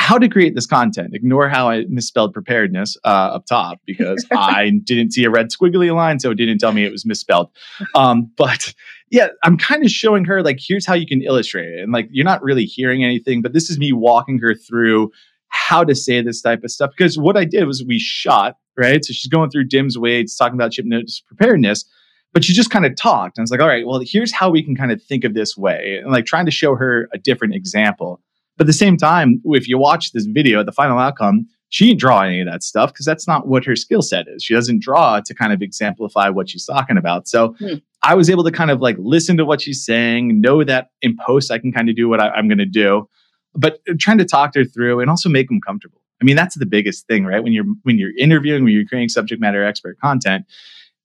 how 0.07 0.19
to 0.19 0.29
create 0.29 0.55
this 0.55 0.69
content. 0.69 1.15
Ignore 1.15 1.49
how 1.49 1.69
I 1.69 1.85
misspelled 1.89 2.33
preparedness 2.33 2.97
uh, 3.05 3.35
up 3.35 3.47
top 3.47 3.81
because 3.85 4.25
I 4.33 4.71
didn't 4.85 5.11
see 5.11 5.25
a 5.25 5.31
red 5.31 5.49
squiggly 5.51 5.93
line, 5.93 6.21
so 6.21 6.31
it 6.31 6.37
didn't 6.37 6.59
tell 6.59 6.71
me 6.71 6.85
it 6.85 6.93
was 6.93 7.05
misspelled. 7.05 7.51
Um, 7.97 8.31
but 8.37 8.73
yeah, 9.11 9.31
I'm 9.43 9.59
kind 9.59 9.85
of 9.85 9.91
showing 9.91 10.25
her 10.27 10.45
like, 10.45 10.59
here's 10.61 10.87
how 10.87 10.95
you 10.95 11.09
can 11.09 11.23
illustrate 11.23 11.75
it. 11.75 11.83
And 11.83 11.91
like, 11.91 12.09
you're 12.13 12.25
not 12.25 12.41
really 12.41 12.67
hearing 12.67 13.03
anything, 13.03 13.43
but 13.43 13.53
this 13.53 13.69
is 13.69 13.81
me 13.81 13.93
walking 13.93 14.39
her 14.39 14.55
through 14.55 15.11
how 15.49 15.83
to 15.83 15.97
say 15.97 16.23
this 16.23 16.41
type 16.41 16.63
of 16.63 16.71
stuff. 16.71 16.93
Because 16.97 17.19
what 17.19 17.37
I 17.37 17.45
did 17.45 17.65
was 17.65 17.85
we 17.85 17.99
shot, 17.99 18.59
right? 18.79 19.05
So 19.05 19.13
she's 19.13 19.29
going 19.29 19.51
through 19.51 19.65
Dim's 19.65 19.99
weights, 19.99 20.37
talking 20.37 20.55
about 20.55 20.71
chip 20.71 20.87
notes 20.87 21.21
preparedness 21.27 21.85
but 22.33 22.45
she 22.45 22.53
just 22.53 22.69
kind 22.69 22.85
of 22.85 22.95
talked 22.97 23.39
and 23.39 23.45
it's 23.45 23.51
like 23.51 23.63
all 23.63 23.67
right 23.67 23.87
well 23.87 23.99
here's 24.05 24.31
how 24.31 24.51
we 24.51 24.63
can 24.63 24.77
kind 24.77 24.93
of 24.93 25.03
think 25.03 25.25
of 25.25 25.33
this 25.33 25.57
way 25.57 26.01
and 26.03 26.13
like 26.13 26.27
trying 26.27 26.45
to 26.45 26.51
show 26.51 26.75
her 26.75 27.09
a 27.15 27.19
different 27.19 27.55
example 27.55 28.21
but 28.57 28.65
at 28.65 28.67
the 28.67 28.73
same 28.73 28.97
time, 28.97 29.41
if 29.45 29.69
you 29.69 29.79
watch 29.79 30.13
this 30.13 30.27
video, 30.27 30.63
the 30.63 30.73
final 30.73 30.99
outcome, 30.99 31.47
she 31.69 31.89
didn't 31.89 32.01
draw 32.01 32.23
any 32.23 32.41
of 32.41 32.47
that 32.47 32.63
stuff 32.63 32.93
because 32.93 33.05
that's 33.05 33.27
not 33.27 33.49
what 33.49 33.65
her 33.65 33.77
skill 33.77 34.03
set 34.03 34.27
is. 34.29 34.43
She 34.43 34.55
doesn't 34.55 34.81
draw 34.81 35.21
to 35.21 35.35
kind 35.35 35.53
of 35.53 35.63
exemplify 35.63 36.29
what 36.29 36.49
she's 36.49 36.65
talking 36.65 36.97
about. 36.97 37.29
So 37.29 37.55
hmm. 37.59 37.75
I 38.03 38.15
was 38.15 38.31
able 38.31 38.45
to 38.45 38.53
kind 38.53 38.71
of 38.71 38.81
like 38.81 38.97
listen 38.99 39.37
to 39.37 39.45
what 39.45 39.61
she's 39.61 39.85
saying, 39.85 40.41
know 40.41 40.63
that 40.65 40.91
in 41.03 41.17
post 41.27 41.51
I 41.51 41.59
can 41.59 41.73
kind 41.73 41.89
of 41.89 41.97
do 41.97 42.09
what 42.09 42.23
I, 42.23 42.39
am 42.39 42.49
going 42.49 42.59
to 42.59 42.65
do, 42.65 43.09
but 43.55 43.81
trying 43.99 44.19
to 44.19 44.25
talk 44.25 44.55
her 44.55 44.65
through 44.65 45.01
and 45.01 45.11
also 45.11 45.29
make 45.29 45.49
them 45.49 45.61
comfortable. 45.61 46.01
I 46.21 46.25
mean, 46.25 46.37
that's 46.37 46.57
the 46.57 46.67
biggest 46.67 47.07
thing, 47.09 47.27
right? 47.27 47.43
When 47.43 47.53
you're 47.53 47.67
when 47.83 47.99
you're 47.99 48.17
interviewing, 48.17 48.65
when 48.65 48.73
you're 48.73 48.87
creating 48.87 49.11
subject 49.11 49.41
matter 49.41 49.65
expert 49.65 49.99
content, 50.01 50.47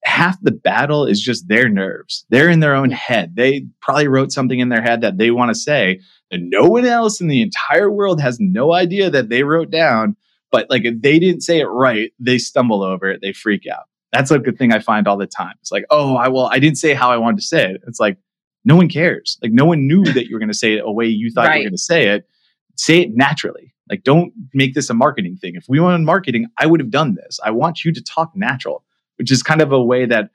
half 0.04 0.42
the 0.42 0.52
battle 0.52 1.06
is 1.06 1.22
just 1.22 1.48
their 1.48 1.70
nerves. 1.70 2.26
They're 2.30 2.50
in 2.50 2.60
their 2.60 2.76
own 2.76 2.90
head. 2.92 3.36
They 3.36 3.68
probably 3.82 4.08
wrote 4.08 4.32
something 4.32 4.60
in 4.60 4.70
their 4.70 4.82
head 4.82 5.02
that 5.02 5.18
they 5.18 5.32
want 5.32 5.50
to 5.50 5.56
say 5.56 6.00
that 6.32 6.42
no 6.42 6.64
one 6.64 6.86
else 6.86 7.22
in 7.22 7.28
the 7.28 7.42
entire 7.42 7.92
world 7.92 8.20
has 8.22 8.40
no 8.40 8.74
idea 8.74 9.10
that 9.10 9.30
they 9.30 9.44
wrote 9.44 9.70
down. 9.70 10.16
But 10.52 10.70
like 10.70 10.86
if 10.86 11.02
they 11.02 11.20
didn't 11.20 11.42
say 11.42 11.60
it 11.60 11.66
right, 11.66 12.12
they 12.20 12.38
stumble 12.38 12.84
over 12.84 13.10
it, 13.10 13.22
they 13.22 13.34
freak 13.34 13.66
out. 13.68 13.84
That's 14.12 14.32
like 14.32 14.44
the 14.44 14.52
thing 14.52 14.74
I 14.74 14.80
find 14.80 15.08
all 15.08 15.18
the 15.18 15.28
time. 15.28 15.56
It's 15.62 15.72
like, 15.72 15.86
oh, 15.90 16.16
I 16.16 16.28
well, 16.28 16.50
I 16.52 16.60
didn't 16.60 16.78
say 16.78 16.94
how 16.94 17.12
I 17.12 17.18
wanted 17.18 17.38
to 17.38 17.44
say 17.44 17.72
it. 17.72 17.82
It's 17.88 18.00
like 18.00 18.18
no 18.66 18.76
one 18.76 18.90
cares. 18.90 19.38
Like 19.42 19.52
no 19.52 19.66
one 19.66 19.88
knew 19.88 20.04
that 20.04 20.28
you 20.28 20.36
were 20.36 20.40
going 20.40 20.52
to 20.52 20.58
say 20.58 20.74
it 20.74 20.84
a 20.84 20.92
way 20.92 21.06
you 21.06 21.32
thought 21.32 21.48
right. 21.48 21.56
you 21.56 21.60
were 21.62 21.70
going 21.70 21.78
to 21.78 21.78
say 21.78 22.10
it. 22.10 22.28
Say 22.76 23.02
it 23.02 23.10
naturally. 23.14 23.74
Like 23.90 24.04
don't 24.04 24.34
make 24.54 24.74
this 24.74 24.90
a 24.90 24.94
marketing 24.94 25.38
thing. 25.38 25.56
If 25.56 25.66
we 25.70 25.80
wanted 25.80 26.06
marketing, 26.06 26.48
I 26.58 26.66
would 26.66 26.80
have 26.80 26.92
done 26.92 27.16
this. 27.16 27.40
I 27.44 27.52
want 27.52 27.86
you 27.86 27.94
to 27.94 28.02
talk 28.02 28.32
natural 28.36 28.84
which 29.22 29.32
is 29.32 29.44
kind 29.44 29.62
of 29.62 29.72
a 29.72 29.82
way 29.82 30.08
that 30.08 30.32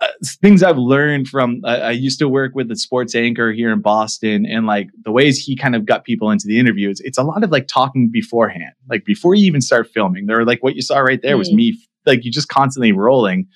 uh, 0.00 0.08
things 0.42 0.64
I've 0.64 0.76
learned 0.76 1.28
from. 1.28 1.60
Uh, 1.62 1.68
I 1.68 1.90
used 1.92 2.18
to 2.18 2.28
work 2.28 2.56
with 2.56 2.68
a 2.72 2.74
sports 2.74 3.14
anchor 3.14 3.52
here 3.52 3.72
in 3.72 3.80
Boston, 3.80 4.44
and 4.44 4.66
like 4.66 4.88
the 5.04 5.12
ways 5.12 5.38
he 5.38 5.54
kind 5.54 5.76
of 5.76 5.86
got 5.86 6.04
people 6.04 6.32
into 6.32 6.48
the 6.48 6.58
interviews, 6.58 7.00
it's 7.04 7.18
a 7.18 7.22
lot 7.22 7.44
of 7.44 7.52
like 7.52 7.68
talking 7.68 8.10
beforehand, 8.10 8.72
like 8.90 9.04
before 9.04 9.36
you 9.36 9.46
even 9.46 9.60
start 9.60 9.88
filming. 9.88 10.26
They're 10.26 10.44
like 10.44 10.64
what 10.64 10.74
you 10.74 10.82
saw 10.82 10.98
right 10.98 11.22
there 11.22 11.36
mm. 11.36 11.38
was 11.38 11.52
me, 11.52 11.78
like 12.04 12.24
you 12.24 12.32
just 12.32 12.48
constantly 12.48 12.90
rolling 12.90 13.46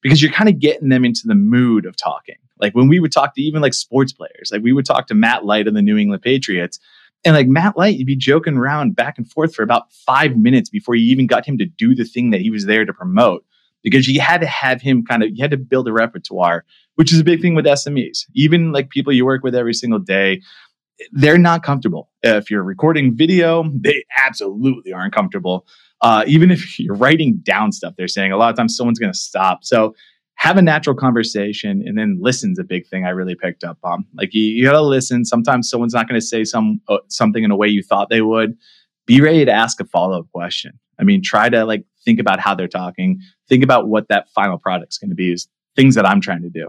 because 0.00 0.22
you're 0.22 0.32
kind 0.32 0.48
of 0.48 0.58
getting 0.58 0.88
them 0.88 1.04
into 1.04 1.26
the 1.26 1.34
mood 1.34 1.84
of 1.84 1.94
talking. 1.94 2.36
Like 2.58 2.74
when 2.74 2.88
we 2.88 2.98
would 2.98 3.12
talk 3.12 3.34
to 3.34 3.42
even 3.42 3.60
like 3.60 3.74
sports 3.74 4.14
players, 4.14 4.48
like 4.50 4.62
we 4.62 4.72
would 4.72 4.86
talk 4.86 5.08
to 5.08 5.14
Matt 5.14 5.44
Light 5.44 5.68
of 5.68 5.74
the 5.74 5.82
New 5.82 5.98
England 5.98 6.22
Patriots. 6.22 6.80
And 7.22 7.36
like 7.36 7.48
Matt 7.48 7.76
Light, 7.76 7.98
you'd 7.98 8.06
be 8.06 8.16
joking 8.16 8.56
around 8.56 8.96
back 8.96 9.18
and 9.18 9.30
forth 9.30 9.54
for 9.54 9.62
about 9.62 9.92
five 9.92 10.38
minutes 10.38 10.70
before 10.70 10.94
you 10.94 11.12
even 11.12 11.26
got 11.26 11.46
him 11.46 11.58
to 11.58 11.66
do 11.66 11.94
the 11.94 12.04
thing 12.04 12.30
that 12.30 12.40
he 12.40 12.50
was 12.50 12.64
there 12.64 12.86
to 12.86 12.94
promote 12.94 13.44
because 13.82 14.08
you 14.08 14.20
had 14.20 14.40
to 14.40 14.46
have 14.46 14.80
him 14.80 15.04
kind 15.04 15.22
of 15.22 15.30
you 15.30 15.42
had 15.42 15.50
to 15.50 15.56
build 15.56 15.88
a 15.88 15.92
repertoire 15.92 16.64
which 16.96 17.12
is 17.12 17.20
a 17.20 17.24
big 17.24 17.40
thing 17.40 17.54
with 17.54 17.64
smes 17.64 18.24
even 18.34 18.72
like 18.72 18.90
people 18.90 19.12
you 19.12 19.24
work 19.24 19.42
with 19.42 19.54
every 19.54 19.74
single 19.74 19.98
day 19.98 20.40
they're 21.10 21.38
not 21.38 21.62
comfortable. 21.62 22.10
If 22.22 22.50
you're 22.50 22.62
recording 22.62 23.16
video 23.16 23.64
they 23.74 24.04
absolutely 24.18 24.92
aren't 24.92 25.14
comfortable. 25.14 25.66
Uh, 26.00 26.24
even 26.26 26.50
if 26.50 26.78
you're 26.78 26.94
writing 26.94 27.38
down 27.42 27.72
stuff 27.72 27.94
they're 27.96 28.08
saying 28.08 28.32
a 28.32 28.36
lot 28.36 28.50
of 28.50 28.56
times 28.56 28.76
someone's 28.76 28.98
going 28.98 29.12
to 29.12 29.18
stop. 29.18 29.64
So 29.64 29.94
have 30.36 30.56
a 30.56 30.62
natural 30.62 30.96
conversation 30.96 31.82
and 31.86 31.96
then 31.96 32.18
listen's 32.20 32.58
a 32.58 32.64
big 32.64 32.84
thing 32.88 33.04
i 33.04 33.10
really 33.10 33.36
picked 33.36 33.62
up 33.62 33.78
on. 33.84 34.04
Like 34.14 34.34
you, 34.34 34.42
you 34.42 34.64
gotta 34.64 34.80
listen. 34.80 35.24
Sometimes 35.24 35.68
someone's 35.68 35.94
not 35.94 36.08
going 36.08 36.20
to 36.20 36.26
say 36.26 36.44
some 36.44 36.80
uh, 36.88 36.98
something 37.08 37.44
in 37.44 37.50
a 37.50 37.56
way 37.56 37.68
you 37.68 37.82
thought 37.82 38.10
they 38.10 38.22
would. 38.22 38.56
Be 39.06 39.20
ready 39.20 39.44
to 39.44 39.52
ask 39.52 39.80
a 39.80 39.84
follow-up 39.84 40.30
question. 40.32 40.78
I 40.98 41.04
mean 41.04 41.22
try 41.22 41.48
to 41.48 41.64
like 41.64 41.84
think 42.04 42.20
about 42.20 42.40
how 42.40 42.54
they're 42.54 42.68
talking, 42.68 43.20
think 43.48 43.64
about 43.64 43.88
what 43.88 44.08
that 44.08 44.28
final 44.34 44.58
product's 44.58 44.98
going 44.98 45.10
to 45.10 45.16
be 45.16 45.32
is 45.32 45.48
things 45.76 45.94
that 45.94 46.06
I'm 46.06 46.20
trying 46.20 46.42
to 46.42 46.50
do. 46.50 46.68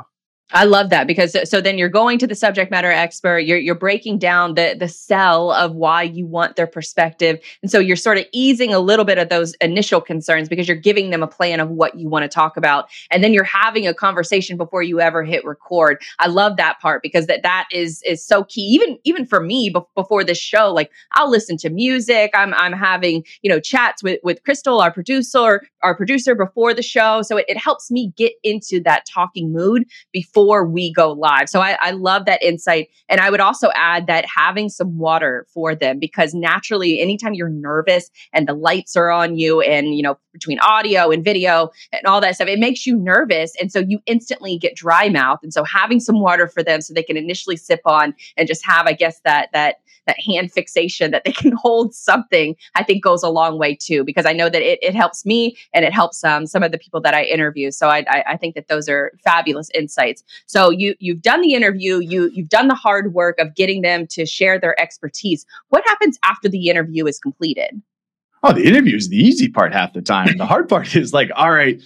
I 0.52 0.66
love 0.66 0.90
that 0.90 1.08
because 1.08 1.36
so 1.50 1.62
then 1.62 1.78
you're 1.78 1.90
going 1.90 2.20
to 2.20 2.28
the 2.28 2.36
subject 2.36 2.70
matter 2.70 2.92
expert, 2.92 3.40
you're 3.40 3.58
you're 3.58 3.74
breaking 3.76 4.20
down 4.20 4.56
the 4.56 4.76
the 4.78 4.88
sell 4.88 5.52
of 5.52 5.74
why 5.74 6.04
you 6.04 6.28
want 6.28 6.58
their 6.58 6.68
perspective. 6.68 7.40
And 7.62 7.72
so 7.72 7.80
you're 7.80 7.96
sort 7.96 8.18
of 8.18 8.26
easing 8.34 8.74
a 8.74 8.80
little 8.80 9.06
bit 9.06 9.18
of 9.18 9.30
those 9.30 9.54
initial 9.56 10.02
concerns 10.02 10.50
because 10.50 10.68
you're 10.68 10.78
giving 10.78 11.10
them 11.10 11.24
a 11.24 11.28
plan 11.28 11.60
of 11.60 11.70
what 11.70 11.98
you 11.98 12.08
want 12.10 12.24
to 12.24 12.30
talk 12.30 12.56
about. 12.58 12.90
And 13.10 13.24
then 13.24 13.34
you're 13.34 13.44
having 13.44 13.88
a 13.88 13.94
conversation 13.94 14.58
before 14.58 14.84
you 14.84 15.00
ever 15.00 15.24
hit 15.24 15.46
record. 15.46 16.02
I 16.20 16.28
love 16.28 16.58
that 16.58 16.80
part 16.80 17.02
because 17.02 17.26
that 17.28 17.42
that 17.44 17.68
is 17.72 18.04
is 18.06 18.26
so 18.26 18.44
key. 18.44 18.62
Even 18.62 19.00
even 19.06 19.26
for 19.26 19.40
me 19.40 19.70
be- 19.70 19.80
before 19.96 20.24
this 20.24 20.40
show, 20.40 20.72
like 20.72 20.92
I'll 21.14 21.32
listen 21.32 21.58
to 21.58 21.70
music. 21.70 22.32
I'm 22.36 22.54
I'm 22.56 22.74
having, 22.74 23.24
you 23.42 23.50
know, 23.50 23.60
chats 23.60 24.04
with 24.04 24.20
with 24.24 24.44
Crystal, 24.44 24.82
our 24.82 24.92
producer, 24.92 25.64
our 25.82 25.96
producer 25.96 26.36
before 26.36 26.74
the 26.74 26.84
show. 26.84 27.22
So 27.24 27.38
it, 27.38 27.46
it 27.48 27.58
helps 27.58 27.90
me 27.90 28.12
get 28.18 28.34
into 28.44 28.82
that 28.84 29.06
talking 29.08 29.52
mood 29.52 29.86
before 30.12 30.33
before 30.34 30.66
we 30.66 30.92
go 30.92 31.12
live. 31.12 31.48
So 31.48 31.62
I, 31.62 31.78
I 31.82 31.92
love 31.92 32.26
that 32.26 32.42
insight. 32.42 32.90
And 33.08 33.22
I 33.22 33.30
would 33.30 33.40
also 33.40 33.70
add 33.76 34.08
that 34.08 34.26
having 34.26 34.70
some 34.70 34.98
water 34.98 35.46
for 35.54 35.76
them 35.76 36.00
because 36.00 36.34
naturally, 36.34 37.00
anytime 37.00 37.34
you're 37.34 37.50
nervous 37.50 38.10
and 38.34 38.48
the 38.48 38.54
lights 38.54 38.96
are 38.96 39.12
on 39.12 39.38
you 39.38 39.62
and, 39.62 39.96
you 39.96 40.02
know, 40.02 40.18
between 40.34 40.60
audio 40.60 41.12
and 41.12 41.24
video 41.24 41.70
and 41.92 42.06
all 42.06 42.20
that 42.22 42.36
stuff, 42.36 42.48
it 42.48 42.60
makes 42.60 42.86
you 42.86 42.98
nervous. 42.98 43.54
And 43.60 43.72
so 43.72 43.80
you 43.80 44.00
instantly 44.06 44.58
get 44.58 44.76
dry 44.76 45.10
mouth. 45.10 45.40
And 45.44 45.54
so 45.54 45.64
having 45.64 46.00
some 46.00 46.20
water 46.20 46.48
for 46.48 46.64
them 46.64 46.82
so 46.82 46.94
they 46.94 47.04
can 47.04 47.18
initially 47.18 47.56
sip 47.56 47.82
on 47.86 48.14
and 48.36 48.48
just 48.48 48.66
have, 48.66 48.88
I 48.88 48.94
guess, 48.94 49.22
that, 49.24 49.50
that, 49.54 49.76
that 50.08 50.20
hand 50.20 50.52
fixation 50.52 51.12
that 51.12 51.24
they 51.24 51.32
can 51.44 51.54
hold 51.54 51.94
something, 51.94 52.56
I 52.76 52.84
think 52.84 53.04
goes 53.04 53.24
a 53.24 53.30
long 53.30 53.58
way 53.58 53.76
too, 53.76 54.04
because 54.04 54.26
I 54.26 54.34
know 54.34 54.50
that 54.50 54.62
it, 54.62 54.80
it 54.82 54.96
helps 54.96 55.26
me 55.26 55.58
and 55.74 55.86
it 55.86 55.94
helps 55.94 56.24
um, 56.24 56.46
some 56.46 56.64
of 56.64 56.72
the 56.72 56.78
people 56.78 57.02
that 57.02 57.14
I 57.14 57.24
interview. 57.24 57.72
So 57.72 57.88
I, 57.88 58.04
I, 58.08 58.24
I 58.30 58.38
think 58.38 58.56
that 58.56 58.68
those 58.68 58.90
are 58.90 59.12
fabulous 59.24 59.70
insights. 59.74 60.24
So 60.46 60.70
you 60.70 60.96
you've 61.00 61.22
done 61.22 61.42
the 61.42 61.54
interview, 61.54 62.00
you 62.00 62.30
you've 62.34 62.50
done 62.50 62.68
the 62.68 62.76
hard 62.76 63.14
work 63.14 63.40
of 63.40 63.56
getting 63.56 63.82
them 63.82 64.08
to 64.08 64.26
share 64.26 64.60
their 64.60 64.80
expertise. 64.80 65.46
What 65.70 65.84
happens 65.88 66.18
after 66.24 66.50
the 66.50 66.70
interview 66.70 67.06
is 67.06 67.20
completed? 67.20 67.82
Oh, 68.44 68.52
the 68.52 68.66
interview 68.66 68.98
is 68.98 69.10
the 69.10 69.18
easy 69.18 69.48
part 69.48 69.74
half 69.74 69.94
the 69.94 70.02
time. 70.02 70.38
The 70.38 70.46
hard 70.46 70.68
part 70.68 70.96
is 70.96 71.14
like, 71.14 71.30
all 71.34 71.52
right, 71.52 71.82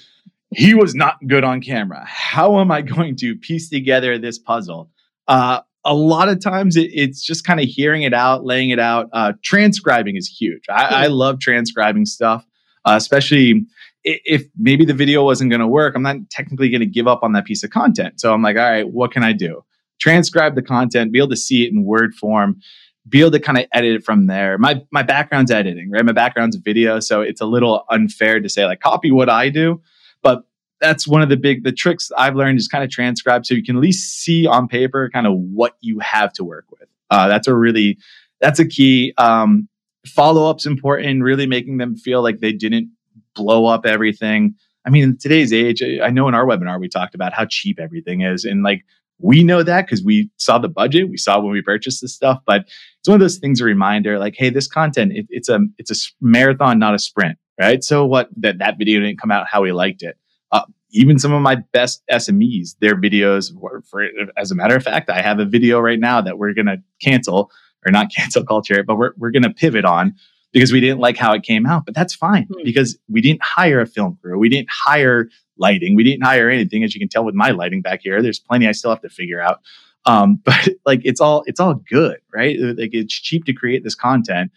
he 0.52 0.74
was 0.74 0.96
not 0.96 1.18
good 1.28 1.44
on 1.44 1.62
camera. 1.62 2.04
How 2.08 2.60
am 2.60 2.72
I 2.72 2.82
going 2.82 3.16
to 3.18 3.36
piece 3.36 3.70
together 3.70 4.18
this 4.18 4.40
puzzle? 4.40 4.90
Uh, 5.28 5.62
a 5.86 5.94
lot 5.94 6.30
of 6.30 6.42
times 6.42 6.76
it, 6.76 6.90
it's 6.94 7.22
just 7.22 7.46
kind 7.46 7.60
of 7.60 7.68
hearing 7.68 8.02
it 8.02 8.14
out, 8.14 8.44
laying 8.44 8.72
it 8.72 8.80
out. 8.80 9.08
Uh, 9.14 9.34
transcribing 9.44 10.16
is 10.16 10.28
huge. 10.28 10.64
I, 10.70 11.04
I 11.04 11.08
love 11.08 11.40
transcribing 11.40 12.06
stuff, 12.06 12.46
uh, 12.86 12.96
especially 12.98 13.66
if 14.04 14.46
maybe 14.58 14.84
the 14.84 14.94
video 14.94 15.24
wasn't 15.24 15.52
going 15.52 15.60
to 15.60 15.68
work. 15.68 15.96
I'm 15.96 16.02
not 16.02 16.18
technically 16.32 16.70
going 16.70 16.82
to 16.82 16.88
give 16.88 17.08
up 17.08 17.24
on 17.24 17.34
that 17.34 17.46
piece 17.46 17.64
of 17.64 17.70
content. 17.70 18.20
So 18.20 18.34
I'm 18.34 18.42
like, 18.42 18.58
all 18.58 18.70
right, 18.70 18.88
what 18.88 19.12
can 19.12 19.24
I 19.24 19.34
do? 19.34 19.64
Transcribe 20.00 20.56
the 20.56 20.62
content, 20.62 21.12
be 21.12 21.20
able 21.20 21.30
to 21.30 21.38
see 21.38 21.66
it 21.66 21.74
in 21.74 21.84
word 21.84 22.14
form, 22.16 22.60
be 23.08 23.22
able 23.22 23.32
to 23.32 23.40
kind 23.40 23.58
of 23.58 23.66
edit 23.74 23.96
it 23.96 24.04
from 24.04 24.28
there. 24.28 24.58
My 24.58 24.82
my 24.92 25.04
background's 25.04 25.52
editing, 25.52 25.92
right? 25.92 26.04
My 26.06 26.12
background's 26.12 26.56
video, 26.58 27.00
so 27.00 27.22
it's 27.22 27.42
a 27.42 27.46
little 27.46 27.86
unfair 27.90 28.40
to 28.40 28.50
say 28.50 28.66
like 28.66 28.80
copy 28.80 29.12
what 29.12 29.30
I 29.30 29.50
do, 29.50 29.82
but 30.22 30.44
that's 30.80 31.08
one 31.08 31.22
of 31.22 31.30
the 31.30 31.38
big 31.38 31.64
the 31.64 31.72
tricks 31.72 32.12
I've 32.18 32.36
learned 32.36 32.60
is 32.60 32.68
kind 32.68 32.84
of 32.84 32.90
transcribe 32.90 33.46
so 33.46 33.56
you 33.56 33.64
can 33.64 33.76
at 33.76 33.82
least 33.82 34.20
see 34.20 34.46
on 34.46 34.68
paper 34.68 35.10
kind 35.12 35.26
of 35.26 35.34
what 35.36 35.76
you 35.82 36.00
have 36.00 36.34
to 36.34 36.44
work 36.44 36.66
with. 36.72 36.88
Uh, 37.10 37.28
that's 37.28 37.48
a 37.48 37.56
really 37.56 37.98
that's 38.42 38.60
a 38.60 38.68
key. 38.68 39.14
Um, 39.18 39.68
follow 40.06 40.50
up's 40.50 40.66
important, 40.66 41.24
really 41.24 41.48
making 41.48 41.78
them 41.78 41.96
feel 41.96 42.22
like 42.22 42.40
they 42.40 42.54
didn't 42.54 42.92
blow 43.36 43.66
up 43.66 43.86
everything. 43.86 44.56
I 44.86 44.90
mean, 44.90 45.04
in 45.04 45.18
today's 45.18 45.52
age, 45.52 45.82
I 45.84 46.10
know 46.10 46.28
in 46.28 46.34
our 46.36 46.46
webinar 46.46 46.80
we 46.80 46.88
talked 46.88 47.16
about 47.16 47.34
how 47.34 47.46
cheap 47.46 47.80
everything 47.80 48.22
is. 48.22 48.46
And 48.46 48.64
like 48.64 48.86
we 49.20 49.44
know 49.44 49.64
that 49.64 49.86
because 49.86 50.04
we 50.04 50.30
saw 50.38 50.58
the 50.58 50.70
budget, 50.70 51.10
we 51.10 51.18
saw 51.18 51.40
when 51.40 51.52
we 51.52 51.62
purchased 51.62 52.02
this 52.02 52.14
stuff. 52.14 52.40
But 52.46 52.68
it's 53.00 53.08
one 53.08 53.16
of 53.16 53.22
those 53.22 53.38
things, 53.38 53.62
a 53.62 53.66
reminder, 53.66 54.20
like, 54.20 54.36
hey, 54.38 54.50
this 54.50 54.68
content, 54.68 55.14
it, 55.14 55.26
it's 55.30 55.50
a 55.50 55.60
it's 55.78 55.92
a 55.92 55.96
marathon, 56.22 56.80
not 56.80 56.94
a 56.94 57.00
sprint, 57.00 57.38
right? 57.60 57.84
So 57.84 58.06
what 58.06 58.30
that 58.38 58.60
that 58.60 58.78
video 58.78 59.00
didn't 59.00 59.20
come 59.20 59.32
out 59.32 59.48
how 59.50 59.62
we 59.62 59.72
liked 59.72 60.04
it. 60.04 60.18
Uh, 60.52 60.64
even 60.92 61.20
some 61.20 61.34
of 61.34 61.42
my 61.42 61.56
best 61.74 62.04
SMEs, 62.12 62.76
their 62.80 62.96
videos 62.96 63.54
were 63.54 63.82
for 63.90 64.06
as 64.38 64.52
a 64.52 64.56
matter 64.56 64.76
of 64.76 64.84
fact, 64.84 65.10
I 65.10 65.22
have 65.22 65.40
a 65.40 65.46
video 65.46 65.80
right 65.80 66.00
now 66.00 66.22
that 66.22 66.38
we're 66.38 66.54
gonna 66.54 66.78
cancel 67.02 67.52
or 67.86 67.92
not 67.92 68.12
cancel 68.16 68.44
culture, 68.44 68.84
but 68.84 68.98
we're 68.98 69.14
we're 69.18 69.32
gonna 69.32 69.54
pivot 69.54 69.86
on 69.86 70.16
because 70.54 70.72
we 70.72 70.80
didn't 70.80 71.00
like 71.00 71.18
how 71.18 71.34
it 71.34 71.44
came 71.44 71.66
out. 71.66 71.86
But 71.86 71.96
that's 71.96 72.16
fine 72.16 72.44
mm-hmm. 72.44 72.64
because 72.64 72.98
we 73.10 73.22
didn't 73.22 73.44
hire 73.44 73.82
a 73.82 73.86
film 73.86 74.18
crew. 74.22 74.38
We 74.38 74.50
didn't 74.50 74.70
hire 74.72 75.30
lighting. 75.58 75.96
We 75.96 76.04
didn't 76.04 76.24
hire 76.24 76.50
anything, 76.50 76.84
as 76.84 76.94
you 76.94 77.00
can 77.00 77.10
tell 77.10 77.26
with 77.26 77.36
my 77.36 77.52
lighting 77.52 77.82
back 77.82 78.02
here. 78.04 78.22
There's 78.22 78.40
plenty 78.40 78.68
I 78.68 78.72
still 78.72 78.92
have 78.92 79.02
to 79.02 79.10
figure 79.10 79.42
out. 79.42 79.62
Um, 80.06 80.36
but 80.44 80.70
like 80.86 81.02
it's 81.04 81.22
all 81.22 81.44
it's 81.46 81.60
all 81.60 81.76
good, 81.76 82.18
right? 82.34 82.58
Like 82.60 82.94
it's 82.94 83.14
cheap 83.14 83.46
to 83.46 83.54
create 83.54 83.84
this 83.84 83.96
content. 83.96 84.52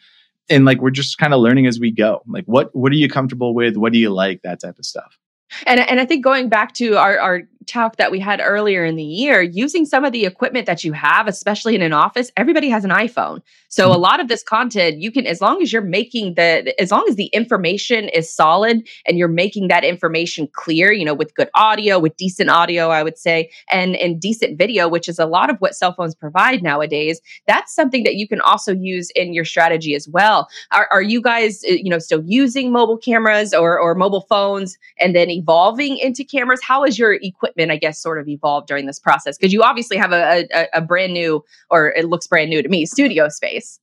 And 0.48 0.64
like 0.64 0.80
we're 0.80 0.90
just 0.90 1.18
kind 1.18 1.32
of 1.32 1.40
learning 1.40 1.66
as 1.66 1.78
we 1.78 1.92
go. 1.92 2.22
Like 2.26 2.44
what 2.46 2.74
what 2.74 2.92
are 2.92 2.96
you 2.96 3.08
comfortable 3.08 3.54
with? 3.54 3.76
What 3.76 3.92
do 3.92 3.98
you 3.98 4.10
like? 4.10 4.42
That 4.42 4.60
type 4.60 4.78
of 4.78 4.84
stuff. 4.84 5.18
And 5.66 5.80
and 5.80 6.00
I 6.00 6.06
think 6.06 6.24
going 6.24 6.48
back 6.48 6.74
to 6.74 6.96
our 6.96 7.18
our 7.18 7.42
talk 7.66 7.96
that 7.96 8.10
we 8.10 8.18
had 8.18 8.40
earlier 8.42 8.84
in 8.84 8.96
the 8.96 9.04
year, 9.04 9.42
using 9.42 9.84
some 9.84 10.04
of 10.04 10.12
the 10.12 10.24
equipment 10.24 10.66
that 10.66 10.82
you 10.82 10.92
have, 10.92 11.28
especially 11.28 11.74
in 11.74 11.82
an 11.82 11.92
office, 11.92 12.32
everybody 12.36 12.68
has 12.70 12.84
an 12.84 12.90
iPhone. 12.90 13.42
So 13.68 13.84
mm-hmm. 13.84 13.94
a 13.94 13.98
lot 13.98 14.20
of 14.20 14.28
this 14.28 14.42
content, 14.42 15.00
you 15.00 15.12
can, 15.12 15.26
as 15.26 15.40
long 15.40 15.62
as 15.62 15.72
you're 15.72 15.82
making 15.82 16.34
the, 16.34 16.74
as 16.80 16.90
long 16.90 17.04
as 17.08 17.16
the 17.16 17.26
information 17.26 18.08
is 18.08 18.32
solid 18.32 18.88
and 19.06 19.18
you're 19.18 19.28
making 19.28 19.68
that 19.68 19.84
information 19.84 20.48
clear, 20.52 20.90
you 20.90 21.04
know, 21.04 21.14
with 21.14 21.34
good 21.34 21.50
audio, 21.54 21.98
with 21.98 22.16
decent 22.16 22.50
audio, 22.50 22.88
I 22.88 23.02
would 23.02 23.18
say, 23.18 23.50
and 23.70 23.94
and 23.96 24.20
decent 24.20 24.56
video, 24.58 24.88
which 24.88 25.08
is 25.08 25.18
a 25.18 25.26
lot 25.26 25.50
of 25.50 25.58
what 25.58 25.74
cell 25.74 25.92
phones 25.92 26.14
provide 26.14 26.62
nowadays. 26.62 27.20
That's 27.46 27.74
something 27.74 28.04
that 28.04 28.16
you 28.16 28.26
can 28.26 28.40
also 28.40 28.74
use 28.74 29.10
in 29.14 29.34
your 29.34 29.44
strategy 29.44 29.94
as 29.94 30.08
well. 30.08 30.48
Are, 30.72 30.88
are 30.90 31.02
you 31.02 31.20
guys, 31.20 31.62
uh, 31.64 31.72
you 31.72 31.90
know, 31.90 31.98
still 31.98 32.22
using 32.24 32.72
mobile 32.72 32.98
cameras 32.98 33.52
or 33.52 33.78
or 33.78 33.94
mobile 33.94 34.22
phones 34.22 34.78
and 34.98 35.14
then 35.14 35.30
evolving 35.30 35.98
into 35.98 36.24
cameras? 36.24 36.60
How 36.62 36.84
is 36.84 36.98
your 36.98 37.14
equipment? 37.14 37.49
I 37.58 37.76
guess, 37.76 38.02
sort 38.02 38.20
of 38.20 38.28
evolved 38.28 38.68
during 38.68 38.86
this 38.86 38.98
process? 38.98 39.36
Because 39.36 39.52
you 39.52 39.62
obviously 39.62 39.96
have 39.96 40.12
a, 40.12 40.46
a, 40.52 40.66
a 40.74 40.80
brand 40.80 41.12
new, 41.12 41.44
or 41.70 41.88
it 41.92 42.08
looks 42.08 42.26
brand 42.26 42.50
new 42.50 42.62
to 42.62 42.68
me, 42.68 42.86
studio 42.86 43.28
space. 43.28 43.80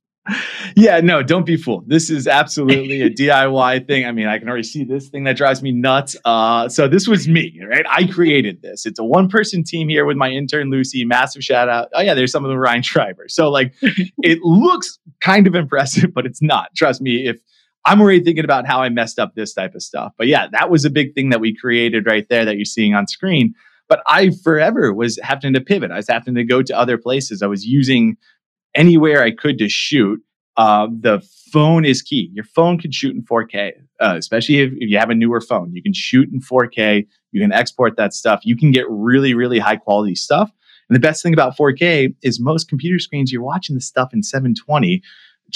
Yeah, 0.75 0.99
no, 0.99 1.23
don't 1.23 1.45
be 1.45 1.55
fooled. 1.55 1.89
This 1.89 2.09
is 2.09 2.27
absolutely 2.27 3.01
a 3.01 3.09
DIY 3.09 3.87
thing. 3.87 4.05
I 4.05 4.11
mean, 4.11 4.27
I 4.27 4.37
can 4.37 4.49
already 4.49 4.63
see 4.63 4.83
this 4.83 5.09
thing 5.09 5.23
that 5.23 5.37
drives 5.37 5.63
me 5.63 5.71
nuts. 5.71 6.15
Uh, 6.25 6.67
so 6.69 6.87
this 6.87 7.07
was 7.07 7.27
me, 7.27 7.59
right? 7.67 7.85
I 7.89 8.05
created 8.07 8.61
this. 8.61 8.85
It's 8.85 8.99
a 8.99 9.03
one-person 9.03 9.63
team 9.63 9.89
here 9.89 10.05
with 10.05 10.17
my 10.17 10.29
intern 10.29 10.69
Lucy. 10.69 11.05
Massive 11.05 11.43
shout 11.43 11.69
out. 11.69 11.89
Oh 11.93 12.01
yeah, 12.01 12.13
there's 12.13 12.31
some 12.31 12.43
of 12.43 12.49
the 12.49 12.57
Ryan 12.57 12.81
Schreiber. 12.81 13.27
So 13.29 13.49
like, 13.49 13.73
it 13.81 14.39
looks 14.41 14.99
kind 15.21 15.47
of 15.47 15.55
impressive, 15.55 16.13
but 16.13 16.25
it's 16.25 16.41
not. 16.41 16.75
Trust 16.75 17.01
me. 17.01 17.27
If 17.27 17.39
I'm 17.87 18.01
already 18.01 18.21
thinking 18.21 18.43
about 18.43 18.67
how 18.67 18.81
I 18.81 18.89
messed 18.89 19.17
up 19.17 19.33
this 19.33 19.53
type 19.53 19.73
of 19.73 19.81
stuff. 19.81 20.11
But 20.17 20.27
yeah, 20.27 20.47
that 20.51 20.69
was 20.69 20.83
a 20.83 20.89
big 20.89 21.15
thing 21.15 21.29
that 21.29 21.39
we 21.39 21.55
created 21.55 22.05
right 22.05 22.27
there 22.27 22.43
that 22.43 22.57
you're 22.57 22.65
seeing 22.65 22.93
on 22.93 23.07
screen. 23.07 23.53
But 23.87 24.03
I 24.05 24.31
forever 24.43 24.93
was 24.93 25.17
having 25.23 25.53
to 25.53 25.61
pivot. 25.61 25.89
I 25.89 25.95
was 25.95 26.09
having 26.09 26.35
to 26.35 26.43
go 26.43 26.61
to 26.61 26.77
other 26.77 26.97
places. 26.97 27.41
I 27.41 27.47
was 27.47 27.65
using 27.65 28.17
anywhere 28.75 29.23
I 29.23 29.31
could 29.31 29.57
to 29.59 29.69
shoot. 29.69 30.21
Uh, 30.57 30.87
the 30.99 31.25
phone 31.53 31.85
is 31.85 32.01
key. 32.01 32.29
Your 32.33 32.43
phone 32.43 32.77
can 32.77 32.91
shoot 32.91 33.15
in 33.15 33.23
4K, 33.23 33.71
uh, 34.01 34.15
especially 34.17 34.57
if, 34.57 34.73
if 34.73 34.89
you 34.89 34.97
have 34.97 35.09
a 35.09 35.15
newer 35.15 35.39
phone. 35.39 35.71
You 35.73 35.81
can 35.81 35.93
shoot 35.93 36.27
in 36.29 36.41
4K. 36.41 37.07
You 37.31 37.41
can 37.41 37.53
export 37.53 37.95
that 37.95 38.13
stuff. 38.13 38.41
You 38.43 38.57
can 38.57 38.71
get 38.71 38.85
really, 38.89 39.33
really 39.33 39.59
high 39.59 39.77
quality 39.77 40.15
stuff. 40.15 40.51
And 40.89 40.95
the 40.95 40.99
best 40.99 41.23
thing 41.23 41.33
about 41.33 41.55
4K 41.55 42.15
is 42.21 42.39
most 42.39 42.67
computer 42.67 42.99
screens, 42.99 43.31
you're 43.31 43.41
watching 43.41 43.75
the 43.75 43.81
stuff 43.81 44.13
in 44.13 44.23
720. 44.23 45.01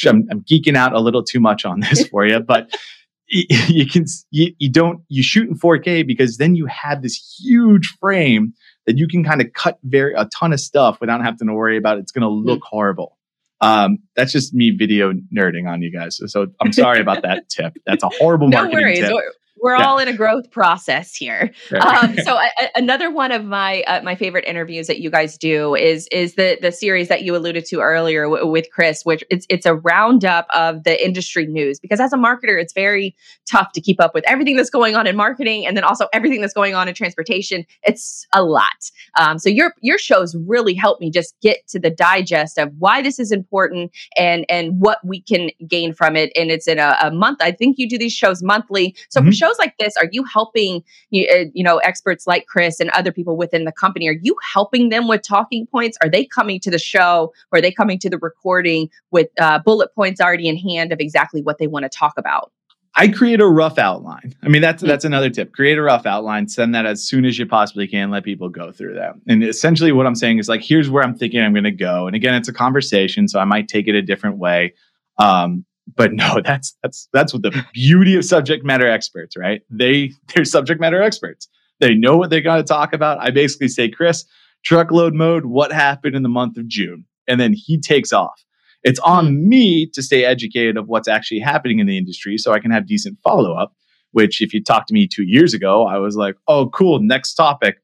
I'm, 0.08 0.28
I'm 0.32 0.42
geeking 0.42 0.76
out 0.76 0.94
a 0.94 1.00
little 1.00 1.24
too 1.24 1.40
much 1.40 1.66
on 1.66 1.80
this 1.82 2.08
for 2.08 2.26
you, 2.26 2.40
but 2.40 2.70
you 3.28 3.86
can 3.88 4.06
you, 4.32 4.54
you 4.60 4.70
don't 4.70 5.02
you 5.08 5.24
shoot 5.24 5.48
in 5.48 5.58
4K 5.58 6.06
because 6.06 6.38
then 6.38 6.56
you 6.56 6.66
have 6.66 7.02
this 7.02 7.38
huge 7.40 7.96
frame 8.00 8.54
that 8.86 8.98
you 8.98 9.08
can 9.08 9.24
kind 9.24 9.42
of 9.42 9.54
cut 9.54 9.80
very 9.84 10.14
a 10.16 10.26
ton 10.26 10.54
of 10.54 10.60
stuff 10.60 11.00
without 11.00 11.24
having 11.24 11.48
to 11.48 11.54
worry 11.54 11.78
about 11.78 11.98
it. 11.98 12.02
it's 12.02 12.12
going 12.12 12.24
to 12.24 12.30
look 12.30 12.60
mm. 12.60 12.68
horrible. 12.70 13.18
Um, 13.62 14.00
that's 14.16 14.32
just 14.32 14.56
me 14.56 14.72
video 14.72 15.14
nerding 15.34 15.70
on 15.70 15.84
you 15.84 15.92
guys. 15.92 16.18
So, 16.18 16.26
so 16.26 16.48
I'm 16.60 16.74
sorry 16.74 17.00
about 17.00 17.22
that 17.22 17.48
tip. 17.48 17.78
That's 17.86 18.04
a 18.04 18.10
horrible 18.10 18.50
no 18.50 18.58
marketing 18.58 18.86
worries. 18.86 19.00
tip 19.00 19.12
we're 19.58 19.78
yeah. 19.78 19.86
all 19.86 20.00
in 20.00 20.08
a 20.08 20.14
growth 20.14 20.50
process 20.52 21.16
here. 21.16 21.52
Um, 21.72 22.18
so 22.24 22.40
another 22.76 23.12
one 23.12 23.32
of 23.32 23.46
my 23.46 23.82
uh, 23.84 24.02
my 24.02 24.16
favorite 24.16 24.46
interviews 24.46 24.88
that 24.88 25.00
you 25.00 25.10
guys 25.10 25.38
do 25.38 25.76
is 25.76 26.08
is 26.12 26.36
the 26.36 26.58
the 26.62 26.72
series 26.72 27.08
that 27.10 27.24
you 27.24 27.36
alluded 27.36 27.66
to 27.66 27.80
earlier 27.80 28.24
w- 28.24 28.48
with 28.48 28.68
Chris, 28.72 29.04
which 29.04 29.24
it's 29.30 29.46
it's 29.50 29.66
a 29.66 29.76
roundup 29.76 30.48
of 30.54 30.84
the 30.84 31.04
industry 31.04 31.46
news. 31.46 31.80
Because 31.80 32.00
as 32.00 32.14
a 32.14 32.18
marketer, 32.18 32.60
it's 32.62 32.74
very 32.74 33.16
tough 33.50 33.72
to 33.74 33.82
keep 33.82 34.02
up 34.02 34.14
with 34.14 34.24
everything 34.28 34.56
that's 34.56 34.70
going 34.70 34.96
on 34.96 35.08
in 35.08 35.16
marketing, 35.16 35.66
and 35.66 35.78
then 35.78 35.84
also 35.84 36.08
everything 36.14 36.42
that's 36.42 36.54
going 36.54 36.74
on 36.74 36.88
in 36.88 36.94
transportation. 36.94 37.66
It's 37.84 38.26
a 38.34 38.44
lot. 38.44 38.92
Um, 39.20 39.38
so 39.38 39.50
your 39.50 39.74
your 39.82 39.98
shows 39.98 40.36
really 40.48 40.74
help 40.74 41.00
me 41.00 41.12
just 41.12 41.36
get 41.42 41.68
to 41.68 41.80
the 41.80 41.90
digest 41.90 42.58
of 42.58 42.72
why 42.80 43.02
this 43.02 43.20
is 43.20 43.32
important 43.32 43.92
and 44.18 44.46
and 44.50 44.80
what 44.80 45.00
we 45.04 45.22
can 45.22 45.50
gain 45.68 45.94
from 45.94 46.16
it. 46.16 46.32
And 46.36 46.52
it's 46.52 46.68
in 46.68 46.80
a, 46.80 46.98
a 47.02 47.12
month. 47.12 47.40
I 47.42 47.52
think 47.52 47.78
you 47.78 47.88
do 47.88 47.98
these 47.98 48.14
shows 48.14 48.42
monthly. 48.42 48.96
So 49.10 49.22
mm-hmm. 49.22 49.32
Shows 49.42 49.56
like 49.60 49.76
this, 49.80 49.96
are 49.98 50.08
you 50.12 50.24
helping 50.24 50.84
you, 51.10 51.28
uh, 51.28 51.46
you 51.54 51.64
know 51.64 51.78
experts 51.78 52.28
like 52.28 52.46
Chris 52.48 52.80
and 52.80 52.90
other 52.92 53.12
people 53.12 53.38
within 53.38 53.66
the 53.66 53.72
company? 53.72 54.08
Are 54.08 54.18
you 54.22 54.36
helping 54.54 54.90
them 54.90 55.08
with 55.08 55.22
talking 55.22 55.68
points? 55.68 55.98
Are 56.02 56.10
they 56.10 56.26
coming 56.26 56.60
to 56.62 56.72
the 56.72 56.80
show 56.80 57.34
or 57.52 57.60
are 57.60 57.62
they 57.62 57.72
coming 57.72 58.00
to 58.00 58.10
the 58.10 58.18
recording 58.18 58.90
with 59.12 59.28
uh, 59.40 59.60
bullet 59.60 59.94
points 59.96 60.22
already 60.22 60.48
in 60.48 60.58
hand 60.58 60.92
of 60.92 61.00
exactly 61.00 61.42
what 61.42 61.58
they 61.58 61.68
want 61.68 61.84
to 61.84 61.90
talk 61.90 62.14
about? 62.18 62.52
I 62.94 63.08
create 63.08 63.40
a 63.40 63.48
rough 63.48 63.78
outline. 63.78 64.36
I 64.44 64.50
mean, 64.50 64.62
that's 64.62 64.84
that's 64.84 65.06
another 65.06 65.30
tip. 65.30 65.54
Create 65.54 65.78
a 65.78 65.82
rough 65.82 66.06
outline. 66.06 66.50
Send 66.50 66.76
that 66.76 66.86
as 66.86 67.02
soon 67.02 67.24
as 67.24 67.40
you 67.40 67.46
possibly 67.46 67.88
can. 67.88 68.12
Let 68.12 68.26
people 68.26 68.50
go 68.50 68.72
through 68.72 68.96
that. 68.96 69.16
And 69.30 69.44
essentially, 69.44 69.94
what 69.94 70.06
I'm 70.06 70.16
saying 70.16 70.40
is 70.40 70.50
like, 70.50 70.62
here's 70.62 70.90
where 70.90 71.02
I'm 71.02 71.16
thinking 71.16 71.40
I'm 71.42 71.54
going 71.54 71.64
to 71.64 71.72
go. 71.72 72.08
And 72.08 72.16
again, 72.18 72.34
it's 72.34 72.50
a 72.50 72.54
conversation, 72.54 73.30
so 73.30 73.40
I 73.40 73.46
might 73.46 73.70
take 73.70 73.88
it 73.88 73.96
a 73.96 74.02
different 74.02 74.40
way. 74.40 74.74
Um, 75.18 75.66
but 75.96 76.14
no, 76.14 76.42
that's 76.46 76.76
that's 76.84 77.08
that's 77.14 77.34
what 77.34 77.44
the 77.44 77.66
beauty 77.74 78.16
of 78.16 78.26
subject 78.26 78.66
matter 78.66 78.90
experts, 78.90 79.36
right? 79.38 79.62
They 79.70 80.12
they're 80.34 80.46
subject 80.46 80.80
matter 80.80 81.02
experts. 81.02 81.48
They 81.80 81.96
know 81.96 82.16
what 82.16 82.30
they're 82.30 82.42
going 82.42 82.62
to 82.62 82.68
talk 82.68 82.94
about. 82.94 83.20
I 83.20 83.32
basically 83.32 83.68
say, 83.68 83.90
Chris, 83.90 84.26
truckload 84.64 85.16
mode, 85.16 85.46
what 85.46 85.72
happened 85.72 86.16
in 86.16 86.22
the 86.22 86.30
month 86.30 86.58
of 86.58 86.68
June? 86.68 87.06
And 87.28 87.40
then 87.40 87.54
he 87.54 87.80
takes 87.80 88.14
off. 88.14 88.46
It's 88.84 89.00
on 89.00 89.28
hmm. 89.28 89.50
me 89.50 89.88
to 89.94 90.02
stay 90.02 90.24
educated 90.24 90.78
of 90.78 90.88
what's 90.88 91.08
actually 91.08 91.40
happening 91.40 91.80
in 91.80 91.88
the 91.88 91.98
industry 91.98 92.38
so 92.38 92.54
I 92.54 92.60
can 92.60 92.72
have 92.72 92.88
decent 92.88 93.18
follow 93.24 93.54
up. 93.54 93.74
Which, 94.14 94.42
if 94.42 94.54
you 94.54 94.62
talked 94.62 94.90
to 94.90 94.94
me 94.94 95.08
two 95.08 95.24
years 95.24 95.54
ago, 95.54 95.86
I 95.88 95.98
was 95.98 96.18
like, 96.18 96.36
oh, 96.46 96.68
cool, 96.70 97.00
next 97.00 97.34
topic. 97.36 97.78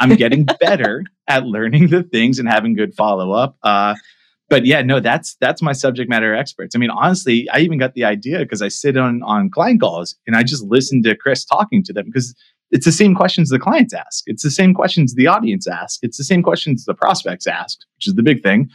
I'm 0.00 0.16
getting 0.16 0.44
better 0.60 1.04
at 1.28 1.46
learning 1.46 1.88
the 1.88 2.02
things 2.02 2.40
and 2.40 2.48
having 2.48 2.74
good 2.74 2.92
follow 2.94 3.30
up. 3.30 3.56
Uh, 3.62 3.94
but 4.50 4.66
yeah, 4.66 4.82
no, 4.82 4.98
that's 5.00 5.36
that's 5.40 5.62
my 5.62 5.72
subject 5.72 6.10
matter 6.10 6.34
experts. 6.34 6.74
I 6.74 6.78
mean, 6.78 6.90
honestly, 6.90 7.48
I 7.50 7.60
even 7.60 7.78
got 7.78 7.94
the 7.94 8.04
idea 8.04 8.40
because 8.40 8.60
I 8.60 8.68
sit 8.68 8.96
on 8.96 9.22
on 9.22 9.48
client 9.48 9.80
calls 9.80 10.16
and 10.26 10.36
I 10.36 10.42
just 10.42 10.64
listen 10.64 11.02
to 11.04 11.16
Chris 11.16 11.44
talking 11.44 11.82
to 11.84 11.92
them 11.92 12.06
because 12.06 12.34
it's 12.72 12.84
the 12.84 12.92
same 12.92 13.14
questions 13.14 13.48
the 13.48 13.60
clients 13.60 13.94
ask. 13.94 14.24
It's 14.26 14.42
the 14.42 14.50
same 14.50 14.74
questions 14.74 15.14
the 15.14 15.28
audience 15.28 15.66
ask. 15.68 16.00
It's 16.02 16.18
the 16.18 16.24
same 16.24 16.42
questions 16.42 16.84
the 16.84 16.94
prospects 16.94 17.46
ask, 17.46 17.78
which 17.96 18.08
is 18.08 18.14
the 18.14 18.22
big 18.24 18.42
thing. 18.42 18.68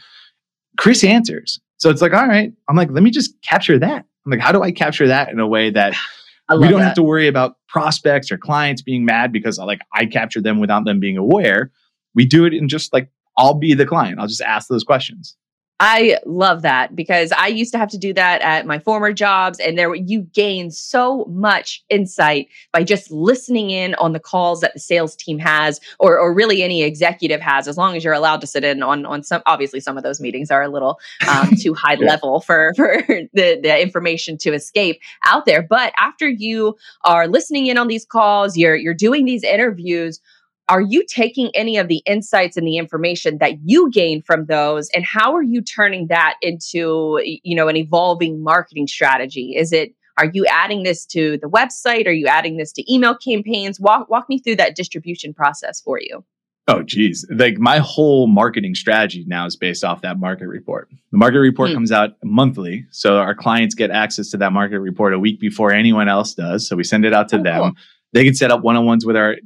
Chris 0.78 1.04
answers. 1.04 1.60
So 1.76 1.90
it's 1.90 2.00
like, 2.00 2.14
all 2.14 2.26
right, 2.26 2.52
I'm 2.68 2.76
like, 2.76 2.90
let 2.90 3.02
me 3.02 3.10
just 3.10 3.34
capture 3.42 3.78
that. 3.78 4.04
I'm 4.24 4.30
like, 4.30 4.40
how 4.40 4.52
do 4.52 4.62
I 4.62 4.72
capture 4.72 5.06
that 5.06 5.28
in 5.28 5.38
a 5.40 5.46
way 5.46 5.70
that 5.70 5.94
we 6.50 6.68
don't 6.68 6.80
that. 6.80 6.86
have 6.86 6.94
to 6.94 7.02
worry 7.02 7.28
about 7.28 7.56
prospects 7.68 8.32
or 8.32 8.38
clients 8.38 8.80
being 8.80 9.04
mad 9.04 9.30
because 9.30 9.58
like 9.58 9.80
I 9.92 10.06
capture 10.06 10.40
them 10.40 10.58
without 10.58 10.86
them 10.86 11.00
being 11.00 11.18
aware. 11.18 11.70
We 12.14 12.24
do 12.24 12.46
it 12.46 12.54
in 12.54 12.66
just 12.66 12.94
like 12.94 13.10
I'll 13.36 13.54
be 13.54 13.74
the 13.74 13.84
client. 13.84 14.18
I'll 14.18 14.26
just 14.26 14.40
ask 14.40 14.68
those 14.68 14.84
questions. 14.84 15.36
I 15.78 16.18
love 16.24 16.62
that 16.62 16.96
because 16.96 17.32
I 17.32 17.48
used 17.48 17.72
to 17.72 17.78
have 17.78 17.90
to 17.90 17.98
do 17.98 18.14
that 18.14 18.40
at 18.40 18.66
my 18.66 18.78
former 18.78 19.12
jobs 19.12 19.60
and 19.60 19.76
there 19.76 19.94
you 19.94 20.22
gain 20.22 20.70
so 20.70 21.26
much 21.26 21.84
insight 21.90 22.48
by 22.72 22.82
just 22.82 23.10
listening 23.10 23.70
in 23.70 23.94
on 23.96 24.14
the 24.14 24.20
calls 24.20 24.62
that 24.62 24.72
the 24.72 24.80
sales 24.80 25.14
team 25.14 25.38
has 25.38 25.78
or 26.00 26.18
or 26.18 26.32
really 26.32 26.62
any 26.62 26.82
executive 26.82 27.42
has 27.42 27.68
as 27.68 27.76
long 27.76 27.94
as 27.94 28.02
you're 28.02 28.14
allowed 28.14 28.40
to 28.40 28.46
sit 28.46 28.64
in 28.64 28.82
on 28.82 29.04
on 29.04 29.22
some 29.22 29.42
obviously 29.44 29.78
some 29.78 29.98
of 29.98 30.02
those 30.02 30.18
meetings 30.18 30.50
are 30.50 30.62
a 30.62 30.68
little 30.68 30.98
um, 31.28 31.50
too 31.60 31.74
high 31.78 31.96
yeah. 32.00 32.06
level 32.06 32.40
for 32.40 32.72
for 32.74 33.02
the 33.34 33.60
the 33.62 33.82
information 33.82 34.38
to 34.38 34.54
escape 34.54 34.98
out 35.26 35.44
there 35.44 35.62
but 35.62 35.92
after 35.98 36.26
you 36.26 36.74
are 37.04 37.28
listening 37.28 37.66
in 37.66 37.76
on 37.76 37.88
these 37.88 38.06
calls 38.06 38.56
you're 38.56 38.76
you're 38.76 38.94
doing 38.94 39.26
these 39.26 39.44
interviews 39.44 40.20
are 40.68 40.80
you 40.80 41.04
taking 41.06 41.50
any 41.54 41.76
of 41.76 41.88
the 41.88 42.02
insights 42.06 42.56
and 42.56 42.66
the 42.66 42.76
information 42.76 43.38
that 43.38 43.58
you 43.64 43.90
gain 43.90 44.22
from 44.22 44.46
those 44.46 44.88
and 44.90 45.04
how 45.04 45.34
are 45.34 45.42
you 45.42 45.62
turning 45.62 46.08
that 46.08 46.34
into 46.42 47.20
you 47.22 47.56
know 47.56 47.68
an 47.68 47.76
evolving 47.76 48.42
marketing 48.42 48.86
strategy 48.86 49.54
is 49.56 49.72
it 49.72 49.94
are 50.18 50.30
you 50.32 50.46
adding 50.46 50.82
this 50.82 51.04
to 51.04 51.38
the 51.42 51.48
website 51.48 52.06
are 52.06 52.12
you 52.12 52.26
adding 52.26 52.56
this 52.56 52.72
to 52.72 52.92
email 52.92 53.16
campaigns 53.16 53.80
walk 53.80 54.08
walk 54.08 54.28
me 54.28 54.38
through 54.38 54.56
that 54.56 54.76
distribution 54.76 55.32
process 55.32 55.80
for 55.80 55.98
you 56.00 56.24
Oh, 56.68 56.82
geez. 56.82 57.24
Like 57.30 57.58
my 57.58 57.78
whole 57.78 58.26
marketing 58.26 58.74
strategy 58.74 59.24
now 59.28 59.46
is 59.46 59.54
based 59.54 59.84
off 59.84 60.02
that 60.02 60.18
market 60.18 60.48
report. 60.48 60.90
The 61.12 61.16
market 61.16 61.38
report 61.38 61.70
mm. 61.70 61.74
comes 61.74 61.92
out 61.92 62.14
monthly. 62.24 62.84
So 62.90 63.18
our 63.18 63.36
clients 63.36 63.76
get 63.76 63.92
access 63.92 64.30
to 64.30 64.36
that 64.38 64.52
market 64.52 64.80
report 64.80 65.14
a 65.14 65.18
week 65.20 65.38
before 65.38 65.70
anyone 65.70 66.08
else 66.08 66.34
does. 66.34 66.66
So 66.66 66.74
we 66.74 66.82
send 66.82 67.04
it 67.04 67.14
out 67.14 67.28
to 67.28 67.36
oh, 67.38 67.42
them. 67.44 67.60
Cool 67.60 67.72
they 68.12 68.24
can 68.24 68.34
set 68.34 68.50
up 68.50 68.62
one-on-ones 68.62 69.04
with 69.04 69.16
our 69.16 69.36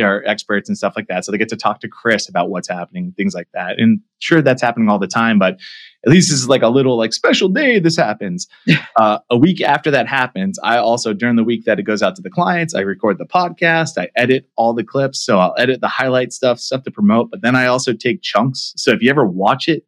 our 0.00 0.22
experts 0.26 0.68
and 0.68 0.76
stuff 0.76 0.94
like 0.96 1.06
that. 1.08 1.24
So 1.24 1.32
they 1.32 1.38
get 1.38 1.48
to 1.50 1.56
talk 1.56 1.80
to 1.80 1.88
chris 1.88 2.28
about 2.28 2.50
what's 2.50 2.68
happening 2.68 3.12
things 3.16 3.34
like 3.34 3.48
that. 3.54 3.78
And 3.78 4.00
sure 4.18 4.42
that's 4.42 4.60
happening 4.60 4.88
all 4.88 4.98
the 4.98 5.06
time 5.06 5.38
but 5.38 5.58
at 6.06 6.12
least 6.12 6.30
this 6.30 6.40
is 6.40 6.48
like 6.48 6.62
a 6.62 6.68
little 6.68 6.96
like 6.96 7.12
special 7.12 7.48
day 7.48 7.78
this 7.78 7.96
happens. 7.96 8.46
Uh, 8.98 9.18
a 9.30 9.36
week 9.38 9.60
after 9.60 9.92
that 9.92 10.08
happens 10.08 10.58
i 10.64 10.76
also 10.76 11.12
during 11.12 11.36
the 11.36 11.44
week 11.44 11.64
that 11.64 11.78
it 11.78 11.84
goes 11.84 12.02
out 12.02 12.16
to 12.16 12.22
the 12.22 12.30
clients 12.30 12.74
i 12.74 12.80
record 12.80 13.16
the 13.16 13.24
podcast 13.24 13.96
i 13.96 14.08
edit 14.16 14.48
all 14.56 14.74
the 14.74 14.82
clips. 14.82 15.24
So 15.24 15.38
i'll 15.38 15.54
edit 15.56 15.80
the 15.80 15.88
highlight 15.88 16.32
stuff 16.32 16.58
stuff 16.58 16.82
to 16.82 16.90
promote 16.90 17.30
but 17.30 17.42
then 17.42 17.54
i 17.54 17.66
also 17.66 17.92
take 17.92 18.22
chunks. 18.22 18.72
So 18.76 18.90
if 18.90 19.00
you 19.00 19.10
ever 19.10 19.24
watch 19.24 19.68
it 19.68 19.84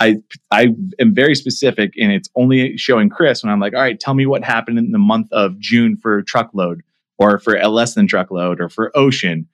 I 0.00 0.16
I 0.50 0.68
am 0.98 1.14
very 1.14 1.34
specific 1.34 1.94
and 1.98 2.12
it's 2.12 2.28
only 2.36 2.76
showing 2.76 3.08
Chris 3.08 3.42
when 3.42 3.52
I'm 3.52 3.60
like, 3.60 3.74
all 3.74 3.80
right, 3.80 3.98
tell 3.98 4.14
me 4.14 4.26
what 4.26 4.42
happened 4.42 4.78
in 4.78 4.90
the 4.90 4.98
month 4.98 5.28
of 5.32 5.58
June 5.58 5.96
for 5.96 6.22
truckload 6.22 6.82
or 7.22 7.38
for 7.38 7.56
a 7.56 7.68
less 7.68 7.94
than 7.94 8.06
truckload 8.06 8.60
or 8.60 8.68
for 8.68 8.96
ocean. 8.96 9.46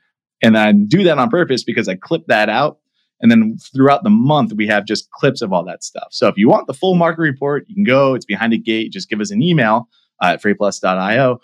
And 0.42 0.56
I 0.56 0.72
do 0.72 1.02
that 1.04 1.18
on 1.18 1.28
purpose 1.28 1.62
because 1.62 1.88
I 1.88 1.96
clip 1.96 2.26
that 2.28 2.48
out. 2.48 2.78
And 3.20 3.30
then 3.30 3.58
throughout 3.74 4.04
the 4.04 4.10
month, 4.10 4.52
we 4.52 4.68
have 4.68 4.86
just 4.86 5.10
clips 5.10 5.42
of 5.42 5.52
all 5.52 5.64
that 5.64 5.82
stuff. 5.82 6.08
So 6.10 6.28
if 6.28 6.36
you 6.36 6.48
want 6.48 6.68
the 6.68 6.74
full 6.74 6.94
market 6.94 7.20
report, 7.20 7.64
you 7.68 7.74
can 7.74 7.84
go, 7.84 8.14
it's 8.14 8.24
behind 8.24 8.52
a 8.52 8.58
gate. 8.58 8.92
Just 8.92 9.10
give 9.10 9.20
us 9.20 9.32
an 9.32 9.42
email 9.42 9.88
uh, 10.22 10.28
at 10.34 10.42
freightplus.io. 10.42 11.40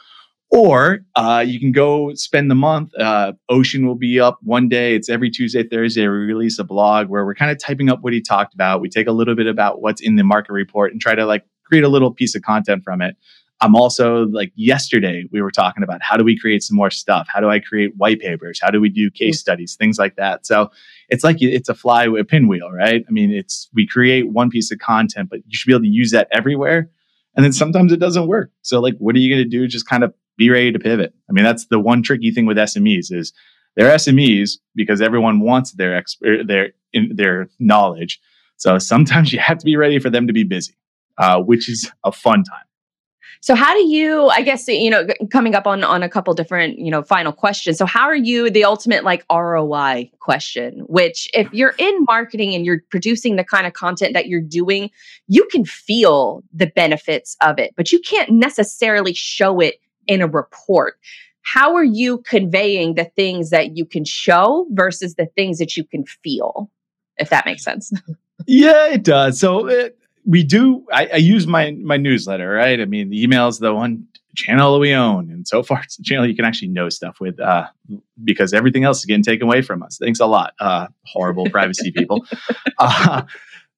Or 0.51 1.01
uh, 1.17 1.45
you 1.45 1.59
can 1.59 1.73
go 1.73 2.15
spend 2.15 2.49
the 2.49 2.55
month. 2.55 2.95
Uh, 2.97 3.33
Ocean 3.49 3.87
will 3.87 3.97
be 3.97 4.21
up 4.21 4.39
one 4.43 4.69
day. 4.69 4.95
It's 4.95 5.09
every 5.09 5.31
Tuesday, 5.31 5.65
Thursday. 5.65 6.03
We 6.03 6.09
release 6.09 6.61
a 6.61 6.65
blog 6.65 7.09
where 7.09 7.25
we're 7.25 7.35
kind 7.35 7.51
of 7.51 7.59
typing 7.59 7.91
up 7.91 8.03
what 8.03 8.13
he 8.13 8.21
talked 8.21 8.55
about. 8.55 8.81
We 8.81 8.89
take 8.89 9.09
a 9.09 9.13
little 9.13 9.35
bit 9.35 9.49
about 9.49 9.83
what's 9.83 10.01
in 10.01 10.15
the 10.15 10.23
market 10.23 10.53
report 10.53 10.93
and 10.93 11.01
try 11.01 11.17
to 11.17 11.27
like 11.27 11.45
create 11.67 11.83
a 11.83 11.89
little 11.89 12.13
piece 12.13 12.37
of 12.37 12.43
content 12.43 12.85
from 12.85 13.03
it. 13.03 13.17
I'm 13.61 13.77
also 13.77 14.27
like 14.27 14.53
yesterday 14.57 15.25
we 15.33 15.41
were 15.41 15.51
talking 15.51 15.83
about 15.83 16.03
how 16.03 16.17
do 16.17 16.25
we 16.25 16.39
create 16.39 16.63
some 16.63 16.77
more 16.77 16.91
stuff? 16.91 17.29
How 17.33 17.41
do 17.41 17.49
I 17.49 17.61
create 17.61 17.93
white 17.97 18.21
papers? 18.21 18.59
How 18.61 18.71
do 18.71 18.81
we 18.81 18.89
do 18.89 19.11
case 19.11 19.41
studies? 19.41 19.77
Things 19.77 19.99
like 19.99 20.17
that. 20.17 20.45
So 20.45 20.71
it's 21.09 21.25
like 21.25 21.41
it's 21.41 21.69
a 21.69 21.75
fly 21.75 22.05
a 22.05 22.25
pinwheel, 22.25 22.71
right? 22.71 23.05
I 23.09 23.11
mean, 23.11 23.33
it's 23.33 23.69
we 23.73 23.87
create 23.87 24.31
one 24.31 24.51
piece 24.51 24.71
of 24.71 24.79
content, 24.79 25.31
but 25.31 25.41
you 25.47 25.57
should 25.57 25.69
be 25.69 25.73
able 25.73 25.83
to 25.83 25.89
use 25.89 26.11
that 26.11 26.29
everywhere. 26.33 26.91
And 27.37 27.45
then 27.45 27.53
sometimes 27.53 27.93
it 27.93 27.99
doesn't 27.99 28.29
work. 28.29 28.51
So 28.63 28.81
like, 28.81 28.97
what 28.99 29.17
are 29.17 29.19
you 29.19 29.35
going 29.35 29.43
to 29.43 29.49
do? 29.49 29.67
Just 29.67 29.89
kind 29.89 30.05
of 30.05 30.15
be 30.37 30.51
ready 30.51 30.73
to 30.73 30.79
pivot. 30.79 31.15
I 31.29 31.33
mean, 31.33 31.45
that's 31.45 31.67
the 31.67 31.79
one 31.79 32.03
tricky 32.03 32.31
thing 32.31 32.47
with 32.47 32.57
SMEs 32.57 33.13
is 33.13 33.33
they're 33.77 33.95
SMEs 33.95 34.59
because 34.75 35.01
everyone 35.01 35.41
wants 35.41 35.73
their 35.73 35.95
expert 35.97 36.47
their 36.47 36.73
in, 36.93 37.15
their 37.15 37.49
knowledge. 37.59 38.21
So 38.57 38.79
sometimes 38.79 39.33
you 39.33 39.39
have 39.39 39.59
to 39.59 39.65
be 39.65 39.77
ready 39.77 39.99
for 39.99 40.11
them 40.11 40.27
to 40.27 40.33
be 40.33 40.45
busy, 40.45 40.75
uh, 41.19 41.41
which 41.41 41.69
is 41.69 41.91
a 42.05 42.13
fun 42.13 42.45
time. 42.45 42.65
So 43.41 43.55
how 43.55 43.75
do 43.75 43.87
you, 43.87 44.29
I 44.29 44.43
guess, 44.43 44.67
you 44.69 44.91
know, 44.91 45.07
coming 45.31 45.55
up 45.55 45.67
on 45.67 45.85
on 45.85 46.03
a 46.03 46.09
couple 46.09 46.33
different, 46.35 46.79
you 46.79 46.91
know, 46.91 47.03
final 47.03 47.33
questions. 47.33 47.79
So 47.79 47.87
how 47.87 48.05
are 48.05 48.17
you 48.17 48.51
the 48.51 48.65
ultimate 48.65 49.05
like 49.05 49.25
ROI 49.31 50.11
question, 50.21 50.81
which 50.89 51.29
if 51.35 51.53
you're 51.53 51.75
in 51.79 52.05
marketing 52.05 52.55
and 52.55 52.65
you're 52.65 52.81
producing 52.91 53.37
the 53.37 53.45
kind 53.45 53.67
of 53.67 53.73
content 53.73 54.15
that 54.15 54.29
you're 54.29 54.41
doing, 54.41 54.91
you 55.29 55.47
can 55.51 55.65
feel 55.65 56.43
the 56.53 56.67
benefits 56.67 57.37
of 57.41 57.59
it, 57.59 57.75
but 57.77 57.93
you 57.93 58.01
can't 58.01 58.31
necessarily 58.31 59.15
show 59.15 59.61
it 59.61 59.81
in 60.07 60.23
a 60.23 60.27
report. 60.27 60.99
How 61.43 61.77
are 61.77 61.85
you 61.85 62.19
conveying 62.19 62.95
the 62.95 63.05
things 63.05 63.51
that 63.51 63.77
you 63.77 63.85
can 63.85 64.05
show 64.05 64.67
versus 64.71 65.15
the 65.17 65.27
things 65.27 65.59
that 65.59 65.77
you 65.77 65.85
can 65.85 66.05
feel? 66.07 66.71
If 67.19 67.29
that 67.31 67.47
makes 67.47 67.63
sense. 67.63 67.93
yeah, 68.47 68.89
it 68.89 69.05
does. 69.05 69.39
So 69.39 69.67
it, 69.67 69.99
we 70.27 70.43
do 70.43 70.85
I, 70.93 71.07
I, 71.07 71.17
use 71.17 71.47
my 71.47 71.73
my 71.83 71.97
newsletter 71.97 72.51
right? 72.51 72.81
I 72.81 72.85
mean 72.85 73.11
the 73.11 73.23
email 73.23 73.49
is 73.49 73.59
the 73.59 73.75
one 73.75 74.07
channel 74.35 74.73
that 74.73 74.81
we 74.81 74.93
own 74.93 75.31
and 75.31 75.47
so 75.47 75.63
far 75.63 75.81
it's 75.83 75.97
the 75.97 76.03
channel 76.03 76.27
you 76.27 76.35
can 76.35 76.45
actually 76.45 76.69
know 76.69 76.89
stuff 76.89 77.21
with 77.21 77.39
uh, 77.39 77.67
because 78.23 78.53
everything 78.53 78.85
else 78.85 78.99
is 78.99 79.05
getting 79.05 79.23
taken 79.23 79.47
away 79.47 79.63
from 79.63 79.83
us. 79.83 79.99
Thanks 79.99 80.21
a 80.21 80.27
lot 80.27 80.55
uh, 80.61 80.89
horrible 81.07 81.49
privacy 81.51 81.91
people. 81.93 82.25
Uh, 82.79 83.23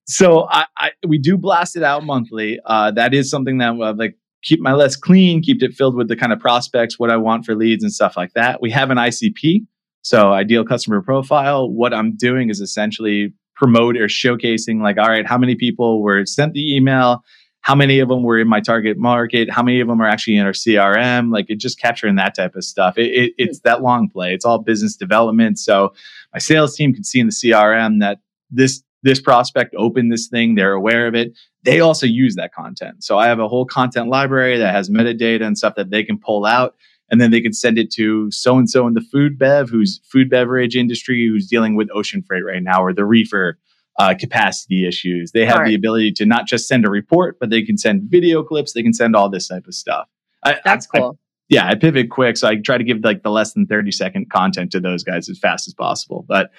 so 0.05 0.47
I, 0.49 0.65
I, 0.75 0.91
we 1.05 1.19
do 1.19 1.37
blast 1.37 1.75
it 1.75 1.83
out 1.83 2.03
monthly. 2.03 2.59
Uh, 2.65 2.89
that 2.91 3.13
is 3.13 3.29
something 3.29 3.59
that 3.59 3.75
uh, 3.79 3.93
like 3.95 4.17
keep 4.41 4.59
my 4.59 4.73
list 4.73 5.01
clean 5.01 5.41
keep 5.41 5.61
it 5.61 5.73
filled 5.73 5.95
with 5.95 6.07
the 6.07 6.15
kind 6.15 6.31
of 6.31 6.39
prospects 6.39 6.97
what 6.97 7.11
i 7.11 7.17
want 7.17 7.45
for 7.45 7.53
leads 7.55 7.83
and 7.83 7.93
stuff 7.93 8.17
like 8.17 8.33
that. 8.33 8.61
We 8.61 8.71
have 8.71 8.89
an 8.89 8.97
icp 8.97 9.65
so 10.01 10.31
ideal 10.31 10.63
customer 10.63 11.01
profile. 11.01 11.69
What 11.69 11.93
i'm 11.93 12.15
doing 12.15 12.49
is 12.49 12.59
essentially 12.59 13.33
promote 13.57 13.97
or 13.97 14.05
showcasing 14.05 14.81
like, 14.81 14.97
all 14.97 15.09
right, 15.09 15.25
how 15.25 15.37
many 15.37 15.55
people 15.55 16.01
were 16.01 16.25
sent 16.25 16.53
the 16.53 16.75
email? 16.75 17.23
How 17.61 17.75
many 17.75 17.99
of 17.99 18.07
them 18.07 18.23
were 18.23 18.39
in 18.39 18.47
my 18.47 18.61
target 18.61 18.97
market? 18.97 19.49
How 19.49 19.63
many 19.63 19.81
of 19.81 19.87
them 19.87 19.99
are 20.01 20.07
actually 20.07 20.37
in 20.37 20.45
our 20.45 20.53
CRM? 20.53 21.33
Like 21.33 21.49
it 21.49 21.57
just 21.57 21.79
capturing 21.79 22.15
that 22.15 22.35
type 22.35 22.55
of 22.55 22.63
stuff. 22.63 22.97
It, 22.97 23.11
it, 23.11 23.33
hmm. 23.37 23.43
it's 23.49 23.59
that 23.61 23.81
long 23.81 24.09
play. 24.09 24.33
It's 24.33 24.45
all 24.45 24.59
business 24.59 24.95
development. 24.95 25.59
So 25.59 25.93
my 26.33 26.39
sales 26.39 26.75
team 26.75 26.93
can 26.93 27.03
see 27.03 27.19
in 27.19 27.27
the 27.27 27.33
CRM 27.33 27.99
that 27.99 28.19
this 28.49 28.83
this 29.03 29.19
prospect 29.19 29.75
opened 29.77 30.11
this 30.11 30.27
thing. 30.27 30.55
They're 30.55 30.73
aware 30.73 31.07
of 31.07 31.15
it. 31.15 31.37
They 31.63 31.79
also 31.79 32.05
use 32.05 32.35
that 32.35 32.53
content. 32.53 33.03
So 33.03 33.17
I 33.17 33.27
have 33.27 33.39
a 33.39 33.47
whole 33.47 33.65
content 33.65 34.09
library 34.09 34.57
that 34.57 34.73
has 34.73 34.89
metadata 34.89 35.43
and 35.43 35.57
stuff 35.57 35.75
that 35.75 35.91
they 35.91 36.03
can 36.03 36.17
pull 36.17 36.45
out 36.45 36.75
and 37.09 37.21
then 37.21 37.31
they 37.31 37.41
could 37.41 37.55
send 37.55 37.77
it 37.77 37.91
to 37.91 38.29
so 38.31 38.57
and 38.57 38.69
so 38.69 38.87
in 38.87 38.93
the 38.93 39.01
food 39.01 39.37
bev 39.37 39.69
who's 39.69 39.99
food 40.03 40.29
beverage 40.29 40.75
industry 40.75 41.27
who's 41.27 41.47
dealing 41.47 41.75
with 41.75 41.89
ocean 41.93 42.21
freight 42.21 42.45
right 42.45 42.63
now 42.63 42.81
or 42.81 42.93
the 42.93 43.05
reefer 43.05 43.57
uh, 43.99 44.13
capacity 44.13 44.87
issues. 44.87 45.31
They 45.31 45.43
have 45.45 45.57
right. 45.57 45.69
the 45.69 45.73
ability 45.73 46.11
to 46.13 46.25
not 46.25 46.45
just 46.45 46.67
send 46.67 46.85
a 46.85 46.89
report 46.89 47.37
but 47.39 47.49
they 47.49 47.63
can 47.63 47.77
send 47.77 48.03
video 48.03 48.43
clips 48.43 48.73
they 48.73 48.83
can 48.83 48.93
send 48.93 49.15
all 49.15 49.29
this 49.29 49.47
type 49.47 49.67
of 49.67 49.73
stuff. 49.73 50.07
I, 50.43 50.57
that's 50.63 50.87
I, 50.93 50.99
cool. 50.99 51.11
I, 51.15 51.23
yeah 51.49 51.67
i 51.67 51.75
pivot 51.75 52.09
quick 52.09 52.35
so 52.35 52.47
i 52.47 52.57
try 52.57 52.77
to 52.77 52.83
give 52.83 53.03
like 53.03 53.23
the 53.23 53.31
less 53.31 53.53
than 53.53 53.65
30 53.65 53.91
second 53.91 54.29
content 54.29 54.71
to 54.73 54.79
those 54.79 55.03
guys 55.03 55.29
as 55.29 55.39
fast 55.39 55.67
as 55.67 55.73
possible. 55.73 56.25
But 56.27 56.51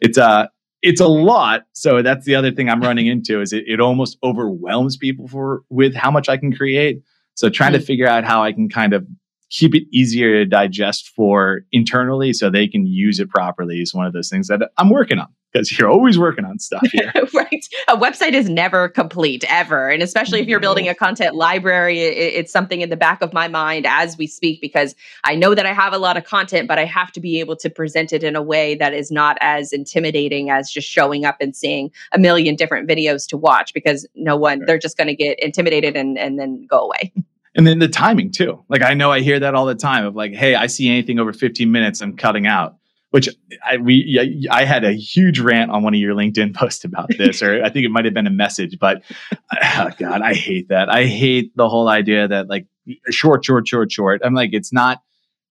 it's 0.00 0.18
uh 0.18 0.46
it's 0.82 1.00
a 1.00 1.08
lot 1.08 1.66
so 1.74 2.02
that's 2.02 2.24
the 2.24 2.34
other 2.34 2.50
thing 2.50 2.68
i'm 2.68 2.80
running 2.80 3.06
into 3.14 3.40
is 3.40 3.52
it, 3.52 3.64
it 3.66 3.80
almost 3.80 4.18
overwhelms 4.22 4.96
people 4.96 5.28
for 5.28 5.62
with 5.70 5.94
how 5.94 6.10
much 6.10 6.28
i 6.28 6.36
can 6.36 6.54
create. 6.54 7.02
So 7.34 7.48
trying 7.48 7.72
mm-hmm. 7.72 7.80
to 7.80 7.86
figure 7.86 8.06
out 8.08 8.24
how 8.24 8.42
i 8.42 8.52
can 8.52 8.68
kind 8.68 8.92
of 8.94 9.06
keep 9.50 9.74
it 9.74 9.84
easier 9.92 10.32
to 10.32 10.46
digest 10.46 11.08
for 11.08 11.62
internally 11.72 12.32
so 12.32 12.48
they 12.48 12.68
can 12.68 12.86
use 12.86 13.20
it 13.20 13.28
properly 13.28 13.80
is 13.80 13.92
one 13.92 14.06
of 14.06 14.12
those 14.12 14.28
things 14.28 14.48
that 14.48 14.70
I'm 14.78 14.90
working 14.90 15.18
on 15.18 15.28
because 15.52 15.76
you're 15.76 15.90
always 15.90 16.18
working 16.18 16.44
on 16.44 16.58
stuff 16.58 16.86
here. 16.92 17.12
right. 17.34 17.66
A 17.88 17.96
website 17.96 18.32
is 18.32 18.48
never 18.48 18.88
complete 18.88 19.44
ever. 19.48 19.88
And 19.88 20.02
especially 20.02 20.40
if 20.40 20.46
you're 20.46 20.60
building 20.60 20.86
a 20.86 20.92
mm-hmm. 20.92 21.04
content 21.04 21.34
library, 21.34 22.00
it, 22.00 22.34
it's 22.34 22.52
something 22.52 22.80
in 22.80 22.90
the 22.90 22.96
back 22.96 23.20
of 23.22 23.32
my 23.32 23.48
mind 23.48 23.86
as 23.86 24.16
we 24.16 24.26
speak 24.26 24.60
because 24.60 24.94
I 25.24 25.34
know 25.34 25.54
that 25.54 25.66
I 25.66 25.72
have 25.72 25.92
a 25.92 25.98
lot 25.98 26.16
of 26.16 26.24
content, 26.24 26.68
but 26.68 26.78
I 26.78 26.84
have 26.84 27.10
to 27.12 27.20
be 27.20 27.40
able 27.40 27.56
to 27.56 27.70
present 27.70 28.12
it 28.12 28.22
in 28.22 28.36
a 28.36 28.42
way 28.42 28.74
that 28.76 28.94
is 28.94 29.10
not 29.10 29.36
as 29.40 29.72
intimidating 29.72 30.50
as 30.50 30.70
just 30.70 30.88
showing 30.88 31.24
up 31.24 31.36
and 31.40 31.54
seeing 31.56 31.90
a 32.12 32.18
million 32.18 32.54
different 32.54 32.88
videos 32.88 33.26
to 33.28 33.36
watch 33.36 33.74
because 33.74 34.06
no 34.14 34.36
one, 34.36 34.60
right. 34.60 34.66
they're 34.66 34.78
just 34.78 34.96
going 34.96 35.08
to 35.08 35.16
get 35.16 35.38
intimidated 35.40 35.96
and, 35.96 36.18
and 36.18 36.38
then 36.38 36.66
go 36.68 36.78
away. 36.78 37.12
And 37.56 37.66
then 37.66 37.78
the 37.78 37.88
timing 37.88 38.30
too. 38.30 38.64
Like 38.68 38.82
I 38.82 38.94
know 38.94 39.10
I 39.10 39.20
hear 39.20 39.40
that 39.40 39.54
all 39.54 39.66
the 39.66 39.74
time 39.74 40.04
of 40.04 40.14
like, 40.14 40.32
hey, 40.32 40.54
I 40.54 40.66
see 40.66 40.88
anything 40.88 41.18
over 41.18 41.32
15 41.32 41.70
minutes, 41.70 42.00
I'm 42.00 42.16
cutting 42.16 42.46
out. 42.46 42.76
Which 43.10 43.28
I 43.68 43.78
we 43.78 44.46
I 44.52 44.64
had 44.64 44.84
a 44.84 44.92
huge 44.92 45.40
rant 45.40 45.72
on 45.72 45.82
one 45.82 45.94
of 45.94 46.00
your 46.00 46.14
LinkedIn 46.14 46.54
posts 46.54 46.84
about 46.84 47.08
this, 47.18 47.42
or 47.42 47.60
I 47.64 47.68
think 47.68 47.84
it 47.84 47.90
might 47.90 48.04
have 48.04 48.14
been 48.14 48.28
a 48.28 48.30
message. 48.30 48.78
But 48.80 49.02
oh 49.32 49.90
God, 49.98 50.22
I 50.22 50.32
hate 50.32 50.68
that. 50.68 50.88
I 50.88 51.06
hate 51.06 51.50
the 51.56 51.68
whole 51.68 51.88
idea 51.88 52.28
that 52.28 52.48
like 52.48 52.68
short, 53.08 53.44
short, 53.44 53.66
short, 53.66 53.90
short. 53.90 54.20
I'm 54.24 54.34
like, 54.34 54.50
it's 54.52 54.72
not 54.72 55.02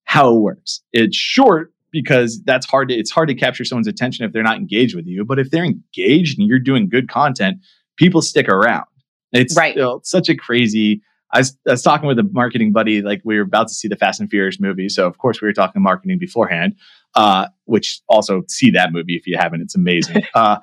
how 0.05 0.33
it 0.33 0.39
works. 0.39 0.81
It's 0.93 1.17
short 1.17 1.73
because 1.91 2.41
that's 2.45 2.65
hard 2.65 2.89
to 2.89 2.95
it's 2.95 3.11
hard 3.11 3.27
to 3.27 3.35
capture 3.35 3.65
someone's 3.65 3.87
attention 3.87 4.25
if 4.25 4.31
they're 4.31 4.41
not 4.41 4.57
engaged 4.57 4.95
with 4.95 5.05
you. 5.05 5.25
But 5.25 5.37
if 5.37 5.51
they're 5.51 5.65
engaged 5.65 6.39
and 6.39 6.47
you're 6.47 6.59
doing 6.59 6.87
good 6.87 7.09
content, 7.09 7.57
people 7.97 8.21
stick 8.21 8.47
around. 8.47 8.85
It's 9.31 9.57
right. 9.57 9.77
Such 10.03 10.29
a 10.29 10.35
crazy 10.35 11.01
I 11.31 11.39
was, 11.39 11.57
I 11.67 11.71
was, 11.71 11.81
talking 11.81 12.07
with 12.07 12.17
a 12.19 12.23
marketing 12.23 12.71
buddy, 12.71 13.01
like 13.01 13.21
we 13.23 13.35
were 13.35 13.43
about 13.43 13.67
to 13.67 13.73
see 13.73 13.87
the 13.87 13.95
Fast 13.95 14.19
and 14.19 14.29
Furious 14.29 14.59
movie. 14.59 14.89
So, 14.89 15.05
of 15.05 15.17
course, 15.17 15.41
we 15.41 15.47
were 15.47 15.53
talking 15.53 15.81
marketing 15.81 16.17
beforehand, 16.17 16.75
uh, 17.15 17.47
which 17.65 18.01
also 18.09 18.43
see 18.47 18.71
that 18.71 18.91
movie 18.91 19.15
if 19.15 19.27
you 19.27 19.37
haven't. 19.37 19.61
It's 19.61 19.75
amazing. 19.75 20.23
uh, 20.33 20.57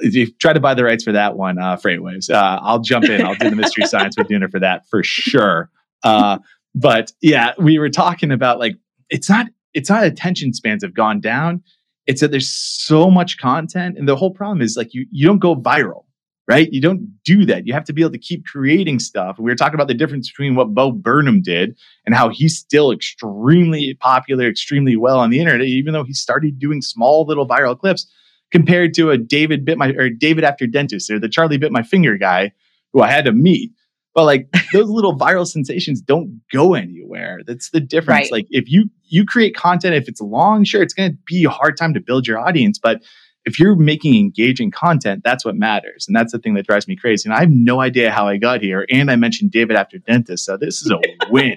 if 0.00 0.14
you 0.14 0.30
try 0.32 0.52
to 0.52 0.60
buy 0.60 0.74
the 0.74 0.84
rights 0.84 1.04
for 1.04 1.12
that 1.12 1.36
one, 1.36 1.58
uh, 1.58 1.76
Freightwaves, 1.76 2.30
uh, 2.30 2.60
I'll 2.62 2.78
jump 2.80 3.06
in. 3.06 3.22
I'll 3.24 3.34
do 3.34 3.50
the 3.50 3.56
Mystery 3.56 3.84
Science 3.86 4.16
with 4.16 4.28
Duna 4.28 4.50
for 4.50 4.60
that 4.60 4.88
for 4.88 5.02
sure. 5.02 5.70
Uh, 6.02 6.38
but 6.74 7.12
yeah, 7.20 7.52
we 7.58 7.78
were 7.78 7.90
talking 7.90 8.30
about 8.30 8.58
like, 8.58 8.76
it's 9.10 9.28
not, 9.28 9.46
it's 9.74 9.90
not 9.90 10.04
attention 10.04 10.52
spans 10.52 10.82
have 10.82 10.94
gone 10.94 11.20
down. 11.20 11.62
it's 12.06 12.22
that 12.22 12.30
there's 12.30 12.48
so 12.48 13.10
much 13.10 13.38
content, 13.38 13.98
and 13.98 14.08
the 14.08 14.16
whole 14.16 14.30
problem 14.32 14.62
is 14.62 14.76
like 14.76 14.94
you 14.94 15.06
you 15.10 15.26
don't 15.26 15.38
go 15.38 15.54
viral, 15.54 16.04
right? 16.48 16.72
You 16.72 16.80
don't 16.80 17.22
do 17.24 17.44
that. 17.44 17.66
You 17.66 17.74
have 17.74 17.84
to 17.84 17.92
be 17.92 18.00
able 18.00 18.12
to 18.12 18.18
keep 18.18 18.46
creating 18.46 18.98
stuff. 18.98 19.38
We 19.38 19.44
were 19.44 19.54
talking 19.54 19.74
about 19.74 19.86
the 19.86 19.94
difference 19.94 20.30
between 20.30 20.54
what 20.54 20.74
Bo 20.74 20.90
Burnham 20.90 21.42
did 21.42 21.78
and 22.06 22.14
how 22.14 22.30
he's 22.30 22.58
still 22.58 22.90
extremely 22.90 23.94
popular, 24.00 24.48
extremely 24.48 24.96
well 24.96 25.20
on 25.20 25.28
the 25.28 25.40
internet, 25.40 25.66
even 25.66 25.92
though 25.92 26.04
he 26.04 26.14
started 26.14 26.58
doing 26.58 26.80
small 26.80 27.26
little 27.26 27.46
viral 27.46 27.78
clips 27.78 28.10
compared 28.50 28.94
to 28.94 29.10
a 29.10 29.18
David 29.18 29.66
bit 29.66 29.76
my 29.76 29.88
or 29.90 30.08
David 30.08 30.42
after 30.42 30.66
dentist 30.66 31.10
or 31.10 31.18
the 31.18 31.28
Charlie 31.28 31.58
bit 31.58 31.70
my 31.70 31.82
finger 31.82 32.16
guy 32.16 32.52
who 32.94 33.02
I 33.02 33.10
had 33.10 33.26
to 33.26 33.32
meet. 33.32 33.72
But 34.14 34.24
like 34.24 34.48
those 34.72 34.88
little 34.88 35.16
viral 35.16 35.46
sensations 35.46 36.00
don't 36.00 36.40
go 36.50 36.72
anywhere. 36.72 37.40
That's 37.46 37.70
the 37.70 37.80
difference. 37.80 38.32
Right. 38.32 38.32
Like 38.32 38.46
if 38.50 38.70
you 38.70 38.88
you 39.04 39.26
create 39.26 39.54
content, 39.54 39.94
if 39.94 40.08
it's 40.08 40.20
long, 40.22 40.64
sure, 40.64 40.82
it's 40.82 40.94
going 40.94 41.12
to 41.12 41.18
be 41.26 41.44
a 41.44 41.50
hard 41.50 41.76
time 41.76 41.92
to 41.92 42.00
build 42.00 42.26
your 42.26 42.38
audience. 42.38 42.78
But 42.78 43.02
if 43.48 43.58
you're 43.58 43.74
making 43.74 44.14
engaging 44.14 44.70
content, 44.70 45.22
that's 45.24 45.44
what 45.44 45.56
matters, 45.56 46.06
and 46.06 46.14
that's 46.14 46.32
the 46.32 46.38
thing 46.38 46.54
that 46.54 46.66
drives 46.66 46.86
me 46.86 46.94
crazy. 46.94 47.28
And 47.28 47.34
I 47.34 47.40
have 47.40 47.50
no 47.50 47.80
idea 47.80 48.10
how 48.10 48.28
I 48.28 48.36
got 48.36 48.60
here. 48.60 48.86
And 48.90 49.10
I 49.10 49.16
mentioned 49.16 49.50
David 49.50 49.74
after 49.74 49.98
dentist, 49.98 50.44
so 50.44 50.58
this 50.58 50.82
is 50.82 50.90
a 50.90 51.00
win. 51.30 51.54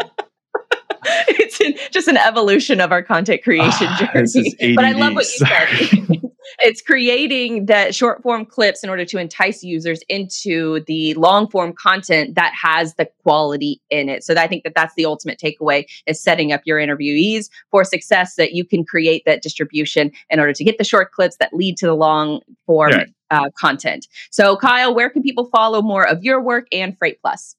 it's 1.27 1.89
just 1.89 2.07
an 2.07 2.17
evolution 2.17 2.79
of 2.79 2.91
our 2.91 3.01
content 3.01 3.43
creation 3.43 3.87
journey. 3.97 4.75
But 4.75 4.85
I 4.85 4.91
love 4.91 5.13
what 5.13 5.25
you 5.25 5.45
said. 5.45 6.21
it's 6.59 6.81
creating 6.81 7.65
that 7.65 7.95
short 7.95 8.21
form 8.21 8.45
clips 8.45 8.83
in 8.83 8.89
order 8.89 9.05
to 9.05 9.17
entice 9.17 9.63
users 9.63 10.01
into 10.09 10.81
the 10.85 11.13
long 11.15 11.49
form 11.49 11.73
content 11.73 12.35
that 12.35 12.53
has 12.59 12.95
the 12.95 13.07
quality 13.23 13.81
in 13.89 14.09
it. 14.09 14.23
So 14.23 14.35
I 14.35 14.47
think 14.47 14.63
that 14.63 14.73
that's 14.75 14.93
the 14.95 15.05
ultimate 15.05 15.39
takeaway 15.39 15.85
is 16.05 16.21
setting 16.21 16.51
up 16.51 16.61
your 16.65 16.77
interviewees 16.77 17.49
for 17.69 17.83
success 17.83 18.35
that 18.35 18.53
you 18.53 18.65
can 18.65 18.83
create 18.83 19.23
that 19.25 19.41
distribution 19.41 20.11
in 20.29 20.39
order 20.39 20.53
to 20.53 20.63
get 20.63 20.77
the 20.77 20.83
short 20.83 21.11
clips 21.11 21.37
that 21.37 21.53
lead 21.53 21.77
to 21.77 21.87
the 21.87 21.95
long 21.95 22.41
form 22.65 22.91
yeah. 22.91 23.05
uh, 23.31 23.49
content. 23.57 24.07
So 24.29 24.55
Kyle, 24.55 24.93
where 24.93 25.09
can 25.09 25.23
people 25.23 25.45
follow 25.45 25.81
more 25.81 26.07
of 26.07 26.23
your 26.23 26.41
work 26.41 26.67
and 26.71 26.97
Freight 26.97 27.19
Plus? 27.21 27.55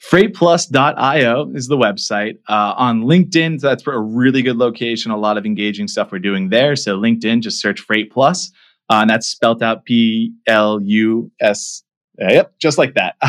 Freightplus.io 0.00 1.50
is 1.54 1.68
the 1.68 1.76
website. 1.76 2.38
Uh, 2.48 2.74
on 2.76 3.02
LinkedIn, 3.02 3.60
so 3.60 3.68
that's 3.68 3.86
a 3.86 3.98
really 3.98 4.42
good 4.42 4.56
location. 4.56 5.10
A 5.10 5.16
lot 5.16 5.38
of 5.38 5.46
engaging 5.46 5.88
stuff 5.88 6.12
we're 6.12 6.18
doing 6.18 6.50
there. 6.50 6.76
So 6.76 6.98
LinkedIn, 6.98 7.40
just 7.40 7.60
search 7.60 7.80
Freight 7.80 8.12
Plus, 8.12 8.50
uh, 8.90 8.98
and 9.00 9.10
that's 9.10 9.26
spelled 9.26 9.62
out 9.62 9.84
P 9.84 10.32
L 10.46 10.80
U 10.82 11.30
S. 11.40 11.82
Yep, 12.18 12.54
just 12.58 12.78
like 12.78 12.94
that. 12.94 13.16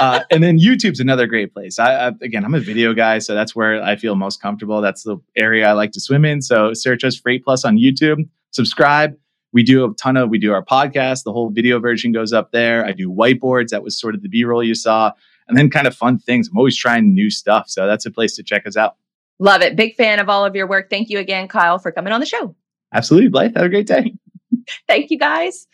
uh, 0.00 0.20
and 0.30 0.42
then 0.42 0.58
YouTube's 0.58 1.00
another 1.00 1.26
great 1.26 1.52
place. 1.52 1.78
I, 1.78 2.08
I, 2.08 2.12
again, 2.22 2.42
I'm 2.42 2.54
a 2.54 2.60
video 2.60 2.94
guy, 2.94 3.18
so 3.18 3.34
that's 3.34 3.54
where 3.54 3.82
I 3.82 3.96
feel 3.96 4.14
most 4.14 4.40
comfortable. 4.40 4.80
That's 4.80 5.02
the 5.02 5.18
area 5.36 5.68
I 5.68 5.72
like 5.72 5.92
to 5.92 6.00
swim 6.00 6.24
in. 6.24 6.40
So 6.40 6.72
search 6.72 7.04
us 7.04 7.16
Freight 7.18 7.44
Plus 7.44 7.64
on 7.64 7.76
YouTube. 7.76 8.26
Subscribe. 8.50 9.14
We 9.52 9.62
do 9.62 9.84
a 9.84 9.94
ton 9.94 10.16
of 10.16 10.30
we 10.30 10.38
do 10.38 10.52
our 10.52 10.64
podcast. 10.64 11.24
The 11.24 11.32
whole 11.32 11.50
video 11.50 11.80
version 11.80 12.12
goes 12.12 12.32
up 12.32 12.52
there. 12.52 12.84
I 12.84 12.92
do 12.92 13.10
whiteboards. 13.10 13.68
That 13.68 13.82
was 13.82 13.98
sort 13.98 14.14
of 14.14 14.22
the 14.22 14.28
B 14.28 14.44
roll 14.44 14.62
you 14.62 14.74
saw 14.74 15.12
and 15.48 15.56
then 15.56 15.70
kind 15.70 15.86
of 15.86 15.94
fun 15.94 16.18
things. 16.18 16.48
I'm 16.48 16.56
always 16.56 16.76
trying 16.76 17.14
new 17.14 17.30
stuff. 17.30 17.68
So 17.68 17.86
that's 17.86 18.06
a 18.06 18.10
place 18.10 18.36
to 18.36 18.42
check 18.42 18.66
us 18.66 18.76
out. 18.76 18.96
Love 19.38 19.62
it. 19.62 19.76
Big 19.76 19.94
fan 19.94 20.18
of 20.18 20.28
all 20.28 20.44
of 20.44 20.54
your 20.54 20.66
work. 20.66 20.90
Thank 20.90 21.08
you 21.08 21.18
again, 21.18 21.48
Kyle, 21.48 21.78
for 21.78 21.92
coming 21.92 22.12
on 22.12 22.20
the 22.20 22.26
show. 22.26 22.54
Absolutely, 22.92 23.28
Blythe. 23.28 23.56
Have 23.56 23.66
a 23.66 23.68
great 23.68 23.86
day. 23.86 24.14
Thank 24.88 25.10
you, 25.10 25.18
guys. 25.18 25.66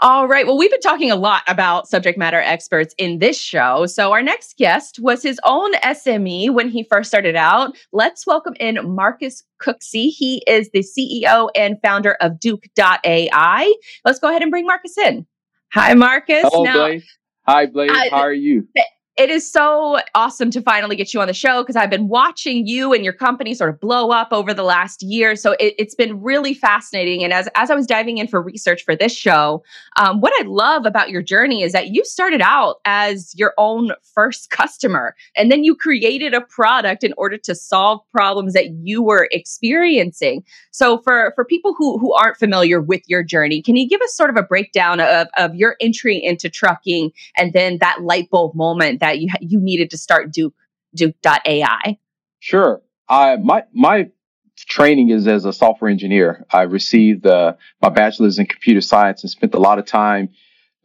All 0.00 0.28
right. 0.28 0.46
Well, 0.46 0.58
we've 0.58 0.70
been 0.70 0.80
talking 0.80 1.10
a 1.10 1.16
lot 1.16 1.42
about 1.48 1.88
subject 1.88 2.18
matter 2.18 2.40
experts 2.40 2.94
in 2.98 3.18
this 3.18 3.40
show. 3.40 3.86
So, 3.86 4.12
our 4.12 4.22
next 4.22 4.58
guest 4.58 4.98
was 5.00 5.22
his 5.22 5.40
own 5.44 5.72
SME 5.76 6.50
when 6.52 6.68
he 6.68 6.84
first 6.84 7.08
started 7.08 7.34
out. 7.34 7.74
Let's 7.92 8.26
welcome 8.26 8.54
in 8.60 8.78
Marcus 8.94 9.42
Cooksey. 9.62 10.10
He 10.10 10.42
is 10.46 10.68
the 10.74 10.80
CEO 10.80 11.48
and 11.56 11.78
founder 11.82 12.16
of 12.20 12.38
Duke.ai. 12.38 13.74
Let's 14.04 14.18
go 14.18 14.28
ahead 14.28 14.42
and 14.42 14.50
bring 14.50 14.66
Marcus 14.66 14.98
in. 14.98 15.26
Hi, 15.72 15.94
Marcus. 15.94 16.42
Hello, 16.42 16.64
now, 16.64 16.88
Blaze. 16.88 17.18
Hi, 17.46 17.64
Blaze. 17.64 17.90
How 18.10 18.18
are 18.18 18.32
you? 18.34 18.68
It 19.16 19.30
is 19.30 19.50
so 19.50 19.98
awesome 20.14 20.50
to 20.50 20.60
finally 20.60 20.94
get 20.94 21.14
you 21.14 21.20
on 21.22 21.26
the 21.26 21.32
show 21.32 21.62
because 21.62 21.74
I've 21.74 21.88
been 21.88 22.08
watching 22.08 22.66
you 22.66 22.92
and 22.92 23.02
your 23.02 23.14
company 23.14 23.54
sort 23.54 23.70
of 23.70 23.80
blow 23.80 24.10
up 24.10 24.28
over 24.30 24.52
the 24.52 24.62
last 24.62 25.02
year. 25.02 25.36
So 25.36 25.56
it, 25.58 25.74
has 25.80 25.94
been 25.94 26.20
really 26.20 26.52
fascinating. 26.52 27.24
And 27.24 27.32
as, 27.32 27.48
as 27.54 27.70
I 27.70 27.74
was 27.74 27.86
diving 27.86 28.18
in 28.18 28.28
for 28.28 28.42
research 28.42 28.84
for 28.84 28.94
this 28.94 29.16
show, 29.16 29.62
um, 29.96 30.20
what 30.20 30.34
I 30.38 30.46
love 30.46 30.84
about 30.84 31.08
your 31.08 31.22
journey 31.22 31.62
is 31.62 31.72
that 31.72 31.88
you 31.88 32.04
started 32.04 32.42
out 32.42 32.76
as 32.84 33.32
your 33.36 33.54
own 33.56 33.92
first 34.14 34.50
customer 34.56 35.14
and 35.34 35.50
then 35.50 35.64
you 35.64 35.74
created 35.74 36.34
a 36.34 36.42
product 36.42 37.02
in 37.02 37.14
order 37.16 37.38
to 37.38 37.54
solve 37.54 38.00
problems 38.12 38.52
that 38.52 38.68
you 38.82 39.02
were 39.02 39.28
experiencing. 39.30 40.44
So 40.72 40.98
for, 40.98 41.32
for 41.34 41.44
people 41.46 41.74
who, 41.74 41.98
who 41.98 42.12
aren't 42.12 42.36
familiar 42.36 42.82
with 42.82 43.02
your 43.06 43.22
journey, 43.22 43.62
can 43.62 43.76
you 43.76 43.88
give 43.88 44.02
us 44.02 44.14
sort 44.14 44.28
of 44.28 44.36
a 44.36 44.42
breakdown 44.42 45.00
of, 45.00 45.28
of 45.38 45.54
your 45.54 45.76
entry 45.80 46.22
into 46.22 46.50
trucking 46.50 47.12
and 47.38 47.54
then 47.54 47.78
that 47.78 48.02
light 48.02 48.28
bulb 48.28 48.54
moment 48.54 49.00
that 49.06 49.18
you 49.20 49.28
you 49.40 49.60
needed 49.60 49.90
to 49.90 49.98
start 49.98 50.32
Duke 50.32 50.54
Duke.ai? 50.94 51.98
Sure. 52.40 52.82
I 53.08 53.36
my 53.36 53.64
my 53.72 54.10
training 54.56 55.10
is 55.10 55.26
as 55.26 55.44
a 55.44 55.52
software 55.52 55.90
engineer. 55.90 56.44
I 56.50 56.62
received 56.62 57.26
uh, 57.26 57.54
my 57.82 57.90
bachelor's 57.90 58.38
in 58.38 58.46
computer 58.46 58.80
science 58.80 59.22
and 59.22 59.30
spent 59.30 59.54
a 59.54 59.58
lot 59.58 59.78
of 59.78 59.86
time 59.86 60.30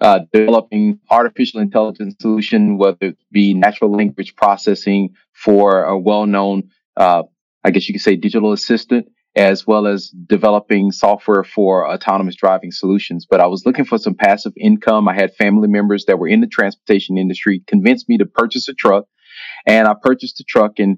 uh, 0.01 0.19
developing 0.33 0.99
artificial 1.09 1.61
intelligence 1.61 2.15
solution, 2.19 2.77
whether 2.77 2.97
it 3.01 3.17
be 3.31 3.53
natural 3.53 3.91
language 3.91 4.35
processing 4.35 5.15
for 5.31 5.83
a 5.83 5.97
well-known, 5.97 6.69
uh, 6.97 7.23
I 7.63 7.71
guess 7.71 7.87
you 7.87 7.93
could 7.93 8.01
say, 8.01 8.15
digital 8.15 8.51
assistant, 8.51 9.07
as 9.35 9.65
well 9.65 9.87
as 9.87 10.09
developing 10.27 10.91
software 10.91 11.43
for 11.43 11.89
autonomous 11.89 12.35
driving 12.35 12.71
solutions. 12.71 13.25
But 13.29 13.39
I 13.39 13.47
was 13.47 13.65
looking 13.65 13.85
for 13.85 13.97
some 13.97 14.13
passive 14.13 14.53
income. 14.57 15.07
I 15.07 15.13
had 15.13 15.33
family 15.35 15.67
members 15.67 16.05
that 16.05 16.19
were 16.19 16.27
in 16.27 16.41
the 16.41 16.47
transportation 16.47 17.17
industry, 17.17 17.63
convinced 17.67 18.09
me 18.09 18.17
to 18.17 18.25
purchase 18.25 18.67
a 18.67 18.73
truck, 18.73 19.05
and 19.65 19.87
I 19.87 19.93
purchased 20.01 20.39
a 20.39 20.43
truck 20.43 20.79
and 20.79 20.97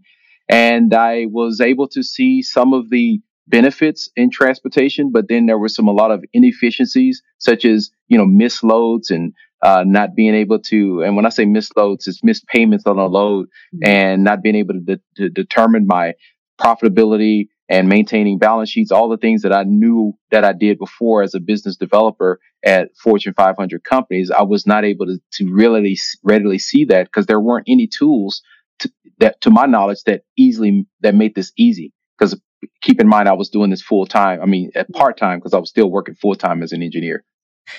and 0.49 0.93
I 0.93 1.27
was 1.29 1.61
able 1.61 1.88
to 1.89 2.03
see 2.03 2.41
some 2.41 2.73
of 2.73 2.89
the 2.89 3.21
benefits 3.47 4.09
in 4.15 4.29
transportation, 4.29 5.11
but 5.11 5.27
then 5.29 5.45
there 5.45 5.57
were 5.57 5.69
some 5.69 5.88
a 5.88 5.91
lot 5.91 6.11
of 6.11 6.23
inefficiencies, 6.34 7.21
such 7.38 7.65
as 7.65 7.91
you 8.07 8.17
know 8.17 8.25
misloads 8.25 9.09
and 9.09 9.34
uh, 9.61 9.84
not 9.86 10.15
being 10.15 10.36
able 10.36 10.59
to. 10.59 11.01
And 11.03 11.15
when 11.15 11.25
I 11.25 11.29
say 11.29 11.45
misloads, 11.45 12.07
it's 12.07 12.23
missed 12.23 12.47
payments 12.47 12.86
on 12.86 12.97
a 12.97 13.05
load 13.05 13.47
mm-hmm. 13.73 13.88
and 13.88 14.23
not 14.23 14.43
being 14.43 14.55
able 14.55 14.73
to, 14.73 14.79
de- 14.81 15.01
to 15.15 15.29
determine 15.29 15.88
my 15.88 16.13
profitability 16.59 17.47
and 17.70 17.88
maintaining 17.88 18.38
balance 18.38 18.70
sheets, 18.70 18.91
all 18.91 19.09
the 19.09 19.18
things 19.18 19.41
that 19.43 19.53
I 19.53 19.64
knew 19.64 20.14
that 20.32 20.43
I 20.43 20.53
did 20.53 20.78
before 20.78 21.24
as 21.24 21.34
a 21.34 21.39
business 21.39 21.78
developer 21.78 22.39
at 22.66 22.89
Fortune 22.97 23.34
500 23.36 23.84
companies, 23.84 24.32
I 24.32 24.43
was 24.43 24.68
not 24.68 24.84
able 24.84 25.05
to, 25.05 25.20
to 25.34 25.53
really 25.53 25.97
readily 26.24 26.59
see 26.59 26.86
that 26.86 27.05
because 27.05 27.26
there 27.26 27.39
weren't 27.39 27.68
any 27.70 27.88
tools 27.88 28.41
to, 28.80 28.91
that, 29.20 29.39
to 29.41 29.49
my 29.49 29.66
knowledge, 29.66 30.03
that 30.05 30.24
easily 30.38 30.86
that 31.01 31.16
made 31.16 31.36
this 31.36 31.51
easy. 31.57 31.93
Because 32.18 32.39
keep 32.82 32.99
in 32.99 33.07
mind, 33.07 33.30
I 33.30 33.34
was 33.34 33.49
doing 33.49 33.70
this 33.70 33.82
full 33.82 34.05
time. 34.05 34.41
I 34.41 34.45
mean, 34.45 34.72
at 34.76 34.91
part 34.91 35.18
time 35.18 35.39
because 35.39 35.53
I 35.53 35.59
was 35.59 35.70
still 35.70 35.89
working 35.89 36.16
full 36.16 36.36
time 36.36 36.64
as 36.64 36.72
an 36.74 36.84
engineer. 36.84 37.24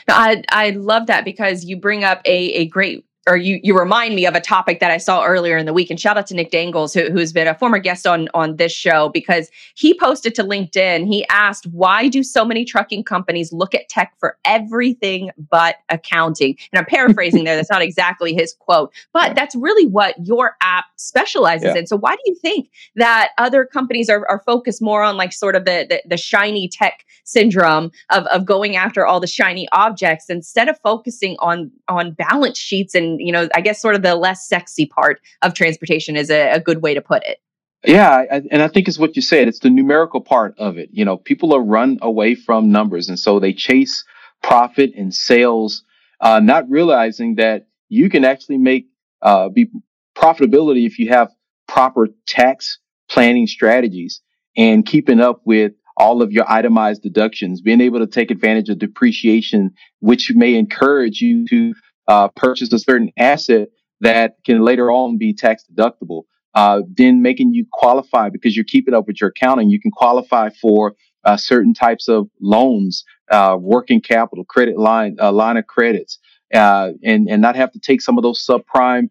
I 0.08 0.42
I 0.50 0.70
love 0.70 1.06
that 1.06 1.24
because 1.24 1.64
you 1.64 1.76
bring 1.76 2.04
up 2.04 2.22
a 2.24 2.52
a 2.54 2.66
great 2.66 3.04
or 3.26 3.36
you 3.36 3.60
you 3.62 3.78
remind 3.78 4.14
me 4.14 4.26
of 4.26 4.34
a 4.34 4.40
topic 4.40 4.80
that 4.80 4.90
I 4.90 4.98
saw 4.98 5.24
earlier 5.24 5.56
in 5.56 5.66
the 5.66 5.72
week. 5.72 5.90
And 5.90 5.98
shout 5.98 6.16
out 6.18 6.26
to 6.28 6.34
Nick 6.34 6.50
Dangles, 6.50 6.92
who, 6.92 7.10
who's 7.10 7.32
been 7.32 7.46
a 7.46 7.54
former 7.54 7.78
guest 7.78 8.06
on 8.06 8.28
on 8.34 8.56
this 8.56 8.72
show, 8.72 9.08
because 9.08 9.50
he 9.74 9.98
posted 9.98 10.34
to 10.36 10.42
LinkedIn. 10.42 11.06
He 11.06 11.26
asked, 11.28 11.66
"Why 11.66 12.08
do 12.08 12.22
so 12.22 12.44
many 12.44 12.64
trucking 12.64 13.04
companies 13.04 13.52
look 13.52 13.74
at 13.74 13.88
tech 13.88 14.14
for 14.18 14.36
everything 14.44 15.30
but 15.50 15.76
accounting?" 15.88 16.56
And 16.72 16.78
I'm 16.78 16.86
paraphrasing 16.86 17.44
there. 17.44 17.56
That's 17.56 17.70
not 17.70 17.82
exactly 17.82 18.34
his 18.34 18.54
quote, 18.58 18.92
but 19.12 19.34
that's 19.34 19.54
really 19.54 19.86
what 19.86 20.14
your 20.24 20.56
app 20.62 20.86
specializes 20.96 21.72
yeah. 21.74 21.76
in. 21.76 21.86
So 21.86 21.96
why 21.96 22.12
do 22.12 22.22
you 22.26 22.34
think 22.34 22.70
that 22.96 23.30
other 23.38 23.64
companies 23.64 24.08
are, 24.10 24.26
are 24.28 24.42
focused 24.44 24.82
more 24.82 25.02
on 25.02 25.16
like 25.16 25.32
sort 25.32 25.56
of 25.56 25.64
the, 25.64 25.86
the 25.88 26.02
the 26.06 26.16
shiny 26.16 26.68
tech 26.68 27.04
syndrome 27.24 27.90
of 28.10 28.26
of 28.26 28.44
going 28.44 28.76
after 28.76 29.06
all 29.06 29.20
the 29.20 29.26
shiny 29.26 29.68
objects 29.72 30.28
instead 30.28 30.68
of 30.68 30.78
focusing 30.80 31.36
on 31.38 31.70
on 31.88 32.12
balance 32.12 32.58
sheets 32.58 32.94
and 32.94 33.13
you 33.20 33.32
know, 33.32 33.48
I 33.54 33.60
guess 33.60 33.80
sort 33.80 33.94
of 33.94 34.02
the 34.02 34.14
less 34.14 34.48
sexy 34.48 34.86
part 34.86 35.20
of 35.42 35.54
transportation 35.54 36.16
is 36.16 36.30
a, 36.30 36.52
a 36.52 36.60
good 36.60 36.82
way 36.82 36.94
to 36.94 37.00
put 37.00 37.22
it. 37.24 37.38
Yeah, 37.86 38.08
I, 38.30 38.42
and 38.50 38.62
I 38.62 38.68
think 38.68 38.88
it's 38.88 38.98
what 38.98 39.14
you 39.14 39.22
said. 39.22 39.46
It's 39.46 39.58
the 39.58 39.70
numerical 39.70 40.20
part 40.20 40.54
of 40.58 40.78
it. 40.78 40.88
You 40.92 41.04
know, 41.04 41.16
people 41.16 41.54
are 41.54 41.62
run 41.62 41.98
away 42.00 42.34
from 42.34 42.72
numbers, 42.72 43.08
and 43.08 43.18
so 43.18 43.38
they 43.38 43.52
chase 43.52 44.04
profit 44.42 44.92
and 44.96 45.12
sales, 45.12 45.84
uh, 46.20 46.40
not 46.40 46.68
realizing 46.70 47.36
that 47.36 47.66
you 47.88 48.08
can 48.08 48.24
actually 48.24 48.58
make 48.58 48.86
uh, 49.22 49.48
be 49.48 49.68
profitability 50.16 50.86
if 50.86 50.98
you 50.98 51.08
have 51.08 51.30
proper 51.66 52.08
tax 52.26 52.78
planning 53.10 53.46
strategies 53.46 54.20
and 54.56 54.86
keeping 54.86 55.20
up 55.20 55.40
with 55.44 55.72
all 55.96 56.22
of 56.22 56.32
your 56.32 56.50
itemized 56.50 57.02
deductions, 57.02 57.60
being 57.60 57.80
able 57.80 58.00
to 58.00 58.06
take 58.06 58.30
advantage 58.30 58.68
of 58.68 58.78
depreciation, 58.78 59.72
which 60.00 60.32
may 60.34 60.54
encourage 60.54 61.20
you 61.20 61.46
to 61.46 61.74
uh, 62.08 62.28
purchase 62.28 62.72
a 62.72 62.78
certain 62.78 63.10
asset 63.18 63.68
that 64.00 64.36
can 64.44 64.62
later 64.62 64.90
on 64.90 65.18
be 65.18 65.34
tax 65.34 65.64
deductible. 65.72 66.22
Uh, 66.54 66.82
then 66.96 67.20
making 67.20 67.52
you 67.52 67.66
qualify 67.72 68.28
because 68.28 68.54
you're 68.54 68.64
keeping 68.64 68.94
up 68.94 69.08
with 69.08 69.20
your 69.20 69.30
accounting, 69.30 69.70
you 69.70 69.80
can 69.80 69.90
qualify 69.90 70.48
for 70.62 70.94
uh, 71.24 71.36
certain 71.36 71.74
types 71.74 72.06
of 72.06 72.28
loans, 72.40 73.04
uh, 73.32 73.56
working 73.58 74.00
capital, 74.00 74.44
credit 74.44 74.78
line, 74.78 75.16
uh, 75.20 75.32
line 75.32 75.56
of 75.56 75.66
credits, 75.66 76.18
uh, 76.54 76.90
and 77.02 77.28
and 77.28 77.42
not 77.42 77.56
have 77.56 77.72
to 77.72 77.80
take 77.80 78.00
some 78.00 78.18
of 78.18 78.22
those 78.22 78.44
subprime 78.44 79.08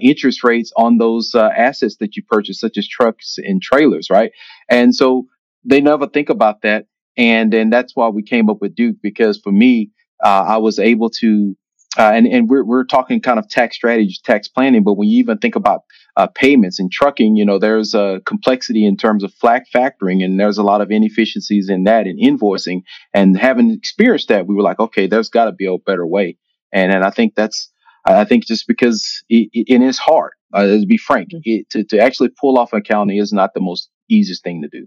interest 0.00 0.42
rates 0.42 0.72
on 0.76 0.98
those 0.98 1.32
assets 1.34 1.96
that 2.00 2.16
you 2.16 2.22
purchase, 2.24 2.58
such 2.58 2.76
as 2.76 2.88
trucks 2.88 3.36
and 3.38 3.62
trailers, 3.62 4.08
right? 4.10 4.32
And 4.68 4.92
so 4.92 5.26
they 5.64 5.80
never 5.80 6.08
think 6.08 6.28
about 6.28 6.62
that, 6.62 6.86
and 7.16 7.52
and 7.52 7.72
that's 7.72 7.94
why 7.94 8.08
we 8.08 8.22
came 8.22 8.48
up 8.48 8.60
with 8.60 8.74
Duke 8.74 8.96
because 9.02 9.38
for 9.38 9.52
me, 9.52 9.90
I 10.24 10.56
was 10.56 10.78
able 10.78 11.10
to 11.20 11.56
uh, 11.98 12.12
and 12.14 12.26
and 12.26 12.48
we're 12.48 12.64
we're 12.64 12.84
talking 12.84 13.20
kind 13.20 13.38
of 13.38 13.48
tax 13.48 13.76
strategy, 13.76 14.16
tax 14.24 14.48
planning. 14.48 14.82
But 14.84 14.94
when 14.94 15.08
you 15.08 15.18
even 15.18 15.38
think 15.38 15.56
about 15.56 15.82
uh, 16.16 16.26
payments 16.26 16.78
and 16.78 16.90
trucking, 16.90 17.36
you 17.36 17.44
know, 17.44 17.58
there's 17.58 17.94
a 17.94 18.20
complexity 18.26 18.84
in 18.84 18.96
terms 18.96 19.24
of 19.24 19.32
flag 19.34 19.62
factoring, 19.74 20.24
and 20.24 20.38
there's 20.38 20.58
a 20.58 20.62
lot 20.62 20.80
of 20.80 20.90
inefficiencies 20.90 21.68
in 21.68 21.84
that 21.84 22.06
and 22.06 22.18
invoicing. 22.18 22.82
And 23.14 23.38
having 23.38 23.70
experienced 23.70 24.28
that, 24.28 24.46
we 24.46 24.54
were 24.54 24.62
like, 24.62 24.80
okay, 24.80 25.06
there's 25.06 25.28
got 25.28 25.46
to 25.46 25.52
be 25.52 25.66
a 25.66 25.78
better 25.78 26.06
way. 26.06 26.36
And 26.72 26.92
and 26.92 27.04
I 27.04 27.10
think 27.10 27.34
that's 27.34 27.70
I 28.06 28.24
think 28.24 28.46
just 28.46 28.66
because 28.66 29.22
it, 29.28 29.48
it, 29.52 29.82
is 29.82 29.98
hard. 29.98 30.32
Uh, 30.52 30.66
to 30.66 30.86
be 30.86 30.96
frank, 30.96 31.30
mm-hmm. 31.30 31.40
it, 31.44 31.70
to 31.70 31.84
to 31.84 31.98
actually 31.98 32.30
pull 32.40 32.58
off 32.58 32.72
an 32.72 32.78
accounting 32.78 33.18
is 33.18 33.32
not 33.32 33.54
the 33.54 33.60
most 33.60 33.90
easiest 34.08 34.44
thing 34.44 34.62
to 34.62 34.68
do. 34.68 34.86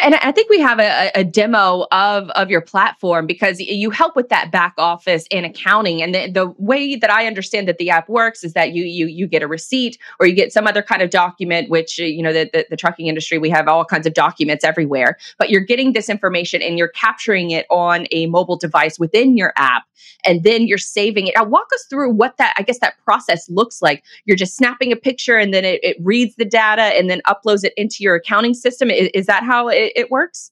And 0.00 0.14
I 0.16 0.32
think 0.32 0.50
we 0.50 0.60
have 0.60 0.78
a, 0.78 1.10
a, 1.14 1.24
demo 1.24 1.86
of, 1.90 2.30
of 2.30 2.50
your 2.50 2.60
platform 2.60 3.26
because 3.26 3.60
you 3.60 3.90
help 3.90 4.14
with 4.14 4.28
that 4.28 4.50
back 4.50 4.74
office 4.78 5.26
and 5.30 5.44
accounting. 5.44 6.02
And 6.02 6.14
the, 6.14 6.30
the 6.30 6.54
way 6.58 6.96
that 6.96 7.10
I 7.10 7.26
understand 7.26 7.66
that 7.68 7.78
the 7.78 7.90
app 7.90 8.08
works 8.08 8.44
is 8.44 8.52
that 8.52 8.72
you 8.72 8.84
you 8.84 9.06
you 9.06 9.26
get 9.26 9.42
a 9.42 9.48
receipt 9.48 9.98
or 10.20 10.26
you 10.26 10.34
get 10.34 10.52
some 10.52 10.66
other 10.66 10.82
kind 10.82 11.02
of 11.02 11.10
document, 11.10 11.70
which 11.70 11.98
uh, 12.00 12.04
you 12.04 12.22
know 12.22 12.32
the, 12.32 12.50
the, 12.52 12.66
the 12.70 12.76
trucking 12.76 13.06
industry 13.06 13.38
we 13.38 13.50
have 13.50 13.68
all 13.68 13.84
kinds 13.84 14.06
of 14.06 14.14
documents 14.14 14.64
everywhere. 14.64 15.16
But 15.38 15.50
you're 15.50 15.60
getting 15.60 15.92
this 15.92 16.08
information 16.08 16.62
and 16.62 16.78
you're 16.78 16.88
capturing 16.88 17.50
it 17.50 17.66
on 17.70 18.06
a 18.10 18.26
mobile 18.26 18.56
device 18.56 18.98
within 18.98 19.36
your 19.36 19.52
app, 19.56 19.84
and 20.24 20.42
then 20.44 20.66
you're 20.66 20.78
saving 20.78 21.26
it. 21.26 21.34
Now, 21.36 21.44
walk 21.44 21.68
us 21.74 21.84
through 21.88 22.12
what 22.12 22.36
that 22.36 22.54
I 22.56 22.62
guess 22.62 22.78
that 22.80 22.94
process 23.04 23.48
looks 23.50 23.82
like. 23.82 24.04
You're 24.24 24.36
just 24.36 24.56
snapping 24.56 24.92
a 24.92 24.96
picture 24.96 25.36
and 25.36 25.52
then 25.52 25.64
it, 25.64 25.82
it 25.82 25.96
reads 26.00 26.36
the 26.36 26.44
data 26.44 26.82
and 26.82 27.10
then 27.10 27.20
uploads 27.26 27.64
it 27.64 27.72
into 27.76 27.96
your 28.00 28.14
accounting 28.14 28.54
system. 28.54 28.90
Is, 28.90 29.08
is 29.14 29.26
that 29.26 29.42
how 29.42 29.63
it, 29.68 29.92
it 29.96 30.10
works? 30.10 30.50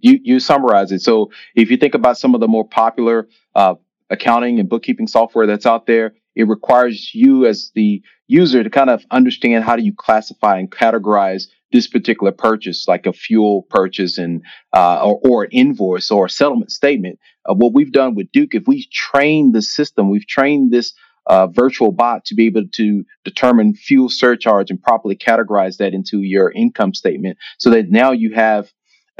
You 0.00 0.18
you 0.22 0.40
summarize 0.40 0.92
it. 0.92 1.00
So 1.00 1.30
if 1.54 1.70
you 1.70 1.76
think 1.76 1.94
about 1.94 2.18
some 2.18 2.34
of 2.34 2.40
the 2.40 2.48
more 2.48 2.66
popular 2.66 3.28
uh, 3.54 3.74
accounting 4.10 4.60
and 4.60 4.68
bookkeeping 4.68 5.08
software 5.08 5.46
that's 5.46 5.66
out 5.66 5.86
there, 5.86 6.14
it 6.36 6.46
requires 6.46 7.12
you 7.14 7.46
as 7.46 7.72
the 7.74 8.02
user 8.28 8.62
to 8.62 8.70
kind 8.70 8.90
of 8.90 9.04
understand 9.10 9.64
how 9.64 9.74
do 9.74 9.82
you 9.82 9.92
classify 9.92 10.58
and 10.58 10.70
categorize 10.70 11.48
this 11.72 11.86
particular 11.86 12.32
purchase, 12.32 12.86
like 12.88 13.06
a 13.06 13.12
fuel 13.12 13.66
purchase 13.70 14.18
and 14.18 14.42
uh, 14.74 15.02
or, 15.04 15.20
or 15.24 15.44
an 15.44 15.50
invoice 15.50 16.10
or 16.10 16.26
a 16.26 16.30
settlement 16.30 16.70
statement. 16.70 17.18
Uh, 17.44 17.54
what 17.54 17.74
we've 17.74 17.92
done 17.92 18.14
with 18.14 18.30
Duke, 18.32 18.54
if 18.54 18.66
we 18.66 18.86
train 18.92 19.52
the 19.52 19.62
system, 19.62 20.10
we've 20.10 20.26
trained 20.26 20.70
this 20.70 20.92
uh, 21.28 21.46
virtual 21.46 21.92
bot 21.92 22.24
to 22.24 22.34
be 22.34 22.46
able 22.46 22.64
to 22.72 23.04
determine 23.24 23.74
fuel 23.74 24.08
surcharge 24.08 24.70
and 24.70 24.82
properly 24.82 25.16
categorize 25.16 25.76
that 25.76 25.94
into 25.94 26.22
your 26.22 26.50
income 26.52 26.94
statement, 26.94 27.38
so 27.58 27.70
that 27.70 27.90
now 27.90 28.12
you 28.12 28.34
have 28.34 28.70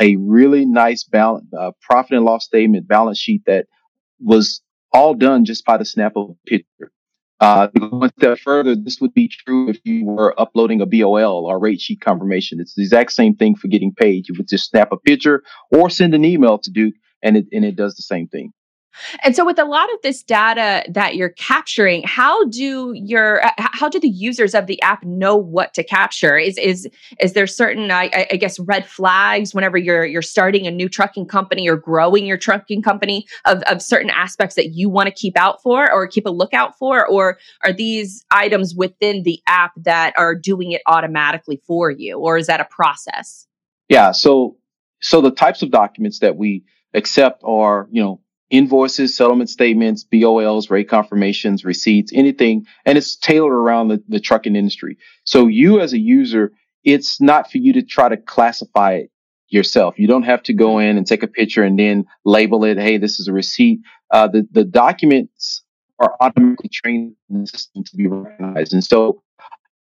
a 0.01 0.17
really 0.17 0.65
nice 0.65 1.05
balance, 1.05 1.47
uh, 1.59 1.73
profit 1.81 2.17
and 2.17 2.25
loss 2.25 2.45
statement 2.45 2.89
balance 2.89 3.19
sheet 3.19 3.43
that 3.47 3.67
was 4.21 4.63
all 4.93 5.15
done 5.15 5.45
just 5.45 5.65
by 5.65 5.77
the 5.77 5.85
snap 5.85 6.13
of 6.17 6.31
a 6.31 6.49
picture. 6.49 6.91
Uh, 7.41 7.69
one 7.79 8.11
step 8.19 8.39
further, 8.39 8.75
this 8.75 9.01
would 9.01 9.15
be 9.15 9.29
true 9.29 9.69
if 9.69 9.79
you 9.85 10.05
were 10.05 10.39
uploading 10.41 10.81
a 10.81 10.87
BOL 10.87 11.47
or 11.47 11.59
rate 11.59 11.81
sheet 11.81 12.01
confirmation. 12.01 12.59
It's 12.61 12.75
the 12.75 12.83
exact 12.83 13.13
same 13.13 13.37
thing 13.37 13.55
for 13.55 13.69
getting 13.69 13.95
paid. 13.95 14.29
You 14.29 14.35
would 14.39 14.49
just 14.49 14.71
snap 14.71 14.91
a 14.91 14.97
picture 14.97 15.43
or 15.71 15.89
send 15.89 16.15
an 16.15 16.25
email 16.25 16.59
to 16.59 16.71
Duke, 16.71 16.95
and 17.23 17.37
it 17.37 17.47
and 17.53 17.65
it 17.65 17.77
does 17.77 17.95
the 17.95 18.03
same 18.03 18.27
thing. 18.27 18.53
And 19.22 19.34
so 19.36 19.45
with 19.45 19.59
a 19.59 19.64
lot 19.64 19.93
of 19.93 20.01
this 20.03 20.22
data 20.22 20.84
that 20.91 21.14
you're 21.14 21.30
capturing, 21.30 22.03
how 22.05 22.45
do 22.49 22.93
your 22.95 23.45
uh, 23.45 23.51
how 23.57 23.89
do 23.89 24.01
the 24.01 24.09
users 24.09 24.55
of 24.55 24.66
the 24.66 24.80
app 24.82 25.05
know 25.05 25.36
what 25.36 25.74
to 25.74 25.84
capture? 25.84 26.36
Is 26.36 26.59
is 26.59 26.89
is 27.20 27.32
there 27.32 27.47
certain 27.47 27.91
I, 27.91 28.26
I 28.30 28.36
guess 28.36 28.59
red 28.59 28.86
flags 28.86 29.55
whenever 29.55 29.78
you're 29.78 30.05
you're 30.05 30.22
starting 30.22 30.66
a 30.66 30.70
new 30.70 30.89
trucking 30.89 31.26
company 31.26 31.68
or 31.68 31.76
growing 31.76 32.26
your 32.26 32.36
trucking 32.36 32.82
company 32.82 33.26
of, 33.45 33.62
of 33.62 33.82
certain 33.82 34.11
aspects 34.11 34.57
that 34.57 34.70
you 34.70 34.89
want 34.89 35.07
to 35.07 35.14
keep 35.14 35.36
out 35.36 35.62
for 35.62 35.91
or 35.91 36.07
keep 36.07 36.26
a 36.26 36.30
lookout 36.30 36.76
for? 36.78 37.07
Or 37.07 37.39
are 37.64 37.72
these 37.72 38.24
items 38.30 38.74
within 38.74 39.22
the 39.22 39.41
app 39.47 39.72
that 39.76 40.14
are 40.16 40.34
doing 40.34 40.72
it 40.72 40.82
automatically 40.86 41.61
for 41.66 41.91
you? 41.91 42.18
Or 42.18 42.36
is 42.36 42.47
that 42.47 42.61
a 42.61 42.64
process? 42.64 43.47
Yeah. 43.89 44.12
So 44.12 44.57
so 45.01 45.20
the 45.20 45.30
types 45.30 45.62
of 45.62 45.70
documents 45.70 46.18
that 46.20 46.36
we 46.36 46.64
accept 46.95 47.43
are, 47.45 47.89
you 47.91 48.03
know, 48.03 48.20
invoices, 48.51 49.17
settlement 49.17 49.51
statements, 49.51 50.05
BOLs, 50.05 50.71
rate 50.71 50.89
confirmations, 50.89 51.65
receipts, 51.65 52.13
anything. 52.15 52.67
And 52.85 52.97
it's 52.97 53.17
tailored 53.17 53.53
around 53.53 53.89
the, 53.89 54.03
the 54.09 54.21
trucking 54.21 54.57
industry. 54.57 54.97
So 55.25 55.47
you 55.47 55.81
as 55.81 55.93
a 55.93 55.99
user, 55.99 56.53
it's 56.85 57.21
not 57.21 57.51
for 57.51 57.59
you 57.59 57.73
to 57.75 57.83
try 57.83 58.09
to 58.09 58.17
classify 58.17 58.95
it 58.95 59.11
yourself. 59.49 59.99
You 59.99 60.07
don't 60.07 60.25
have 60.25 60.43
to 60.45 60.53
go 60.53 60.79
in 60.79 60.97
and 60.97 61.07
take 61.07 61.23
a 61.23 61.27
picture 61.27 61.63
and 61.63 61.79
then 61.79 62.07
label 62.25 62.65
it. 62.65 62.79
Hey, 62.79 62.99
this 62.99 63.19
is 63.21 63.29
a 63.29 63.33
receipt. 63.33 63.81
Uh, 64.11 64.29
the, 64.29 64.47
the 64.51 64.65
documents 64.65 65.63
are 65.99 66.15
automatically 66.21 66.71
trained 66.73 67.15
in 67.29 67.41
the 67.41 67.47
system 67.47 67.85
to 67.85 67.97
be 67.97 68.07
recognized. 68.07 68.73
And 68.73 68.85
so 68.85 69.23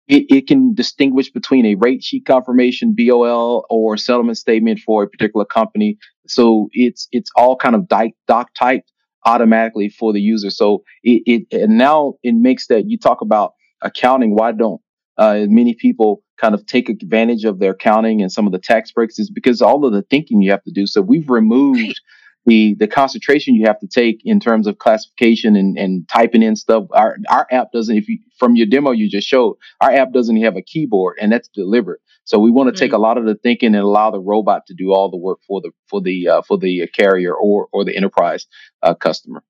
it, 0.08 0.24
it 0.30 0.46
can 0.46 0.74
distinguish 0.74 1.30
between 1.30 1.66
a 1.66 1.74
rate 1.76 2.02
sheet 2.02 2.24
confirmation, 2.24 2.94
BOL, 2.96 3.66
or 3.68 3.96
settlement 3.96 4.38
statement 4.38 4.80
for 4.80 5.02
a 5.02 5.08
particular 5.08 5.44
company. 5.44 5.98
So 6.26 6.68
it's 6.72 7.08
it's 7.12 7.30
all 7.36 7.56
kind 7.56 7.74
of 7.74 7.88
doc, 7.88 8.48
typed 8.54 8.90
automatically 9.24 9.88
for 9.90 10.12
the 10.12 10.20
user. 10.20 10.50
So 10.50 10.82
it, 11.02 11.22
it 11.26 11.60
and 11.60 11.76
now 11.76 12.14
it 12.22 12.34
makes 12.34 12.66
that 12.68 12.88
you 12.88 12.98
talk 12.98 13.20
about 13.20 13.52
accounting. 13.82 14.34
Why 14.34 14.52
don't 14.52 14.80
uh, 15.18 15.46
many 15.48 15.74
people 15.74 16.22
kind 16.38 16.54
of 16.54 16.64
take 16.66 16.88
advantage 16.88 17.44
of 17.44 17.58
their 17.58 17.72
accounting 17.72 18.22
and 18.22 18.32
some 18.32 18.46
of 18.46 18.52
the 18.52 18.58
tax 18.58 18.92
breaks 18.92 19.18
is 19.18 19.28
because 19.28 19.60
all 19.60 19.84
of 19.84 19.92
the 19.92 20.02
thinking 20.02 20.40
you 20.40 20.50
have 20.50 20.62
to 20.62 20.70
do. 20.70 20.86
So 20.86 21.02
we've 21.02 21.28
removed 21.28 22.00
the 22.48 22.74
the 22.78 22.88
concentration 22.88 23.54
you 23.54 23.66
have 23.66 23.78
to 23.80 23.86
take 23.86 24.22
in 24.24 24.40
terms 24.40 24.66
of 24.66 24.78
classification 24.78 25.54
and, 25.54 25.78
and 25.78 26.08
typing 26.08 26.42
in 26.42 26.56
stuff. 26.56 26.84
Our 26.92 27.18
our 27.28 27.46
app 27.50 27.72
doesn't. 27.72 27.96
If 27.96 28.08
you 28.08 28.18
from 28.38 28.56
your 28.56 28.66
demo 28.66 28.90
you 28.90 29.08
just 29.08 29.28
showed, 29.28 29.56
our 29.80 29.92
app 29.92 30.12
doesn't 30.12 30.42
have 30.42 30.56
a 30.56 30.62
keyboard, 30.62 31.18
and 31.20 31.30
that's 31.30 31.48
deliberate. 31.48 32.00
So 32.24 32.38
we 32.38 32.50
want 32.50 32.68
to 32.68 32.72
mm-hmm. 32.72 32.78
take 32.78 32.92
a 32.92 32.98
lot 32.98 33.18
of 33.18 33.24
the 33.24 33.36
thinking 33.36 33.74
and 33.74 33.84
allow 33.84 34.10
the 34.10 34.20
robot 34.20 34.66
to 34.66 34.74
do 34.74 34.92
all 34.92 35.10
the 35.10 35.16
work 35.16 35.38
for 35.46 35.60
the 35.60 35.70
for 35.86 36.00
the 36.00 36.28
uh, 36.28 36.42
for 36.42 36.58
the 36.58 36.88
carrier 36.88 37.34
or 37.34 37.68
or 37.72 37.84
the 37.84 37.96
enterprise 37.96 38.46
uh, 38.82 38.94
customer. 38.94 39.42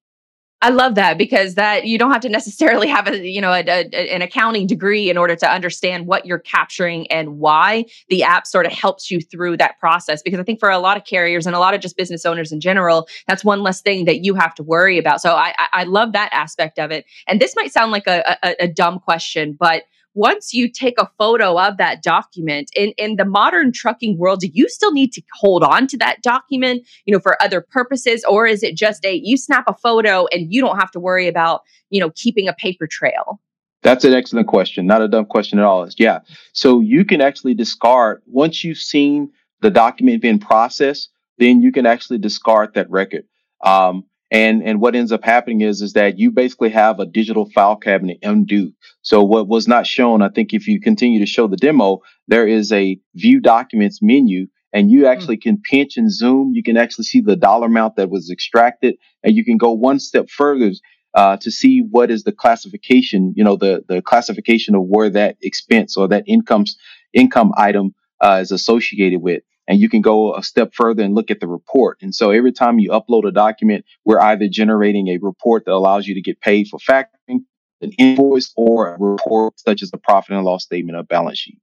I 0.60 0.70
love 0.70 0.96
that 0.96 1.18
because 1.18 1.54
that 1.54 1.86
you 1.86 1.98
don't 1.98 2.10
have 2.10 2.22
to 2.22 2.28
necessarily 2.28 2.88
have 2.88 3.06
a 3.06 3.18
you 3.18 3.40
know 3.40 3.52
a, 3.52 3.60
a, 3.60 4.14
an 4.14 4.22
accounting 4.22 4.66
degree 4.66 5.08
in 5.08 5.16
order 5.16 5.36
to 5.36 5.48
understand 5.48 6.06
what 6.06 6.26
you're 6.26 6.40
capturing 6.40 7.06
and 7.12 7.38
why. 7.38 7.84
The 8.08 8.24
app 8.24 8.46
sort 8.46 8.66
of 8.66 8.72
helps 8.72 9.10
you 9.10 9.20
through 9.20 9.58
that 9.58 9.78
process 9.78 10.20
because 10.20 10.40
I 10.40 10.42
think 10.42 10.58
for 10.58 10.70
a 10.70 10.78
lot 10.78 10.96
of 10.96 11.04
carriers 11.04 11.46
and 11.46 11.54
a 11.54 11.60
lot 11.60 11.74
of 11.74 11.80
just 11.80 11.96
business 11.96 12.26
owners 12.26 12.50
in 12.50 12.60
general 12.60 13.08
that's 13.26 13.44
one 13.44 13.62
less 13.62 13.80
thing 13.80 14.04
that 14.06 14.24
you 14.24 14.34
have 14.34 14.54
to 14.56 14.62
worry 14.62 14.98
about. 14.98 15.20
So 15.20 15.34
I 15.34 15.54
I, 15.58 15.68
I 15.72 15.84
love 15.84 16.12
that 16.12 16.30
aspect 16.32 16.78
of 16.78 16.90
it. 16.90 17.04
And 17.28 17.40
this 17.40 17.54
might 17.54 17.72
sound 17.72 17.92
like 17.92 18.06
a, 18.06 18.36
a, 18.42 18.64
a 18.64 18.68
dumb 18.68 18.98
question 18.98 19.52
but 19.52 19.84
once 20.14 20.52
you 20.52 20.70
take 20.70 20.94
a 20.98 21.10
photo 21.18 21.58
of 21.60 21.76
that 21.76 22.02
document 22.02 22.70
in, 22.74 22.92
in 22.98 23.16
the 23.16 23.24
modern 23.24 23.72
trucking 23.72 24.18
world, 24.18 24.40
do 24.40 24.48
you 24.52 24.68
still 24.68 24.92
need 24.92 25.12
to 25.12 25.22
hold 25.34 25.62
on 25.62 25.86
to 25.86 25.96
that 25.98 26.22
document, 26.22 26.86
you 27.04 27.12
know, 27.12 27.20
for 27.20 27.40
other 27.42 27.60
purposes? 27.60 28.24
Or 28.24 28.46
is 28.46 28.62
it 28.62 28.74
just 28.74 29.04
a 29.04 29.20
you 29.22 29.36
snap 29.36 29.64
a 29.68 29.74
photo 29.74 30.26
and 30.32 30.52
you 30.52 30.60
don't 30.60 30.78
have 30.78 30.90
to 30.92 31.00
worry 31.00 31.28
about, 31.28 31.62
you 31.90 32.00
know, 32.00 32.10
keeping 32.14 32.48
a 32.48 32.52
paper 32.52 32.86
trail? 32.86 33.40
That's 33.82 34.04
an 34.04 34.12
excellent 34.12 34.48
question. 34.48 34.86
Not 34.86 35.02
a 35.02 35.08
dumb 35.08 35.26
question 35.26 35.58
at 35.58 35.64
all. 35.64 35.88
Yeah. 35.98 36.20
So 36.52 36.80
you 36.80 37.04
can 37.04 37.20
actually 37.20 37.54
discard 37.54 38.22
once 38.26 38.64
you've 38.64 38.78
seen 38.78 39.30
the 39.60 39.70
document 39.70 40.22
being 40.22 40.40
processed, 40.40 41.10
then 41.38 41.62
you 41.62 41.70
can 41.70 41.86
actually 41.86 42.18
discard 42.18 42.74
that 42.74 42.90
record. 42.90 43.24
Um, 43.64 44.04
and, 44.30 44.62
and 44.62 44.80
what 44.80 44.94
ends 44.94 45.12
up 45.12 45.24
happening 45.24 45.62
is, 45.62 45.80
is 45.80 45.94
that 45.94 46.18
you 46.18 46.30
basically 46.30 46.70
have 46.70 47.00
a 47.00 47.06
digital 47.06 47.48
file 47.50 47.76
cabinet 47.76 48.18
undo. 48.22 48.72
So 49.02 49.22
what 49.24 49.48
was 49.48 49.66
not 49.66 49.86
shown, 49.86 50.20
I 50.20 50.28
think 50.28 50.52
if 50.52 50.68
you 50.68 50.80
continue 50.80 51.20
to 51.20 51.26
show 51.26 51.46
the 51.46 51.56
demo, 51.56 52.00
there 52.26 52.46
is 52.46 52.70
a 52.72 53.00
view 53.14 53.40
documents 53.40 54.00
menu 54.02 54.48
and 54.72 54.90
you 54.90 55.00
hmm. 55.00 55.06
actually 55.06 55.38
can 55.38 55.60
pinch 55.62 55.96
and 55.96 56.12
zoom. 56.12 56.52
You 56.54 56.62
can 56.62 56.76
actually 56.76 57.04
see 57.04 57.20
the 57.20 57.36
dollar 57.36 57.66
amount 57.66 57.96
that 57.96 58.10
was 58.10 58.30
extracted 58.30 58.96
and 59.22 59.34
you 59.34 59.44
can 59.44 59.56
go 59.56 59.72
one 59.72 59.98
step 59.98 60.28
further 60.28 60.72
uh, 61.14 61.38
to 61.38 61.50
see 61.50 61.80
what 61.90 62.10
is 62.10 62.24
the 62.24 62.32
classification, 62.32 63.32
you 63.34 63.42
know, 63.42 63.56
the, 63.56 63.82
the 63.88 64.02
classification 64.02 64.74
of 64.74 64.82
where 64.82 65.08
that 65.08 65.36
expense 65.40 65.96
or 65.96 66.06
that 66.08 66.24
incomes, 66.26 66.76
income 67.14 67.50
item 67.56 67.94
uh, 68.20 68.38
is 68.42 68.52
associated 68.52 69.22
with 69.22 69.42
and 69.68 69.78
you 69.78 69.88
can 69.88 70.00
go 70.00 70.34
a 70.34 70.42
step 70.42 70.74
further 70.74 71.04
and 71.04 71.14
look 71.14 71.30
at 71.30 71.38
the 71.38 71.46
report. 71.46 71.98
And 72.00 72.14
so 72.14 72.30
every 72.30 72.52
time 72.52 72.78
you 72.80 72.90
upload 72.90 73.28
a 73.28 73.30
document, 73.30 73.84
we're 74.04 74.20
either 74.20 74.48
generating 74.48 75.08
a 75.08 75.18
report 75.18 75.66
that 75.66 75.72
allows 75.72 76.08
you 76.08 76.14
to 76.14 76.22
get 76.22 76.40
paid 76.40 76.66
for 76.68 76.80
factoring, 76.80 77.44
an 77.80 77.92
invoice, 77.98 78.52
or 78.56 78.94
a 78.94 78.98
report 78.98 79.60
such 79.60 79.82
as 79.82 79.90
the 79.90 79.98
profit 79.98 80.34
and 80.34 80.44
loss 80.44 80.64
statement 80.64 80.98
or 80.98 81.04
balance 81.04 81.38
sheet. 81.38 81.60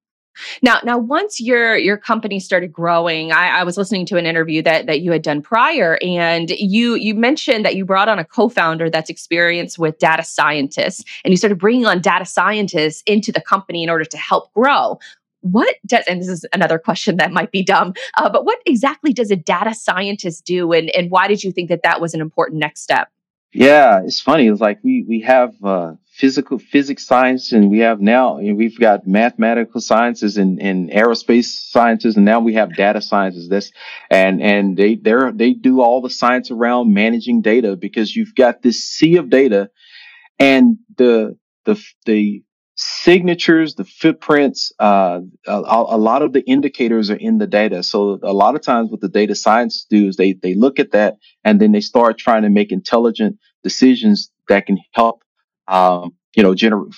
Now, 0.62 0.80
now, 0.84 0.98
once 0.98 1.40
your 1.40 1.78
your 1.78 1.96
company 1.96 2.42
started 2.42 2.72
growing, 2.72 3.32
I, 3.32 3.60
I, 3.60 3.64
was 3.64 3.78
listening 3.78 4.06
to 4.08 4.18
an 4.18 4.26
interview 4.26 4.62
that 4.64 4.86
that 4.86 5.00
you 5.00 5.14
had 5.14 5.22
done 5.22 5.42
prior, 5.42 5.98
and 6.02 6.50
you 6.50 6.96
you 6.96 7.16
mentioned 7.16 7.64
that 7.64 7.78
you 7.78 7.86
brought 7.86 8.10
on 8.10 8.20
a 8.20 8.26
co-founder 8.26 8.90
that's 8.90 9.10
experienced 9.10 9.80
with 9.80 9.98
data 9.98 10.26
scientists, 10.26 11.06
and 11.24 11.32
you 11.32 11.38
started 11.38 11.58
bringing 11.58 11.86
on 11.86 12.02
data 12.02 12.26
scientists 12.26 13.02
into 13.06 13.32
the 13.32 13.40
company 13.40 13.82
in 13.82 13.90
order 13.90 14.04
to 14.04 14.18
help 14.18 14.52
grow. 14.54 15.00
What 15.46 15.76
does 15.86 16.04
and 16.08 16.20
this 16.20 16.28
is 16.28 16.44
another 16.54 16.80
question 16.80 17.18
that 17.18 17.32
might 17.32 17.52
be 17.52 17.62
dumb, 17.64 17.94
uh, 18.18 18.30
but 18.30 18.46
what 18.46 18.58
exactly 18.66 19.14
does 19.14 19.30
a 19.30 19.36
data 19.36 19.76
scientist 19.76 20.44
do, 20.44 20.72
and 20.72 20.90
and 20.96 21.12
why 21.12 21.28
did 21.28 21.44
you 21.44 21.52
think 21.52 21.70
that 21.70 21.84
that 21.84 22.02
was 22.02 22.16
an 22.16 22.22
important 22.22 22.60
next 22.60 22.82
step? 22.82 23.10
Yeah, 23.54 24.02
it's 24.04 24.20
funny. 24.20 24.48
It's 24.48 24.60
like 24.60 24.80
we 24.84 25.06
we 25.08 25.22
have 25.22 25.54
uh, 25.64 25.94
physical 26.16 26.58
physics 26.58 27.06
science, 27.06 27.52
and 27.52 27.70
we 27.70 27.80
have 27.80 28.02
now 28.02 28.40
we've 28.40 28.80
got 28.80 29.06
mathematical 29.06 29.82
sciences 29.82 30.38
and, 30.38 30.60
and 30.60 30.90
aerospace 30.90 31.70
sciences, 31.70 32.16
and 32.16 32.26
now 32.26 32.40
we 32.40 32.56
have 32.56 32.76
data 32.76 33.00
sciences. 33.00 33.48
This 33.48 33.72
and 34.10 34.42
and 34.42 34.76
they 34.76 34.96
they 34.96 35.14
they 35.32 35.54
do 35.54 35.82
all 35.82 36.02
the 36.02 36.10
science 36.10 36.50
around 36.50 36.92
managing 36.92 37.42
data 37.42 37.76
because 37.76 38.16
you've 38.16 38.34
got 38.34 38.64
this 38.64 38.84
sea 38.84 39.18
of 39.18 39.30
data, 39.30 39.70
and 40.40 40.78
the 40.98 41.38
the 41.66 41.80
the 42.06 42.44
signatures, 42.76 43.76
the 43.76 43.86
footprints, 43.86 44.72
uh, 44.80 45.22
a, 45.48 45.54
a, 45.54 45.98
lot 45.98 46.22
of 46.22 46.34
the 46.34 46.42
indicators 46.42 47.10
are 47.10 47.16
in 47.16 47.38
the 47.38 47.48
data. 47.48 47.82
So 47.82 48.20
a 48.22 48.34
lot 48.34 48.56
of 48.56 48.62
times 48.62 48.92
what 48.92 49.00
the 49.00 49.08
data 49.08 49.34
science 49.34 49.86
do 49.90 50.10
is 50.10 50.18
they, 50.18 50.34
they 50.34 50.56
look 50.56 50.80
at 50.80 50.92
that 50.92 51.16
and 51.44 51.60
then 51.60 51.72
they 51.72 51.80
start 51.80 52.18
trying 52.18 52.44
to 52.44 52.50
make 52.50 52.72
intelligent 52.72 53.38
decisions 53.64 54.30
that 54.50 54.66
can 54.66 54.78
help, 54.92 55.24
um, 55.70 56.16
you 56.36 56.44
know, 56.44 56.54
generate 56.54 56.94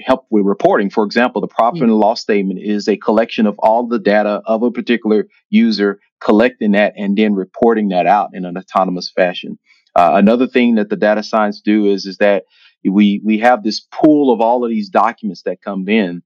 help 0.00 0.26
with 0.28 0.44
reporting. 0.44 0.90
For 0.90 1.04
example, 1.04 1.40
the 1.40 1.48
profit 1.48 1.82
and 1.82 1.94
loss 1.94 2.20
statement 2.20 2.60
is 2.62 2.86
a 2.86 2.98
collection 2.98 3.46
of 3.46 3.58
all 3.58 3.88
the 3.88 3.98
data 3.98 4.42
of 4.44 4.62
a 4.62 4.70
particular 4.70 5.28
user, 5.48 5.98
collecting 6.20 6.72
that 6.72 6.92
and 6.98 7.16
then 7.16 7.34
reporting 7.34 7.88
that 7.88 8.06
out 8.06 8.30
in 8.34 8.44
an 8.44 8.58
autonomous 8.58 9.10
fashion. 9.10 9.58
Uh, 9.96 10.12
another 10.14 10.46
thing 10.46 10.74
that 10.74 10.90
the 10.90 10.96
data 10.96 11.22
science 11.22 11.62
do 11.62 11.86
is 11.86 12.04
is 12.04 12.18
that 12.18 12.44
we 12.84 13.20
we 13.24 13.38
have 13.38 13.62
this 13.62 13.80
pool 13.92 14.32
of 14.32 14.40
all 14.40 14.64
of 14.64 14.70
these 14.70 14.88
documents 14.88 15.42
that 15.42 15.62
come 15.62 15.88
in 15.88 16.22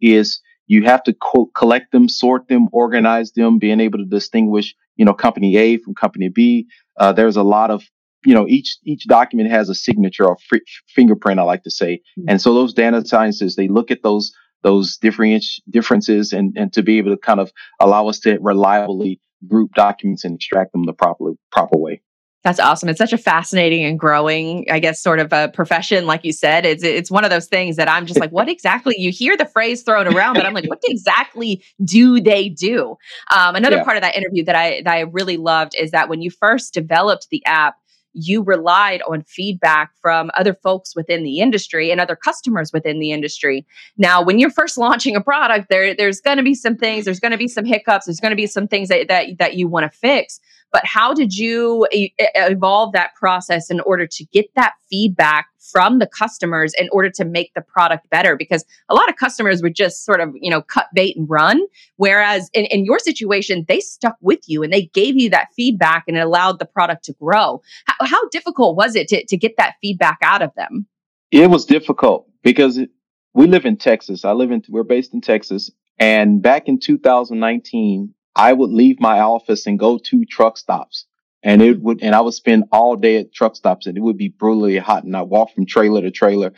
is 0.00 0.40
you 0.66 0.84
have 0.84 1.02
to 1.02 1.14
co- 1.14 1.50
collect 1.54 1.92
them 1.92 2.08
sort 2.08 2.48
them 2.48 2.68
organize 2.72 3.32
them 3.32 3.58
being 3.58 3.80
able 3.80 3.98
to 3.98 4.04
distinguish 4.04 4.74
you 4.96 5.04
know 5.04 5.14
company 5.14 5.56
a 5.56 5.78
from 5.78 5.94
company 5.94 6.28
b. 6.28 6.66
Uh, 6.98 7.12
there's 7.12 7.36
a 7.36 7.42
lot 7.42 7.70
of 7.70 7.84
you 8.24 8.34
know 8.34 8.46
each 8.48 8.78
each 8.84 9.06
document 9.06 9.50
has 9.50 9.68
a 9.68 9.74
signature 9.74 10.26
or 10.26 10.36
f- 10.52 10.60
fingerprint 10.94 11.40
i 11.40 11.42
like 11.42 11.62
to 11.62 11.70
say. 11.70 11.96
Mm-hmm. 12.18 12.28
and 12.28 12.40
so 12.40 12.54
those 12.54 12.74
data 12.74 13.04
scientists 13.04 13.56
they 13.56 13.68
look 13.68 13.90
at 13.90 14.02
those 14.02 14.32
those 14.62 14.96
different 14.96 15.44
differences 15.70 16.32
and 16.32 16.56
and 16.56 16.72
to 16.72 16.82
be 16.82 16.98
able 16.98 17.10
to 17.10 17.16
kind 17.16 17.40
of 17.40 17.52
allow 17.80 18.08
us 18.08 18.20
to 18.20 18.38
reliably 18.40 19.20
group 19.46 19.72
documents 19.74 20.24
and 20.24 20.34
extract 20.34 20.72
them 20.72 20.84
the 20.84 20.92
proper 20.92 21.32
proper 21.52 21.78
way 21.78 22.00
that's 22.44 22.60
awesome. 22.60 22.88
It's 22.88 22.98
such 22.98 23.12
a 23.12 23.18
fascinating 23.18 23.84
and 23.84 23.98
growing, 23.98 24.64
I 24.70 24.78
guess, 24.78 25.02
sort 25.02 25.18
of 25.18 25.32
a 25.32 25.48
profession. 25.48 26.06
Like 26.06 26.24
you 26.24 26.32
said, 26.32 26.64
it's 26.64 26.84
it's 26.84 27.10
one 27.10 27.24
of 27.24 27.30
those 27.30 27.46
things 27.46 27.76
that 27.76 27.90
I'm 27.90 28.06
just 28.06 28.20
like, 28.20 28.30
what 28.30 28.48
exactly? 28.48 28.94
You 28.96 29.10
hear 29.10 29.36
the 29.36 29.44
phrase 29.44 29.82
thrown 29.82 30.06
around, 30.06 30.34
but 30.34 30.46
I'm 30.46 30.54
like, 30.54 30.68
what 30.68 30.80
exactly 30.84 31.64
do 31.84 32.20
they 32.20 32.48
do? 32.48 32.96
Um, 33.34 33.56
another 33.56 33.78
yeah. 33.78 33.84
part 33.84 33.96
of 33.96 34.02
that 34.02 34.16
interview 34.16 34.44
that 34.44 34.54
I 34.54 34.82
that 34.82 34.94
I 34.94 35.00
really 35.00 35.36
loved 35.36 35.74
is 35.76 35.90
that 35.90 36.08
when 36.08 36.22
you 36.22 36.30
first 36.30 36.72
developed 36.72 37.28
the 37.30 37.44
app, 37.44 37.74
you 38.12 38.42
relied 38.42 39.02
on 39.02 39.22
feedback 39.22 39.90
from 40.00 40.30
other 40.34 40.54
folks 40.54 40.94
within 40.94 41.22
the 41.22 41.40
industry 41.40 41.90
and 41.90 42.00
other 42.00 42.16
customers 42.16 42.72
within 42.72 42.98
the 42.98 43.12
industry. 43.12 43.66
Now, 43.96 44.22
when 44.22 44.38
you're 44.38 44.50
first 44.50 44.78
launching 44.78 45.16
a 45.16 45.20
product, 45.20 45.68
there 45.70 45.94
there's 45.94 46.20
going 46.20 46.36
to 46.36 46.42
be 46.42 46.54
some 46.54 46.76
things, 46.76 47.04
there's 47.04 47.20
going 47.20 47.32
to 47.32 47.38
be 47.38 47.48
some 47.48 47.64
hiccups, 47.64 48.06
there's 48.06 48.20
going 48.20 48.30
to 48.30 48.36
be 48.36 48.46
some 48.46 48.68
things 48.68 48.88
that 48.88 49.08
that, 49.08 49.38
that 49.38 49.54
you 49.54 49.68
want 49.68 49.90
to 49.90 49.98
fix. 49.98 50.40
But 50.72 50.84
how 50.84 51.14
did 51.14 51.34
you 51.34 51.86
e- 51.92 52.12
evolve 52.18 52.92
that 52.92 53.14
process 53.14 53.70
in 53.70 53.80
order 53.80 54.06
to 54.06 54.24
get 54.26 54.46
that 54.54 54.74
feedback 54.90 55.46
from 55.72 55.98
the 55.98 56.06
customers 56.06 56.74
in 56.78 56.88
order 56.92 57.10
to 57.10 57.24
make 57.24 57.52
the 57.54 57.60
product 57.60 58.08
better? 58.10 58.36
Because 58.36 58.64
a 58.88 58.94
lot 58.94 59.08
of 59.08 59.16
customers 59.16 59.62
would 59.62 59.74
just 59.74 60.04
sort 60.04 60.20
of, 60.20 60.30
you 60.34 60.50
know, 60.50 60.60
cut 60.62 60.88
bait 60.94 61.16
and 61.16 61.28
run. 61.28 61.60
Whereas 61.96 62.50
in, 62.52 62.66
in 62.66 62.84
your 62.84 62.98
situation, 62.98 63.64
they 63.68 63.80
stuck 63.80 64.16
with 64.20 64.40
you 64.46 64.62
and 64.62 64.72
they 64.72 64.86
gave 64.86 65.16
you 65.16 65.30
that 65.30 65.48
feedback 65.56 66.04
and 66.06 66.16
it 66.16 66.20
allowed 66.20 66.58
the 66.58 66.66
product 66.66 67.04
to 67.04 67.14
grow. 67.14 67.62
How, 67.86 68.06
how 68.06 68.28
difficult 68.28 68.76
was 68.76 68.94
it 68.94 69.08
to, 69.08 69.24
to 69.24 69.36
get 69.36 69.56
that 69.56 69.74
feedback 69.80 70.18
out 70.22 70.42
of 70.42 70.54
them? 70.54 70.86
It 71.30 71.50
was 71.50 71.64
difficult 71.64 72.28
because 72.42 72.78
it, 72.78 72.90
we 73.34 73.46
live 73.46 73.64
in 73.64 73.76
Texas. 73.76 74.24
I 74.24 74.32
live 74.32 74.50
in, 74.50 74.62
we're 74.68 74.82
based 74.82 75.14
in 75.14 75.20
Texas. 75.20 75.70
And 75.98 76.40
back 76.40 76.68
in 76.68 76.78
2019, 76.78 78.14
I 78.38 78.52
would 78.52 78.70
leave 78.70 79.00
my 79.00 79.18
office 79.18 79.66
and 79.66 79.78
go 79.78 79.98
to 79.98 80.24
truck 80.24 80.56
stops. 80.56 81.06
And 81.42 81.60
it 81.60 81.80
would, 81.80 82.02
and 82.02 82.14
I 82.14 82.20
would 82.20 82.34
spend 82.34 82.64
all 82.72 82.96
day 82.96 83.18
at 83.18 83.32
truck 83.34 83.56
stops 83.56 83.86
and 83.86 83.96
it 83.96 84.00
would 84.00 84.16
be 84.16 84.28
brutally 84.28 84.78
hot. 84.78 85.04
And 85.04 85.16
I 85.16 85.22
walk 85.22 85.54
from 85.54 85.66
trailer 85.66 86.00
to 86.00 86.10
trailer 86.10 86.52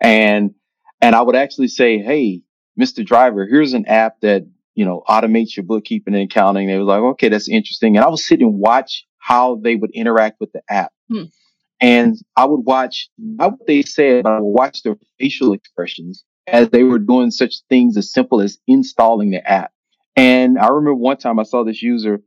and, 0.00 0.54
and 1.00 1.14
I 1.14 1.22
would 1.22 1.36
actually 1.36 1.68
say, 1.68 1.98
Hey, 1.98 2.42
Mr. 2.80 3.04
Driver, 3.04 3.46
here's 3.46 3.74
an 3.74 3.86
app 3.86 4.20
that, 4.20 4.46
you 4.74 4.84
know, 4.84 5.02
automates 5.08 5.56
your 5.56 5.64
bookkeeping 5.64 6.14
and 6.14 6.24
accounting. 6.24 6.68
They 6.68 6.78
was 6.78 6.86
like, 6.86 7.00
okay, 7.00 7.28
that's 7.28 7.48
interesting. 7.48 7.96
And 7.96 8.04
I 8.04 8.08
would 8.08 8.18
sit 8.18 8.40
and 8.40 8.58
watch 8.58 9.04
how 9.18 9.56
they 9.56 9.74
would 9.74 9.90
interact 9.92 10.40
with 10.40 10.52
the 10.52 10.62
app. 10.70 10.92
Hmm. 11.10 11.24
And 11.80 12.16
I 12.36 12.44
would 12.44 12.64
watch 12.64 13.08
not 13.18 13.52
what 13.52 13.66
they 13.66 13.82
said, 13.82 14.24
but 14.24 14.32
I 14.32 14.40
would 14.40 14.48
watch 14.48 14.82
their 14.82 14.96
facial 15.18 15.52
expressions 15.52 16.24
as 16.46 16.70
they 16.70 16.82
were 16.82 16.98
doing 16.98 17.30
such 17.30 17.56
things 17.68 17.96
as 17.96 18.12
simple 18.12 18.40
as 18.40 18.58
installing 18.66 19.30
the 19.30 19.48
app. 19.48 19.72
And 20.18 20.58
I 20.58 20.66
remember 20.66 20.94
one 20.94 21.16
time 21.16 21.38
I 21.38 21.44
saw 21.44 21.62
this 21.62 21.80
user, 21.80 22.20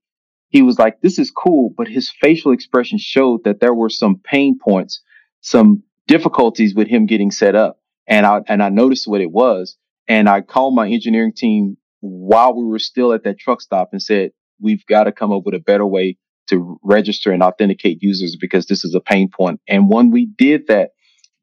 he 0.48 0.62
was 0.62 0.80
like, 0.80 1.02
this 1.02 1.20
is 1.20 1.30
cool, 1.30 1.74
but 1.76 1.89
his 1.89 2.10
facial 2.10 2.54
expression 2.54 2.98
showed 2.98 3.44
that 3.44 3.60
there 3.60 3.74
were 3.74 3.89
some 3.89 4.16
pain 4.24 4.58
points, 4.58 5.02
some 5.42 5.84
difficulties 6.08 6.74
with 6.74 6.88
him 6.88 7.06
getting 7.06 7.32
set 7.32 7.54
up. 7.54 7.80
And 8.08 8.26
I, 8.26 8.42
and 8.48 8.64
I 8.64 8.70
noticed 8.70 9.10
what 9.10 9.20
it 9.20 9.32
was. 9.32 9.76
And 10.08 10.30
I 10.30 10.39
called 10.39 10.74
my 10.74 10.88
engineering 10.88 11.34
team 11.36 11.76
while 12.00 12.56
we 12.56 12.64
were 12.64 12.80
still 12.80 13.12
at 13.12 13.26
that 13.26 13.38
truck 13.38 13.60
stop 13.60 13.89
and 13.92 14.02
said, 14.02 14.32
we've 14.62 14.86
got 14.86 15.04
to 15.04 15.12
come 15.12 15.34
up 15.34 15.44
with 15.46 15.56
a 15.56 15.60
better 15.60 15.86
way 15.86 16.18
to 16.48 16.80
register 16.84 17.34
and 17.34 17.44
authenticate 17.44 18.02
users 18.02 18.38
because 18.39 18.68
this 18.68 18.86
is 18.86 18.96
a 18.96 19.02
pain 19.02 19.30
point. 19.30 19.60
And 19.68 19.89
when 19.89 20.12
we 20.12 20.28
did 20.38 20.68
that, 20.68 20.92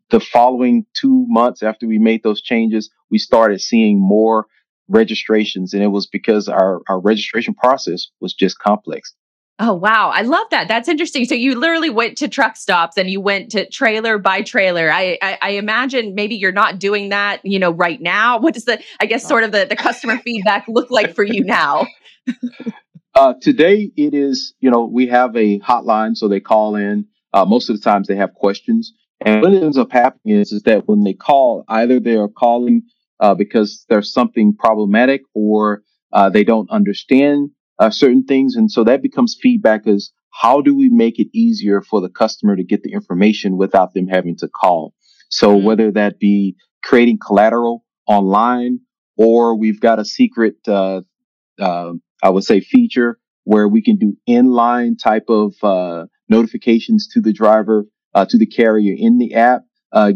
the 0.09 0.20
following 0.20 0.86
two 0.94 1.26
months 1.28 1.62
after 1.62 1.86
we 1.86 1.99
made 1.99 2.22
those 2.22 2.40
changes, 2.40 2.90
we 3.11 3.18
started 3.18 3.61
seeing 3.61 4.01
more 4.01 4.46
registrations 4.89 5.74
and 5.74 5.82
it 5.82 5.89
was 5.89 6.07
because 6.07 6.49
our, 6.49 6.80
our 6.89 7.01
registration 7.01 7.55
process 7.55 8.09
was 8.20 8.34
just 8.34 8.59
complex. 8.59 9.14
Oh 9.61 9.74
wow, 9.74 10.11
I 10.14 10.22
love 10.22 10.47
that. 10.53 10.68
That's 10.68 10.89
interesting. 10.89 11.24
So 11.24 11.34
you 11.34 11.59
literally 11.59 11.91
went 11.91 12.18
to 12.18 12.28
truck 12.28 12.57
stops 12.57 12.97
and 12.97 13.11
you 13.11 13.20
went 13.20 13.51
to 13.53 13.68
trailer 13.68 14.16
by 14.16 14.43
trailer. 14.43 14.89
I, 14.91 15.18
I, 15.20 15.39
I 15.43 15.51
imagine 15.51 16.14
maybe 16.14 16.36
you're 16.36 16.53
not 16.53 16.78
doing 16.78 17.09
that, 17.09 17.41
you 17.45 17.59
know, 17.59 17.72
right 17.72 18.01
now. 18.01 18.39
What 18.39 18.55
does 18.55 18.66
the 18.66 18.80
I 19.01 19.07
guess 19.07 19.26
sort 19.26 19.43
of 19.43 19.51
the, 19.51 19.66
the 19.68 19.74
customer 19.74 20.16
feedback 20.24 20.66
look 20.68 20.93
like 20.93 21.12
for 21.12 21.24
you 21.24 21.43
now? 21.43 21.89
uh, 23.16 23.34
today 23.43 23.91
it 23.97 24.14
is, 24.14 24.55
you 24.61 24.70
know, 24.70 24.84
we 24.84 25.09
have 25.09 25.34
a 25.36 25.59
hotline, 25.59 26.16
so 26.16 26.28
they 26.28 26.41
call 26.41 26.76
in. 26.76 27.07
Uh, 27.32 27.45
most 27.45 27.68
of 27.68 27.76
the 27.76 27.82
times 27.82 28.07
they 28.07 28.16
have 28.16 28.32
questions, 28.34 28.93
and 29.20 29.43
what 29.43 29.53
ends 29.53 29.76
up 29.76 29.91
happening 29.91 30.39
is 30.39 30.53
is 30.53 30.62
that 30.62 30.86
when 30.86 31.03
they 31.03 31.14
call, 31.14 31.64
either 31.68 31.99
they 31.99 32.14
are 32.14 32.28
calling 32.28 32.82
uh, 33.20 33.34
because 33.34 33.84
there's 33.88 34.12
something 34.12 34.54
problematic 34.56 35.22
or 35.34 35.82
uh, 36.12 36.30
they 36.30 36.44
don't 36.44 36.70
understand 36.70 37.50
uh, 37.78 37.90
certain 37.90 38.24
things. 38.24 38.56
And 38.56 38.70
so 38.70 38.84
that 38.84 39.02
becomes 39.02 39.36
feedback 39.40 39.86
as 39.86 40.10
how 40.32 40.60
do 40.60 40.76
we 40.76 40.88
make 40.88 41.18
it 41.18 41.28
easier 41.32 41.80
for 41.80 42.00
the 42.00 42.08
customer 42.08 42.56
to 42.56 42.64
get 42.64 42.82
the 42.82 42.92
information 42.92 43.56
without 43.56 43.94
them 43.94 44.06
having 44.06 44.36
to 44.38 44.48
call? 44.48 44.94
So 45.30 45.56
mm-hmm. 45.56 45.66
whether 45.66 45.90
that 45.92 46.18
be 46.18 46.56
creating 46.82 47.18
collateral 47.24 47.84
online 48.06 48.80
or 49.16 49.56
we've 49.56 49.80
got 49.80 49.98
a 49.98 50.04
secret, 50.04 50.56
uh, 50.66 51.02
uh, 51.60 51.92
I 52.22 52.30
would 52.30 52.44
say 52.44 52.60
feature 52.60 53.18
where 53.44 53.68
we 53.68 53.82
can 53.82 53.96
do 53.96 54.16
inline 54.28 54.98
type 55.02 55.24
of 55.28 55.54
uh, 55.62 56.06
notifications 56.28 57.08
to 57.14 57.20
the 57.20 57.32
driver, 57.32 57.86
to 58.28 58.36
the 58.36 58.46
carrier 58.46 58.94
in 58.98 59.18
the 59.18 59.34
app, 59.34 59.62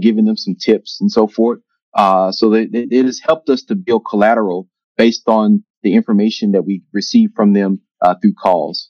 giving 0.00 0.24
them 0.24 0.36
some 0.36 0.56
tips 0.56 0.98
and 1.00 1.10
so 1.10 1.26
forth. 1.26 1.60
Uh, 1.94 2.32
so 2.32 2.54
it, 2.54 2.70
it, 2.72 3.04
has 3.04 3.20
helped 3.20 3.48
us 3.50 3.62
to 3.64 3.74
build 3.74 4.04
collateral 4.08 4.68
based 4.96 5.24
on 5.26 5.64
the 5.82 5.94
information 5.94 6.52
that 6.52 6.62
we 6.62 6.82
receive 6.92 7.30
from 7.34 7.52
them 7.52 7.80
uh, 8.00 8.14
through 8.20 8.34
calls. 8.34 8.88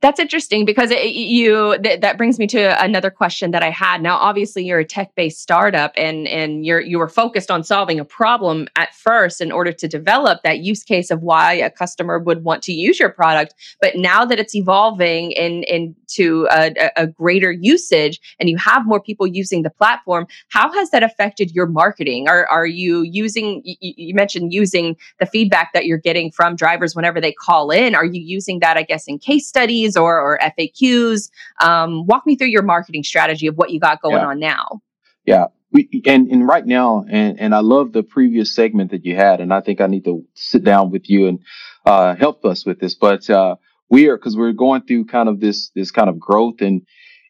That's 0.00 0.20
interesting 0.20 0.64
because 0.64 0.90
it, 0.90 1.04
you 1.10 1.78
th- 1.82 2.00
that 2.00 2.16
brings 2.16 2.38
me 2.38 2.46
to 2.48 2.82
another 2.82 3.10
question 3.10 3.50
that 3.50 3.62
I 3.62 3.70
had. 3.70 4.02
Now, 4.02 4.16
obviously, 4.16 4.64
you're 4.64 4.78
a 4.78 4.84
tech-based 4.84 5.40
startup, 5.40 5.92
and 5.96 6.28
and 6.28 6.64
you're 6.64 6.80
you 6.80 6.98
were 6.98 7.08
focused 7.08 7.50
on 7.50 7.64
solving 7.64 7.98
a 7.98 8.04
problem 8.04 8.68
at 8.76 8.94
first 8.94 9.40
in 9.40 9.52
order 9.52 9.72
to 9.72 9.88
develop 9.88 10.42
that 10.42 10.60
use 10.60 10.82
case 10.82 11.10
of 11.10 11.22
why 11.22 11.54
a 11.54 11.70
customer 11.70 12.18
would 12.18 12.44
want 12.44 12.62
to 12.62 12.72
use 12.72 13.00
your 13.00 13.10
product. 13.10 13.54
But 13.80 13.96
now 13.96 14.24
that 14.24 14.38
it's 14.38 14.54
evolving 14.54 15.32
in 15.32 15.64
into 15.64 16.46
a, 16.50 16.90
a 16.96 17.06
greater 17.06 17.52
usage, 17.52 18.20
and 18.38 18.48
you 18.48 18.56
have 18.58 18.86
more 18.86 19.00
people 19.00 19.26
using 19.26 19.62
the 19.62 19.70
platform, 19.70 20.26
how 20.48 20.72
has 20.72 20.90
that 20.90 21.02
affected 21.02 21.50
your 21.52 21.66
marketing? 21.66 22.28
Are 22.28 22.46
are 22.46 22.66
you 22.66 23.02
using? 23.02 23.62
You, 23.64 23.76
you 23.80 24.14
mentioned 24.14 24.52
using 24.52 24.96
the 25.18 25.26
feedback 25.26 25.72
that 25.72 25.86
you're 25.86 25.98
getting 25.98 26.30
from 26.30 26.56
drivers 26.56 26.94
whenever 26.94 27.20
they 27.20 27.32
call 27.32 27.70
in. 27.70 27.94
Are 27.94 28.04
you 28.04 28.20
using 28.20 28.60
that, 28.60 28.76
I 28.76 28.82
guess, 28.82 29.06
in 29.06 29.18
case 29.18 29.46
studies 29.46 29.63
or, 29.96 30.20
or 30.20 30.38
FAQs? 30.38 31.30
Um, 31.60 32.06
walk 32.06 32.26
me 32.26 32.36
through 32.36 32.48
your 32.48 32.62
marketing 32.62 33.02
strategy 33.02 33.46
of 33.46 33.56
what 33.56 33.70
you 33.70 33.80
got 33.80 34.02
going 34.02 34.16
yeah. 34.16 34.26
on 34.26 34.40
now. 34.40 34.80
Yeah. 35.24 35.46
We, 35.72 35.88
and, 36.06 36.28
and 36.30 36.46
right 36.46 36.64
now, 36.64 37.04
and, 37.10 37.40
and 37.40 37.54
I 37.54 37.58
love 37.58 37.92
the 37.92 38.04
previous 38.04 38.54
segment 38.54 38.92
that 38.92 39.04
you 39.04 39.16
had, 39.16 39.40
and 39.40 39.52
I 39.52 39.60
think 39.60 39.80
I 39.80 39.88
need 39.88 40.04
to 40.04 40.24
sit 40.34 40.62
down 40.62 40.90
with 40.90 41.10
you 41.10 41.26
and 41.26 41.40
uh, 41.84 42.14
help 42.14 42.44
us 42.44 42.64
with 42.64 42.78
this. 42.78 42.94
But 42.94 43.28
uh, 43.28 43.56
we 43.88 44.08
are 44.08 44.16
because 44.16 44.36
we're 44.36 44.52
going 44.52 44.82
through 44.82 45.06
kind 45.06 45.28
of 45.28 45.40
this 45.40 45.70
this 45.74 45.90
kind 45.90 46.08
of 46.08 46.20
growth, 46.20 46.60
and 46.60 46.82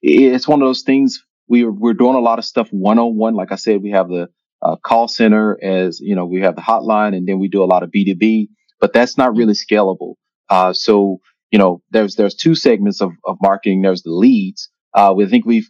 it's 0.03 0.47
one 0.47 0.61
of 0.61 0.68
those 0.68 0.82
things 0.82 1.24
we 1.49 1.64
are, 1.64 1.72
we're 1.72 1.95
doing 1.95 2.16
a 2.16 2.20
lot 2.20 2.39
of 2.39 2.45
stuff 2.45 2.68
one 2.70 2.99
on 2.99 3.16
one. 3.16 3.35
Like 3.35 3.51
I 3.51 3.57
said, 3.57 3.82
we 3.82 3.93
have 3.93 4.09
the 4.09 4.28
uh, 4.61 4.76
call 4.76 5.09
center 5.09 5.59
as 5.62 6.01
you 6.01 6.14
know, 6.14 6.26
we 6.26 6.43
have 6.43 6.57
the 6.57 6.62
hotline, 6.62 7.16
and 7.16 7.26
then 7.26 7.39
we 7.39 7.49
do 7.49 7.62
a 7.62 7.66
lot 7.66 7.82
of 7.82 7.91
B 7.91 8.05
two 8.05 8.14
B, 8.14 8.51
but 8.80 8.93
that's 8.93 9.16
not 9.16 9.35
really 9.35 9.55
scalable. 9.55 10.14
Uh, 10.51 10.74
so 10.74 11.20
you 11.55 11.59
know, 11.59 11.80
there's 11.92 12.16
there's 12.16 12.34
two 12.34 12.57
segments 12.57 13.00
of, 13.00 13.12
of 13.22 13.36
marketing. 13.40 13.82
There's 13.82 14.02
the 14.02 14.11
leads. 14.11 14.70
Uh, 14.92 15.14
we 15.16 15.24
think 15.26 15.46
we 15.46 15.64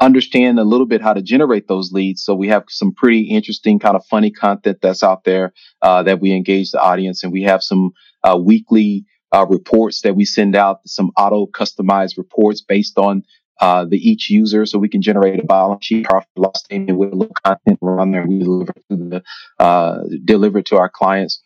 understand 0.00 0.58
a 0.58 0.64
little 0.64 0.84
bit 0.84 1.00
how 1.00 1.12
to 1.12 1.22
generate 1.22 1.68
those 1.68 1.92
leads. 1.92 2.24
So 2.24 2.34
we 2.34 2.48
have 2.48 2.64
some 2.68 2.92
pretty 2.92 3.20
interesting 3.20 3.78
kind 3.78 3.94
of 3.94 4.04
funny 4.06 4.32
content 4.32 4.78
that's 4.82 5.04
out 5.04 5.22
there 5.22 5.52
uh, 5.80 6.02
that 6.02 6.20
we 6.20 6.32
engage 6.32 6.72
the 6.72 6.80
audience, 6.80 7.22
and 7.22 7.32
we 7.32 7.42
have 7.44 7.62
some 7.62 7.92
uh, 8.24 8.36
weekly 8.36 9.04
uh, 9.32 9.46
reports 9.48 10.00
that 10.00 10.16
we 10.16 10.24
send 10.24 10.56
out, 10.56 10.80
some 10.86 11.12
auto 11.16 11.46
customized 11.46 12.18
reports 12.18 12.60
based 12.60 12.98
on 12.98 13.22
uh, 13.60 13.84
the 13.84 13.98
each 13.98 14.30
user, 14.30 14.66
so 14.66 14.76
we 14.76 14.88
can 14.88 15.02
generate 15.02 15.38
a 15.38 15.46
balance 15.46 15.86
sheet, 15.86 16.04
profit 16.06 16.28
loss 16.36 16.64
statement 16.64 16.98
with 16.98 17.12
a 17.12 17.16
little 17.16 17.36
content 17.44 17.78
around 17.80 18.10
there. 18.10 18.26
We 18.26 18.40
deliver 18.40 18.72
to 18.72 18.96
the 18.96 19.22
uh, 19.60 19.98
deliver 20.24 20.62
to 20.62 20.78
our 20.78 20.88
clients. 20.88 21.40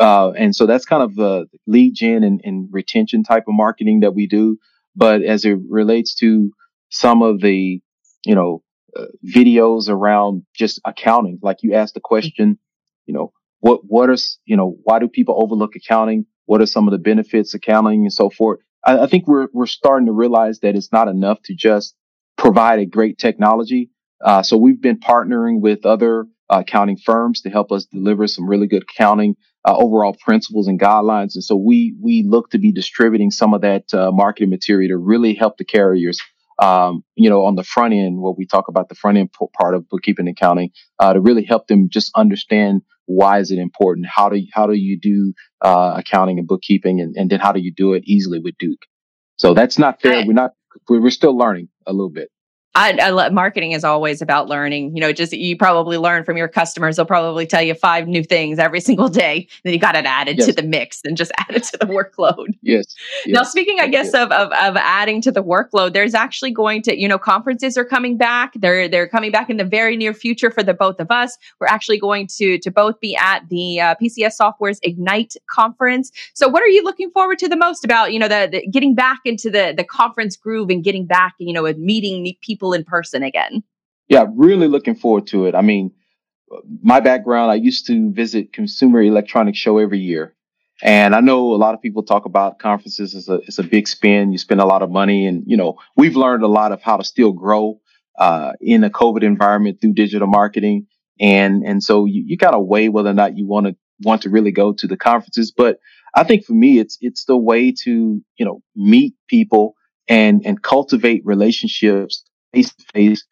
Uh, 0.00 0.30
and 0.30 0.56
so 0.56 0.64
that's 0.64 0.86
kind 0.86 1.02
of 1.02 1.14
the 1.14 1.46
lead 1.66 1.94
gen 1.94 2.24
and, 2.24 2.40
and, 2.42 2.68
retention 2.72 3.22
type 3.22 3.44
of 3.46 3.54
marketing 3.54 4.00
that 4.00 4.14
we 4.14 4.26
do. 4.26 4.56
But 4.96 5.22
as 5.22 5.44
it 5.44 5.58
relates 5.68 6.14
to 6.16 6.50
some 6.88 7.20
of 7.20 7.42
the, 7.42 7.80
you 8.24 8.34
know, 8.34 8.62
uh, 8.96 9.04
videos 9.24 9.90
around 9.90 10.44
just 10.56 10.80
accounting, 10.86 11.38
like 11.42 11.58
you 11.62 11.74
asked 11.74 11.94
the 11.94 12.00
question, 12.00 12.58
you 13.04 13.12
know, 13.12 13.32
what, 13.60 13.82
what 13.84 14.08
are, 14.08 14.16
you 14.46 14.56
know, 14.56 14.78
why 14.84 14.98
do 14.98 15.06
people 15.06 15.38
overlook 15.38 15.76
accounting? 15.76 16.24
What 16.46 16.62
are 16.62 16.66
some 16.66 16.88
of 16.88 16.92
the 16.92 16.98
benefits 16.98 17.52
of 17.52 17.58
accounting 17.58 18.00
and 18.02 18.12
so 18.12 18.30
forth? 18.30 18.60
I, 18.84 19.00
I 19.00 19.06
think 19.06 19.28
we're, 19.28 19.48
we're 19.52 19.66
starting 19.66 20.06
to 20.06 20.12
realize 20.12 20.60
that 20.60 20.76
it's 20.76 20.90
not 20.90 21.08
enough 21.08 21.42
to 21.44 21.54
just 21.54 21.94
provide 22.38 22.78
a 22.78 22.86
great 22.86 23.18
technology. 23.18 23.90
Uh, 24.24 24.42
so 24.42 24.56
we've 24.56 24.80
been 24.80 24.98
partnering 24.98 25.60
with 25.60 25.84
other 25.84 26.26
uh, 26.48 26.60
accounting 26.60 26.96
firms 26.96 27.42
to 27.42 27.50
help 27.50 27.70
us 27.70 27.84
deliver 27.84 28.26
some 28.26 28.48
really 28.48 28.66
good 28.66 28.82
accounting 28.82 29.36
uh, 29.66 29.76
overall 29.76 30.16
principles 30.24 30.68
and 30.68 30.80
guidelines. 30.80 31.34
And 31.34 31.44
so 31.44 31.56
we 31.56 31.94
we 32.00 32.24
look 32.26 32.50
to 32.50 32.58
be 32.58 32.72
distributing 32.72 33.30
some 33.30 33.54
of 33.54 33.60
that 33.62 33.92
uh, 33.92 34.10
marketing 34.12 34.50
material 34.50 34.90
to 34.90 34.96
really 34.96 35.34
help 35.34 35.56
the 35.58 35.64
carriers. 35.64 36.18
Um, 36.60 37.04
you 37.14 37.30
know, 37.30 37.46
on 37.46 37.54
the 37.54 37.64
front 37.64 37.94
end, 37.94 38.20
where 38.20 38.34
we 38.36 38.44
talk 38.46 38.68
about 38.68 38.90
the 38.90 38.94
front 38.94 39.16
end 39.16 39.30
part 39.58 39.74
of 39.74 39.88
bookkeeping 39.88 40.28
and 40.28 40.36
accounting, 40.36 40.72
uh, 40.98 41.14
to 41.14 41.20
really 41.20 41.42
help 41.42 41.68
them 41.68 41.88
just 41.90 42.10
understand 42.14 42.82
why 43.06 43.40
is 43.40 43.50
it 43.50 43.58
important, 43.58 44.06
how 44.06 44.28
do 44.28 44.36
you, 44.36 44.46
how 44.52 44.66
do 44.66 44.74
you 44.74 45.00
do 45.00 45.32
uh, 45.62 45.94
accounting 45.96 46.38
and 46.38 46.46
bookkeeping, 46.46 47.00
and, 47.00 47.16
and 47.16 47.30
then 47.30 47.40
how 47.40 47.52
do 47.52 47.60
you 47.60 47.72
do 47.74 47.94
it 47.94 48.04
easily 48.06 48.40
with 48.40 48.58
Duke. 48.58 48.82
So 49.36 49.54
that's 49.54 49.78
not 49.78 50.02
fair. 50.02 50.24
We're 50.26 50.34
not 50.34 50.50
we're 50.88 51.10
still 51.10 51.36
learning 51.36 51.68
a 51.86 51.92
little 51.92 52.10
bit. 52.10 52.30
I, 52.76 52.96
I 53.02 53.28
marketing 53.30 53.72
is 53.72 53.82
always 53.82 54.22
about 54.22 54.48
learning. 54.48 54.94
You 54.94 55.00
know, 55.00 55.12
just 55.12 55.32
you 55.32 55.56
probably 55.56 55.98
learn 55.98 56.24
from 56.24 56.36
your 56.36 56.46
customers. 56.46 56.96
They'll 56.96 57.04
probably 57.04 57.44
tell 57.44 57.62
you 57.62 57.74
five 57.74 58.06
new 58.06 58.22
things 58.22 58.60
every 58.60 58.80
single 58.90 59.08
day. 59.08 59.48
Then 59.64 59.72
you 59.72 59.78
got 59.80 59.96
it 59.96 60.04
added 60.04 60.38
yes. 60.38 60.46
to 60.46 60.52
the 60.52 60.62
mix 60.62 61.00
and 61.04 61.16
just 61.16 61.32
add 61.38 61.50
it 61.50 61.64
to 61.64 61.78
the 61.78 61.86
workload. 61.86 62.46
Yes. 62.62 62.94
yes. 63.26 63.34
Now, 63.34 63.42
speaking, 63.42 63.80
I 63.80 63.88
guess 63.88 64.14
of, 64.14 64.30
of 64.30 64.52
of 64.52 64.76
adding 64.76 65.20
to 65.22 65.32
the 65.32 65.42
workload, 65.42 65.94
there's 65.94 66.14
actually 66.14 66.52
going 66.52 66.82
to, 66.82 66.98
you 66.98 67.08
know, 67.08 67.18
conferences 67.18 67.76
are 67.76 67.84
coming 67.84 68.16
back. 68.16 68.52
They're 68.54 68.88
they're 68.88 69.08
coming 69.08 69.32
back 69.32 69.50
in 69.50 69.56
the 69.56 69.64
very 69.64 69.96
near 69.96 70.14
future 70.14 70.50
for 70.50 70.62
the 70.62 70.74
both 70.74 71.00
of 71.00 71.10
us. 71.10 71.38
We're 71.58 71.66
actually 71.66 71.98
going 71.98 72.28
to 72.38 72.58
to 72.58 72.70
both 72.70 73.00
be 73.00 73.16
at 73.16 73.48
the 73.48 73.80
uh, 73.80 73.94
PCS 74.00 74.34
Software's 74.34 74.78
Ignite 74.84 75.34
conference. 75.48 76.12
So, 76.34 76.46
what 76.46 76.62
are 76.62 76.68
you 76.68 76.84
looking 76.84 77.10
forward 77.10 77.40
to 77.40 77.48
the 77.48 77.56
most 77.56 77.84
about, 77.84 78.12
you 78.12 78.18
know, 78.20 78.28
the, 78.28 78.48
the 78.50 78.66
getting 78.68 78.94
back 78.94 79.18
into 79.24 79.50
the 79.50 79.74
the 79.76 79.84
conference 79.84 80.36
groove 80.36 80.70
and 80.70 80.84
getting 80.84 81.04
back, 81.04 81.34
you 81.38 81.52
know, 81.52 81.64
with 81.64 81.76
meeting 81.76 82.36
people 82.40 82.59
people 82.60 82.74
in 82.74 82.84
person 82.84 83.22
again. 83.22 83.62
Yeah, 84.08 84.26
really 84.34 84.68
looking 84.68 84.94
forward 84.94 85.26
to 85.28 85.46
it. 85.46 85.54
I 85.54 85.62
mean, 85.62 85.92
my 86.82 87.00
background, 87.00 87.50
I 87.50 87.54
used 87.54 87.86
to 87.86 88.12
visit 88.12 88.52
Consumer 88.52 89.02
Electronics 89.02 89.58
Show 89.58 89.78
every 89.78 90.00
year. 90.00 90.34
And 90.82 91.14
I 91.14 91.20
know 91.20 91.52
a 91.52 91.56
lot 91.56 91.74
of 91.74 91.82
people 91.82 92.02
talk 92.02 92.24
about 92.24 92.58
conferences 92.58 93.14
as 93.14 93.28
a, 93.28 93.34
it's 93.46 93.58
a 93.58 93.62
big 93.62 93.86
spend. 93.86 94.32
You 94.32 94.38
spend 94.38 94.60
a 94.60 94.66
lot 94.66 94.82
of 94.82 94.90
money. 94.90 95.26
And, 95.26 95.44
you 95.46 95.56
know, 95.56 95.78
we've 95.96 96.16
learned 96.16 96.42
a 96.42 96.48
lot 96.48 96.72
of 96.72 96.82
how 96.82 96.96
to 96.96 97.04
still 97.04 97.32
grow 97.32 97.80
uh, 98.18 98.52
in 98.60 98.82
a 98.82 98.90
COVID 98.90 99.22
environment 99.22 99.80
through 99.80 99.92
digital 99.92 100.26
marketing. 100.26 100.86
And, 101.20 101.62
and 101.64 101.82
so 101.82 102.06
you, 102.06 102.24
you 102.26 102.38
kind 102.38 102.54
of 102.54 102.66
weigh 102.66 102.88
whether 102.88 103.10
or 103.10 103.14
not 103.14 103.36
you 103.36 103.46
want 103.46 103.66
to 103.66 103.76
want 104.02 104.22
to 104.22 104.30
really 104.30 104.50
go 104.50 104.72
to 104.72 104.86
the 104.86 104.96
conferences. 104.96 105.52
But 105.54 105.78
I 106.14 106.24
think 106.24 106.46
for 106.46 106.54
me, 106.54 106.78
it's, 106.78 106.96
it's 107.02 107.26
the 107.26 107.36
way 107.36 107.70
to, 107.84 108.22
you 108.38 108.44
know, 108.44 108.62
meet 108.74 109.14
people 109.28 109.74
and, 110.08 110.40
and 110.46 110.62
cultivate 110.62 111.20
relationships 111.26 112.24
face 112.52 112.74
to 112.74 112.84
face, 112.92 113.24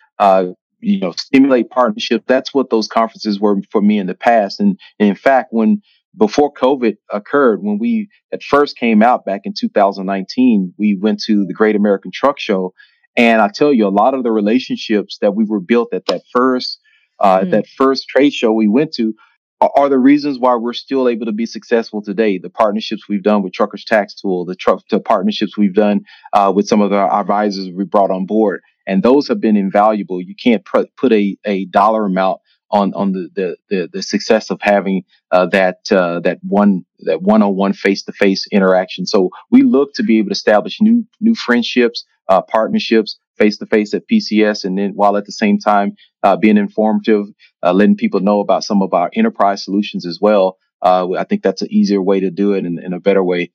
you 0.80 1.00
know, 1.00 1.12
stimulate 1.12 1.70
partnership. 1.70 2.24
That's 2.26 2.54
what 2.54 2.70
those 2.70 2.88
conferences 2.88 3.40
were 3.40 3.56
for 3.70 3.80
me 3.80 3.98
in 3.98 4.06
the 4.06 4.14
past. 4.14 4.60
And, 4.60 4.78
and 4.98 5.08
in 5.08 5.16
fact, 5.16 5.48
when 5.52 5.82
before 6.16 6.52
COVID 6.52 6.96
occurred, 7.12 7.62
when 7.62 7.78
we 7.78 8.08
at 8.32 8.42
first 8.42 8.76
came 8.76 9.02
out 9.02 9.24
back 9.24 9.42
in 9.44 9.54
2019, 9.58 10.74
we 10.78 10.96
went 11.00 11.22
to 11.24 11.44
the 11.44 11.54
Great 11.54 11.76
American 11.76 12.10
Truck 12.12 12.38
Show. 12.38 12.74
And 13.16 13.40
I 13.40 13.48
tell 13.48 13.72
you, 13.72 13.86
a 13.86 13.90
lot 13.90 14.14
of 14.14 14.22
the 14.22 14.30
relationships 14.30 15.18
that 15.20 15.34
we 15.34 15.44
were 15.44 15.60
built 15.60 15.92
at 15.92 16.06
that 16.06 16.22
first, 16.32 16.78
uh, 17.18 17.40
mm. 17.40 17.50
that 17.50 17.66
first 17.66 18.08
trade 18.08 18.32
show 18.32 18.52
we 18.52 18.68
went 18.68 18.92
to 18.94 19.14
are 19.60 19.88
the 19.88 19.98
reasons 19.98 20.38
why 20.38 20.54
we're 20.54 20.72
still 20.72 21.08
able 21.08 21.26
to 21.26 21.32
be 21.32 21.46
successful 21.46 22.00
today. 22.00 22.38
The 22.38 22.50
partnerships 22.50 23.08
we've 23.08 23.24
done 23.24 23.42
with 23.42 23.52
Truckers 23.52 23.84
Tax 23.84 24.14
Tool, 24.14 24.44
the 24.44 24.54
truck 24.54 24.82
the 24.88 25.00
partnerships 25.00 25.58
we've 25.58 25.74
done 25.74 26.02
uh, 26.32 26.52
with 26.54 26.68
some 26.68 26.80
of 26.80 26.92
our 26.92 27.12
advisors 27.20 27.68
we 27.74 27.84
brought 27.84 28.12
on 28.12 28.24
board, 28.24 28.60
and 28.88 29.02
those 29.02 29.28
have 29.28 29.40
been 29.40 29.56
invaluable. 29.56 30.20
You 30.20 30.34
can't 30.34 30.64
put, 30.64 30.96
put 30.96 31.12
a, 31.12 31.36
a 31.44 31.66
dollar 31.66 32.06
amount 32.06 32.40
on 32.70 32.92
on 32.94 33.12
the 33.12 33.28
the 33.34 33.56
the, 33.68 33.88
the 33.92 34.02
success 34.02 34.50
of 34.50 34.58
having 34.60 35.04
uh, 35.30 35.46
that 35.46 35.80
uh, 35.92 36.20
that 36.20 36.38
one 36.42 36.84
that 37.00 37.22
one 37.22 37.42
on 37.42 37.54
one 37.54 37.72
face 37.72 38.02
to 38.04 38.12
face 38.12 38.46
interaction. 38.50 39.06
So 39.06 39.30
we 39.50 39.62
look 39.62 39.94
to 39.94 40.02
be 40.02 40.18
able 40.18 40.30
to 40.30 40.32
establish 40.32 40.80
new 40.80 41.06
new 41.20 41.34
friendships, 41.34 42.04
uh, 42.28 42.42
partnerships 42.42 43.18
face 43.38 43.58
to 43.58 43.66
face 43.66 43.94
at 43.94 44.08
PCS, 44.08 44.64
and 44.64 44.76
then 44.76 44.92
while 44.94 45.16
at 45.16 45.24
the 45.24 45.32
same 45.32 45.58
time 45.58 45.94
uh, 46.22 46.36
being 46.36 46.56
informative, 46.56 47.26
uh, 47.62 47.72
letting 47.72 47.96
people 47.96 48.20
know 48.20 48.40
about 48.40 48.64
some 48.64 48.82
of 48.82 48.92
our 48.92 49.10
enterprise 49.14 49.64
solutions 49.64 50.04
as 50.04 50.18
well. 50.20 50.58
Uh, 50.82 51.12
I 51.12 51.24
think 51.24 51.42
that's 51.42 51.62
an 51.62 51.72
easier 51.72 52.02
way 52.02 52.20
to 52.20 52.30
do 52.30 52.52
it 52.52 52.64
and, 52.64 52.78
and 52.78 52.94
a 52.94 53.00
better 53.00 53.22
way 53.22 53.50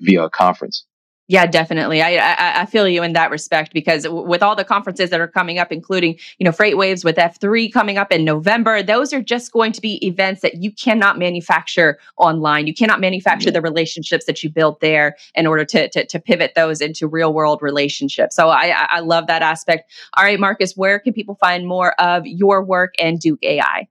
via 0.00 0.24
a 0.24 0.30
conference. 0.30 0.86
Yeah, 1.28 1.46
definitely. 1.46 2.02
I, 2.02 2.16
I, 2.16 2.62
I 2.62 2.66
feel 2.66 2.88
you 2.88 3.02
in 3.02 3.12
that 3.12 3.30
respect 3.30 3.72
because 3.72 4.06
with 4.08 4.42
all 4.42 4.56
the 4.56 4.64
conferences 4.64 5.10
that 5.10 5.20
are 5.20 5.28
coming 5.28 5.58
up, 5.58 5.70
including 5.70 6.18
you 6.38 6.44
know 6.44 6.50
FreightWaves 6.50 7.04
with 7.04 7.16
F 7.16 7.40
three 7.40 7.70
coming 7.70 7.96
up 7.96 8.12
in 8.12 8.24
November, 8.24 8.82
those 8.82 9.12
are 9.12 9.22
just 9.22 9.52
going 9.52 9.72
to 9.72 9.80
be 9.80 10.04
events 10.04 10.42
that 10.42 10.62
you 10.62 10.72
cannot 10.72 11.18
manufacture 11.18 11.98
online. 12.16 12.66
You 12.66 12.74
cannot 12.74 13.00
manufacture 13.00 13.48
mm-hmm. 13.48 13.54
the 13.54 13.62
relationships 13.62 14.26
that 14.26 14.42
you 14.42 14.50
built 14.50 14.80
there 14.80 15.16
in 15.34 15.46
order 15.46 15.64
to, 15.64 15.88
to 15.90 16.04
to 16.04 16.18
pivot 16.20 16.52
those 16.56 16.80
into 16.80 17.06
real 17.06 17.32
world 17.32 17.62
relationships. 17.62 18.34
So 18.34 18.50
I 18.50 18.74
I 18.90 19.00
love 19.00 19.28
that 19.28 19.42
aspect. 19.42 19.90
All 20.16 20.24
right, 20.24 20.40
Marcus, 20.40 20.76
where 20.76 20.98
can 20.98 21.12
people 21.12 21.36
find 21.36 21.66
more 21.66 21.98
of 22.00 22.26
your 22.26 22.64
work 22.64 22.94
and 23.00 23.18
Duke 23.20 23.42
AI? 23.42 23.88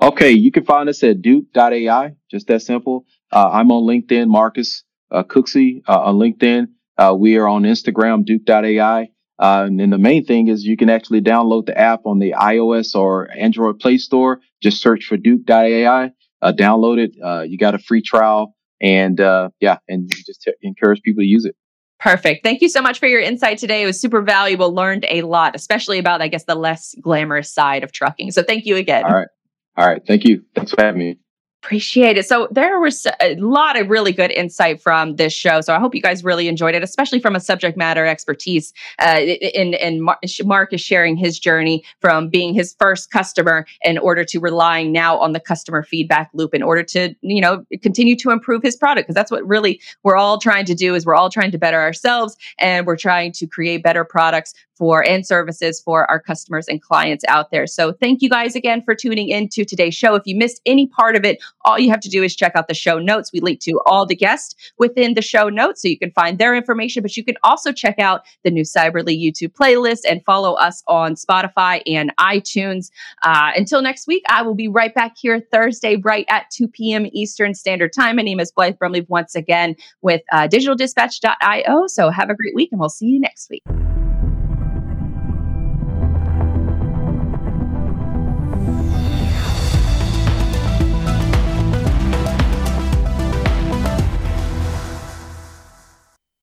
Okay, 0.00 0.30
you 0.30 0.52
can 0.52 0.64
find 0.64 0.88
us 0.88 1.02
at 1.02 1.22
Duke.ai. 1.22 2.14
Just 2.30 2.46
that 2.48 2.62
simple. 2.62 3.06
Uh, 3.32 3.48
I'm 3.50 3.72
on 3.72 3.84
LinkedIn, 3.84 4.28
Marcus 4.28 4.83
uh, 5.10 5.22
Cooksey 5.22 5.82
uh, 5.88 6.00
on 6.00 6.16
LinkedIn. 6.16 6.66
Uh, 6.96 7.14
we 7.18 7.36
are 7.36 7.48
on 7.48 7.62
Instagram, 7.62 8.24
Duke.ai. 8.24 9.08
Uh, 9.38 9.64
and 9.66 9.80
then 9.80 9.90
the 9.90 9.98
main 9.98 10.24
thing 10.24 10.48
is 10.48 10.64
you 10.64 10.76
can 10.76 10.88
actually 10.88 11.20
download 11.20 11.66
the 11.66 11.76
app 11.76 12.06
on 12.06 12.20
the 12.20 12.34
iOS 12.38 12.94
or 12.94 13.30
Android 13.36 13.80
Play 13.80 13.98
Store. 13.98 14.40
Just 14.62 14.80
search 14.80 15.04
for 15.06 15.16
Duke.ai, 15.16 16.12
uh, 16.40 16.52
download 16.52 16.98
it. 16.98 17.12
Uh, 17.22 17.42
you 17.42 17.58
got 17.58 17.74
a 17.74 17.78
free 17.78 18.00
trial, 18.00 18.54
and 18.80 19.20
uh, 19.20 19.50
yeah, 19.60 19.78
and 19.88 20.08
just 20.10 20.42
t- 20.42 20.52
encourage 20.62 21.02
people 21.02 21.22
to 21.22 21.26
use 21.26 21.44
it. 21.44 21.56
Perfect. 21.98 22.44
Thank 22.44 22.60
you 22.60 22.68
so 22.68 22.82
much 22.82 22.98
for 22.98 23.06
your 23.06 23.20
insight 23.20 23.58
today. 23.58 23.82
It 23.82 23.86
was 23.86 24.00
super 24.00 24.20
valuable. 24.20 24.72
Learned 24.72 25.06
a 25.08 25.22
lot, 25.22 25.56
especially 25.56 25.98
about, 25.98 26.20
I 26.20 26.28
guess, 26.28 26.44
the 26.44 26.54
less 26.54 26.94
glamorous 27.00 27.52
side 27.52 27.82
of 27.82 27.92
trucking. 27.92 28.30
So 28.30 28.42
thank 28.42 28.66
you 28.66 28.76
again. 28.76 29.04
All 29.04 29.14
right. 29.14 29.28
All 29.76 29.86
right. 29.86 30.02
Thank 30.06 30.24
you. 30.24 30.44
Thanks 30.54 30.72
for 30.72 30.82
having 30.82 30.98
me. 30.98 31.18
Appreciate 31.64 32.18
it. 32.18 32.26
So 32.26 32.46
there 32.50 32.78
was 32.78 33.06
a 33.22 33.36
lot 33.36 33.80
of 33.80 33.88
really 33.88 34.12
good 34.12 34.30
insight 34.30 34.82
from 34.82 35.16
this 35.16 35.32
show. 35.32 35.62
So 35.62 35.74
I 35.74 35.78
hope 35.80 35.94
you 35.94 36.02
guys 36.02 36.22
really 36.22 36.46
enjoyed 36.46 36.74
it, 36.74 36.82
especially 36.82 37.20
from 37.20 37.34
a 37.34 37.40
subject 37.40 37.78
matter 37.78 38.04
expertise. 38.04 38.74
Uh, 38.98 39.20
and 39.54 39.74
and 39.76 40.06
Mark 40.44 40.74
is 40.74 40.82
sharing 40.82 41.16
his 41.16 41.38
journey 41.38 41.82
from 42.00 42.28
being 42.28 42.52
his 42.52 42.76
first 42.78 43.10
customer 43.10 43.64
in 43.80 43.96
order 43.96 44.24
to 44.24 44.40
relying 44.40 44.92
now 44.92 45.18
on 45.18 45.32
the 45.32 45.40
customer 45.40 45.82
feedback 45.82 46.28
loop 46.34 46.54
in 46.54 46.62
order 46.62 46.82
to 46.82 47.14
you 47.22 47.40
know 47.40 47.64
continue 47.80 48.14
to 48.16 48.30
improve 48.30 48.62
his 48.62 48.76
product 48.76 49.06
because 49.06 49.14
that's 49.14 49.30
what 49.30 49.46
really 49.48 49.80
we're 50.02 50.16
all 50.16 50.36
trying 50.36 50.66
to 50.66 50.74
do 50.74 50.94
is 50.94 51.06
we're 51.06 51.14
all 51.14 51.30
trying 51.30 51.50
to 51.50 51.56
better 51.56 51.80
ourselves 51.80 52.36
and 52.58 52.86
we're 52.86 52.94
trying 52.94 53.32
to 53.32 53.46
create 53.46 53.82
better 53.82 54.04
products 54.04 54.52
for 54.76 55.06
and 55.06 55.26
services 55.26 55.80
for 55.80 56.08
our 56.10 56.20
customers 56.20 56.68
and 56.68 56.80
clients 56.82 57.24
out 57.28 57.50
there. 57.50 57.66
So 57.66 57.92
thank 57.92 58.22
you 58.22 58.28
guys 58.28 58.56
again 58.56 58.82
for 58.82 58.94
tuning 58.94 59.28
in 59.28 59.48
to 59.50 59.64
today's 59.64 59.94
show. 59.94 60.14
If 60.14 60.22
you 60.26 60.36
missed 60.36 60.60
any 60.66 60.86
part 60.86 61.16
of 61.16 61.24
it, 61.24 61.42
all 61.64 61.78
you 61.78 61.90
have 61.90 62.00
to 62.00 62.08
do 62.08 62.22
is 62.22 62.34
check 62.34 62.52
out 62.54 62.68
the 62.68 62.74
show 62.74 62.98
notes. 62.98 63.30
We 63.32 63.40
link 63.40 63.60
to 63.60 63.80
all 63.86 64.06
the 64.06 64.16
guests 64.16 64.54
within 64.78 65.14
the 65.14 65.22
show 65.22 65.48
notes 65.48 65.82
so 65.82 65.88
you 65.88 65.98
can 65.98 66.10
find 66.10 66.38
their 66.38 66.54
information, 66.54 67.02
but 67.02 67.16
you 67.16 67.24
can 67.24 67.36
also 67.42 67.72
check 67.72 67.98
out 67.98 68.22
the 68.42 68.50
new 68.50 68.64
Cyberly 68.64 69.20
YouTube 69.20 69.52
playlist 69.52 70.00
and 70.08 70.24
follow 70.24 70.54
us 70.54 70.82
on 70.88 71.14
Spotify 71.14 71.82
and 71.86 72.14
iTunes. 72.18 72.90
Uh, 73.22 73.52
until 73.56 73.82
next 73.82 74.06
week, 74.06 74.22
I 74.28 74.42
will 74.42 74.54
be 74.54 74.68
right 74.68 74.94
back 74.94 75.16
here 75.16 75.40
Thursday, 75.52 75.96
right 75.96 76.26
at 76.28 76.50
2 76.50 76.68
p.m. 76.68 77.06
Eastern 77.12 77.54
Standard 77.54 77.92
Time. 77.92 78.16
My 78.16 78.22
name 78.22 78.40
is 78.40 78.52
Blythe 78.52 78.76
Brumleve 78.78 79.08
once 79.08 79.34
again 79.34 79.76
with 80.02 80.22
uh, 80.32 80.48
digitaldispatch.io. 80.48 81.86
So 81.86 82.10
have 82.10 82.30
a 82.30 82.34
great 82.34 82.54
week 82.54 82.70
and 82.72 82.80
we'll 82.80 82.88
see 82.88 83.06
you 83.06 83.20
next 83.20 83.50
week. 83.50 83.62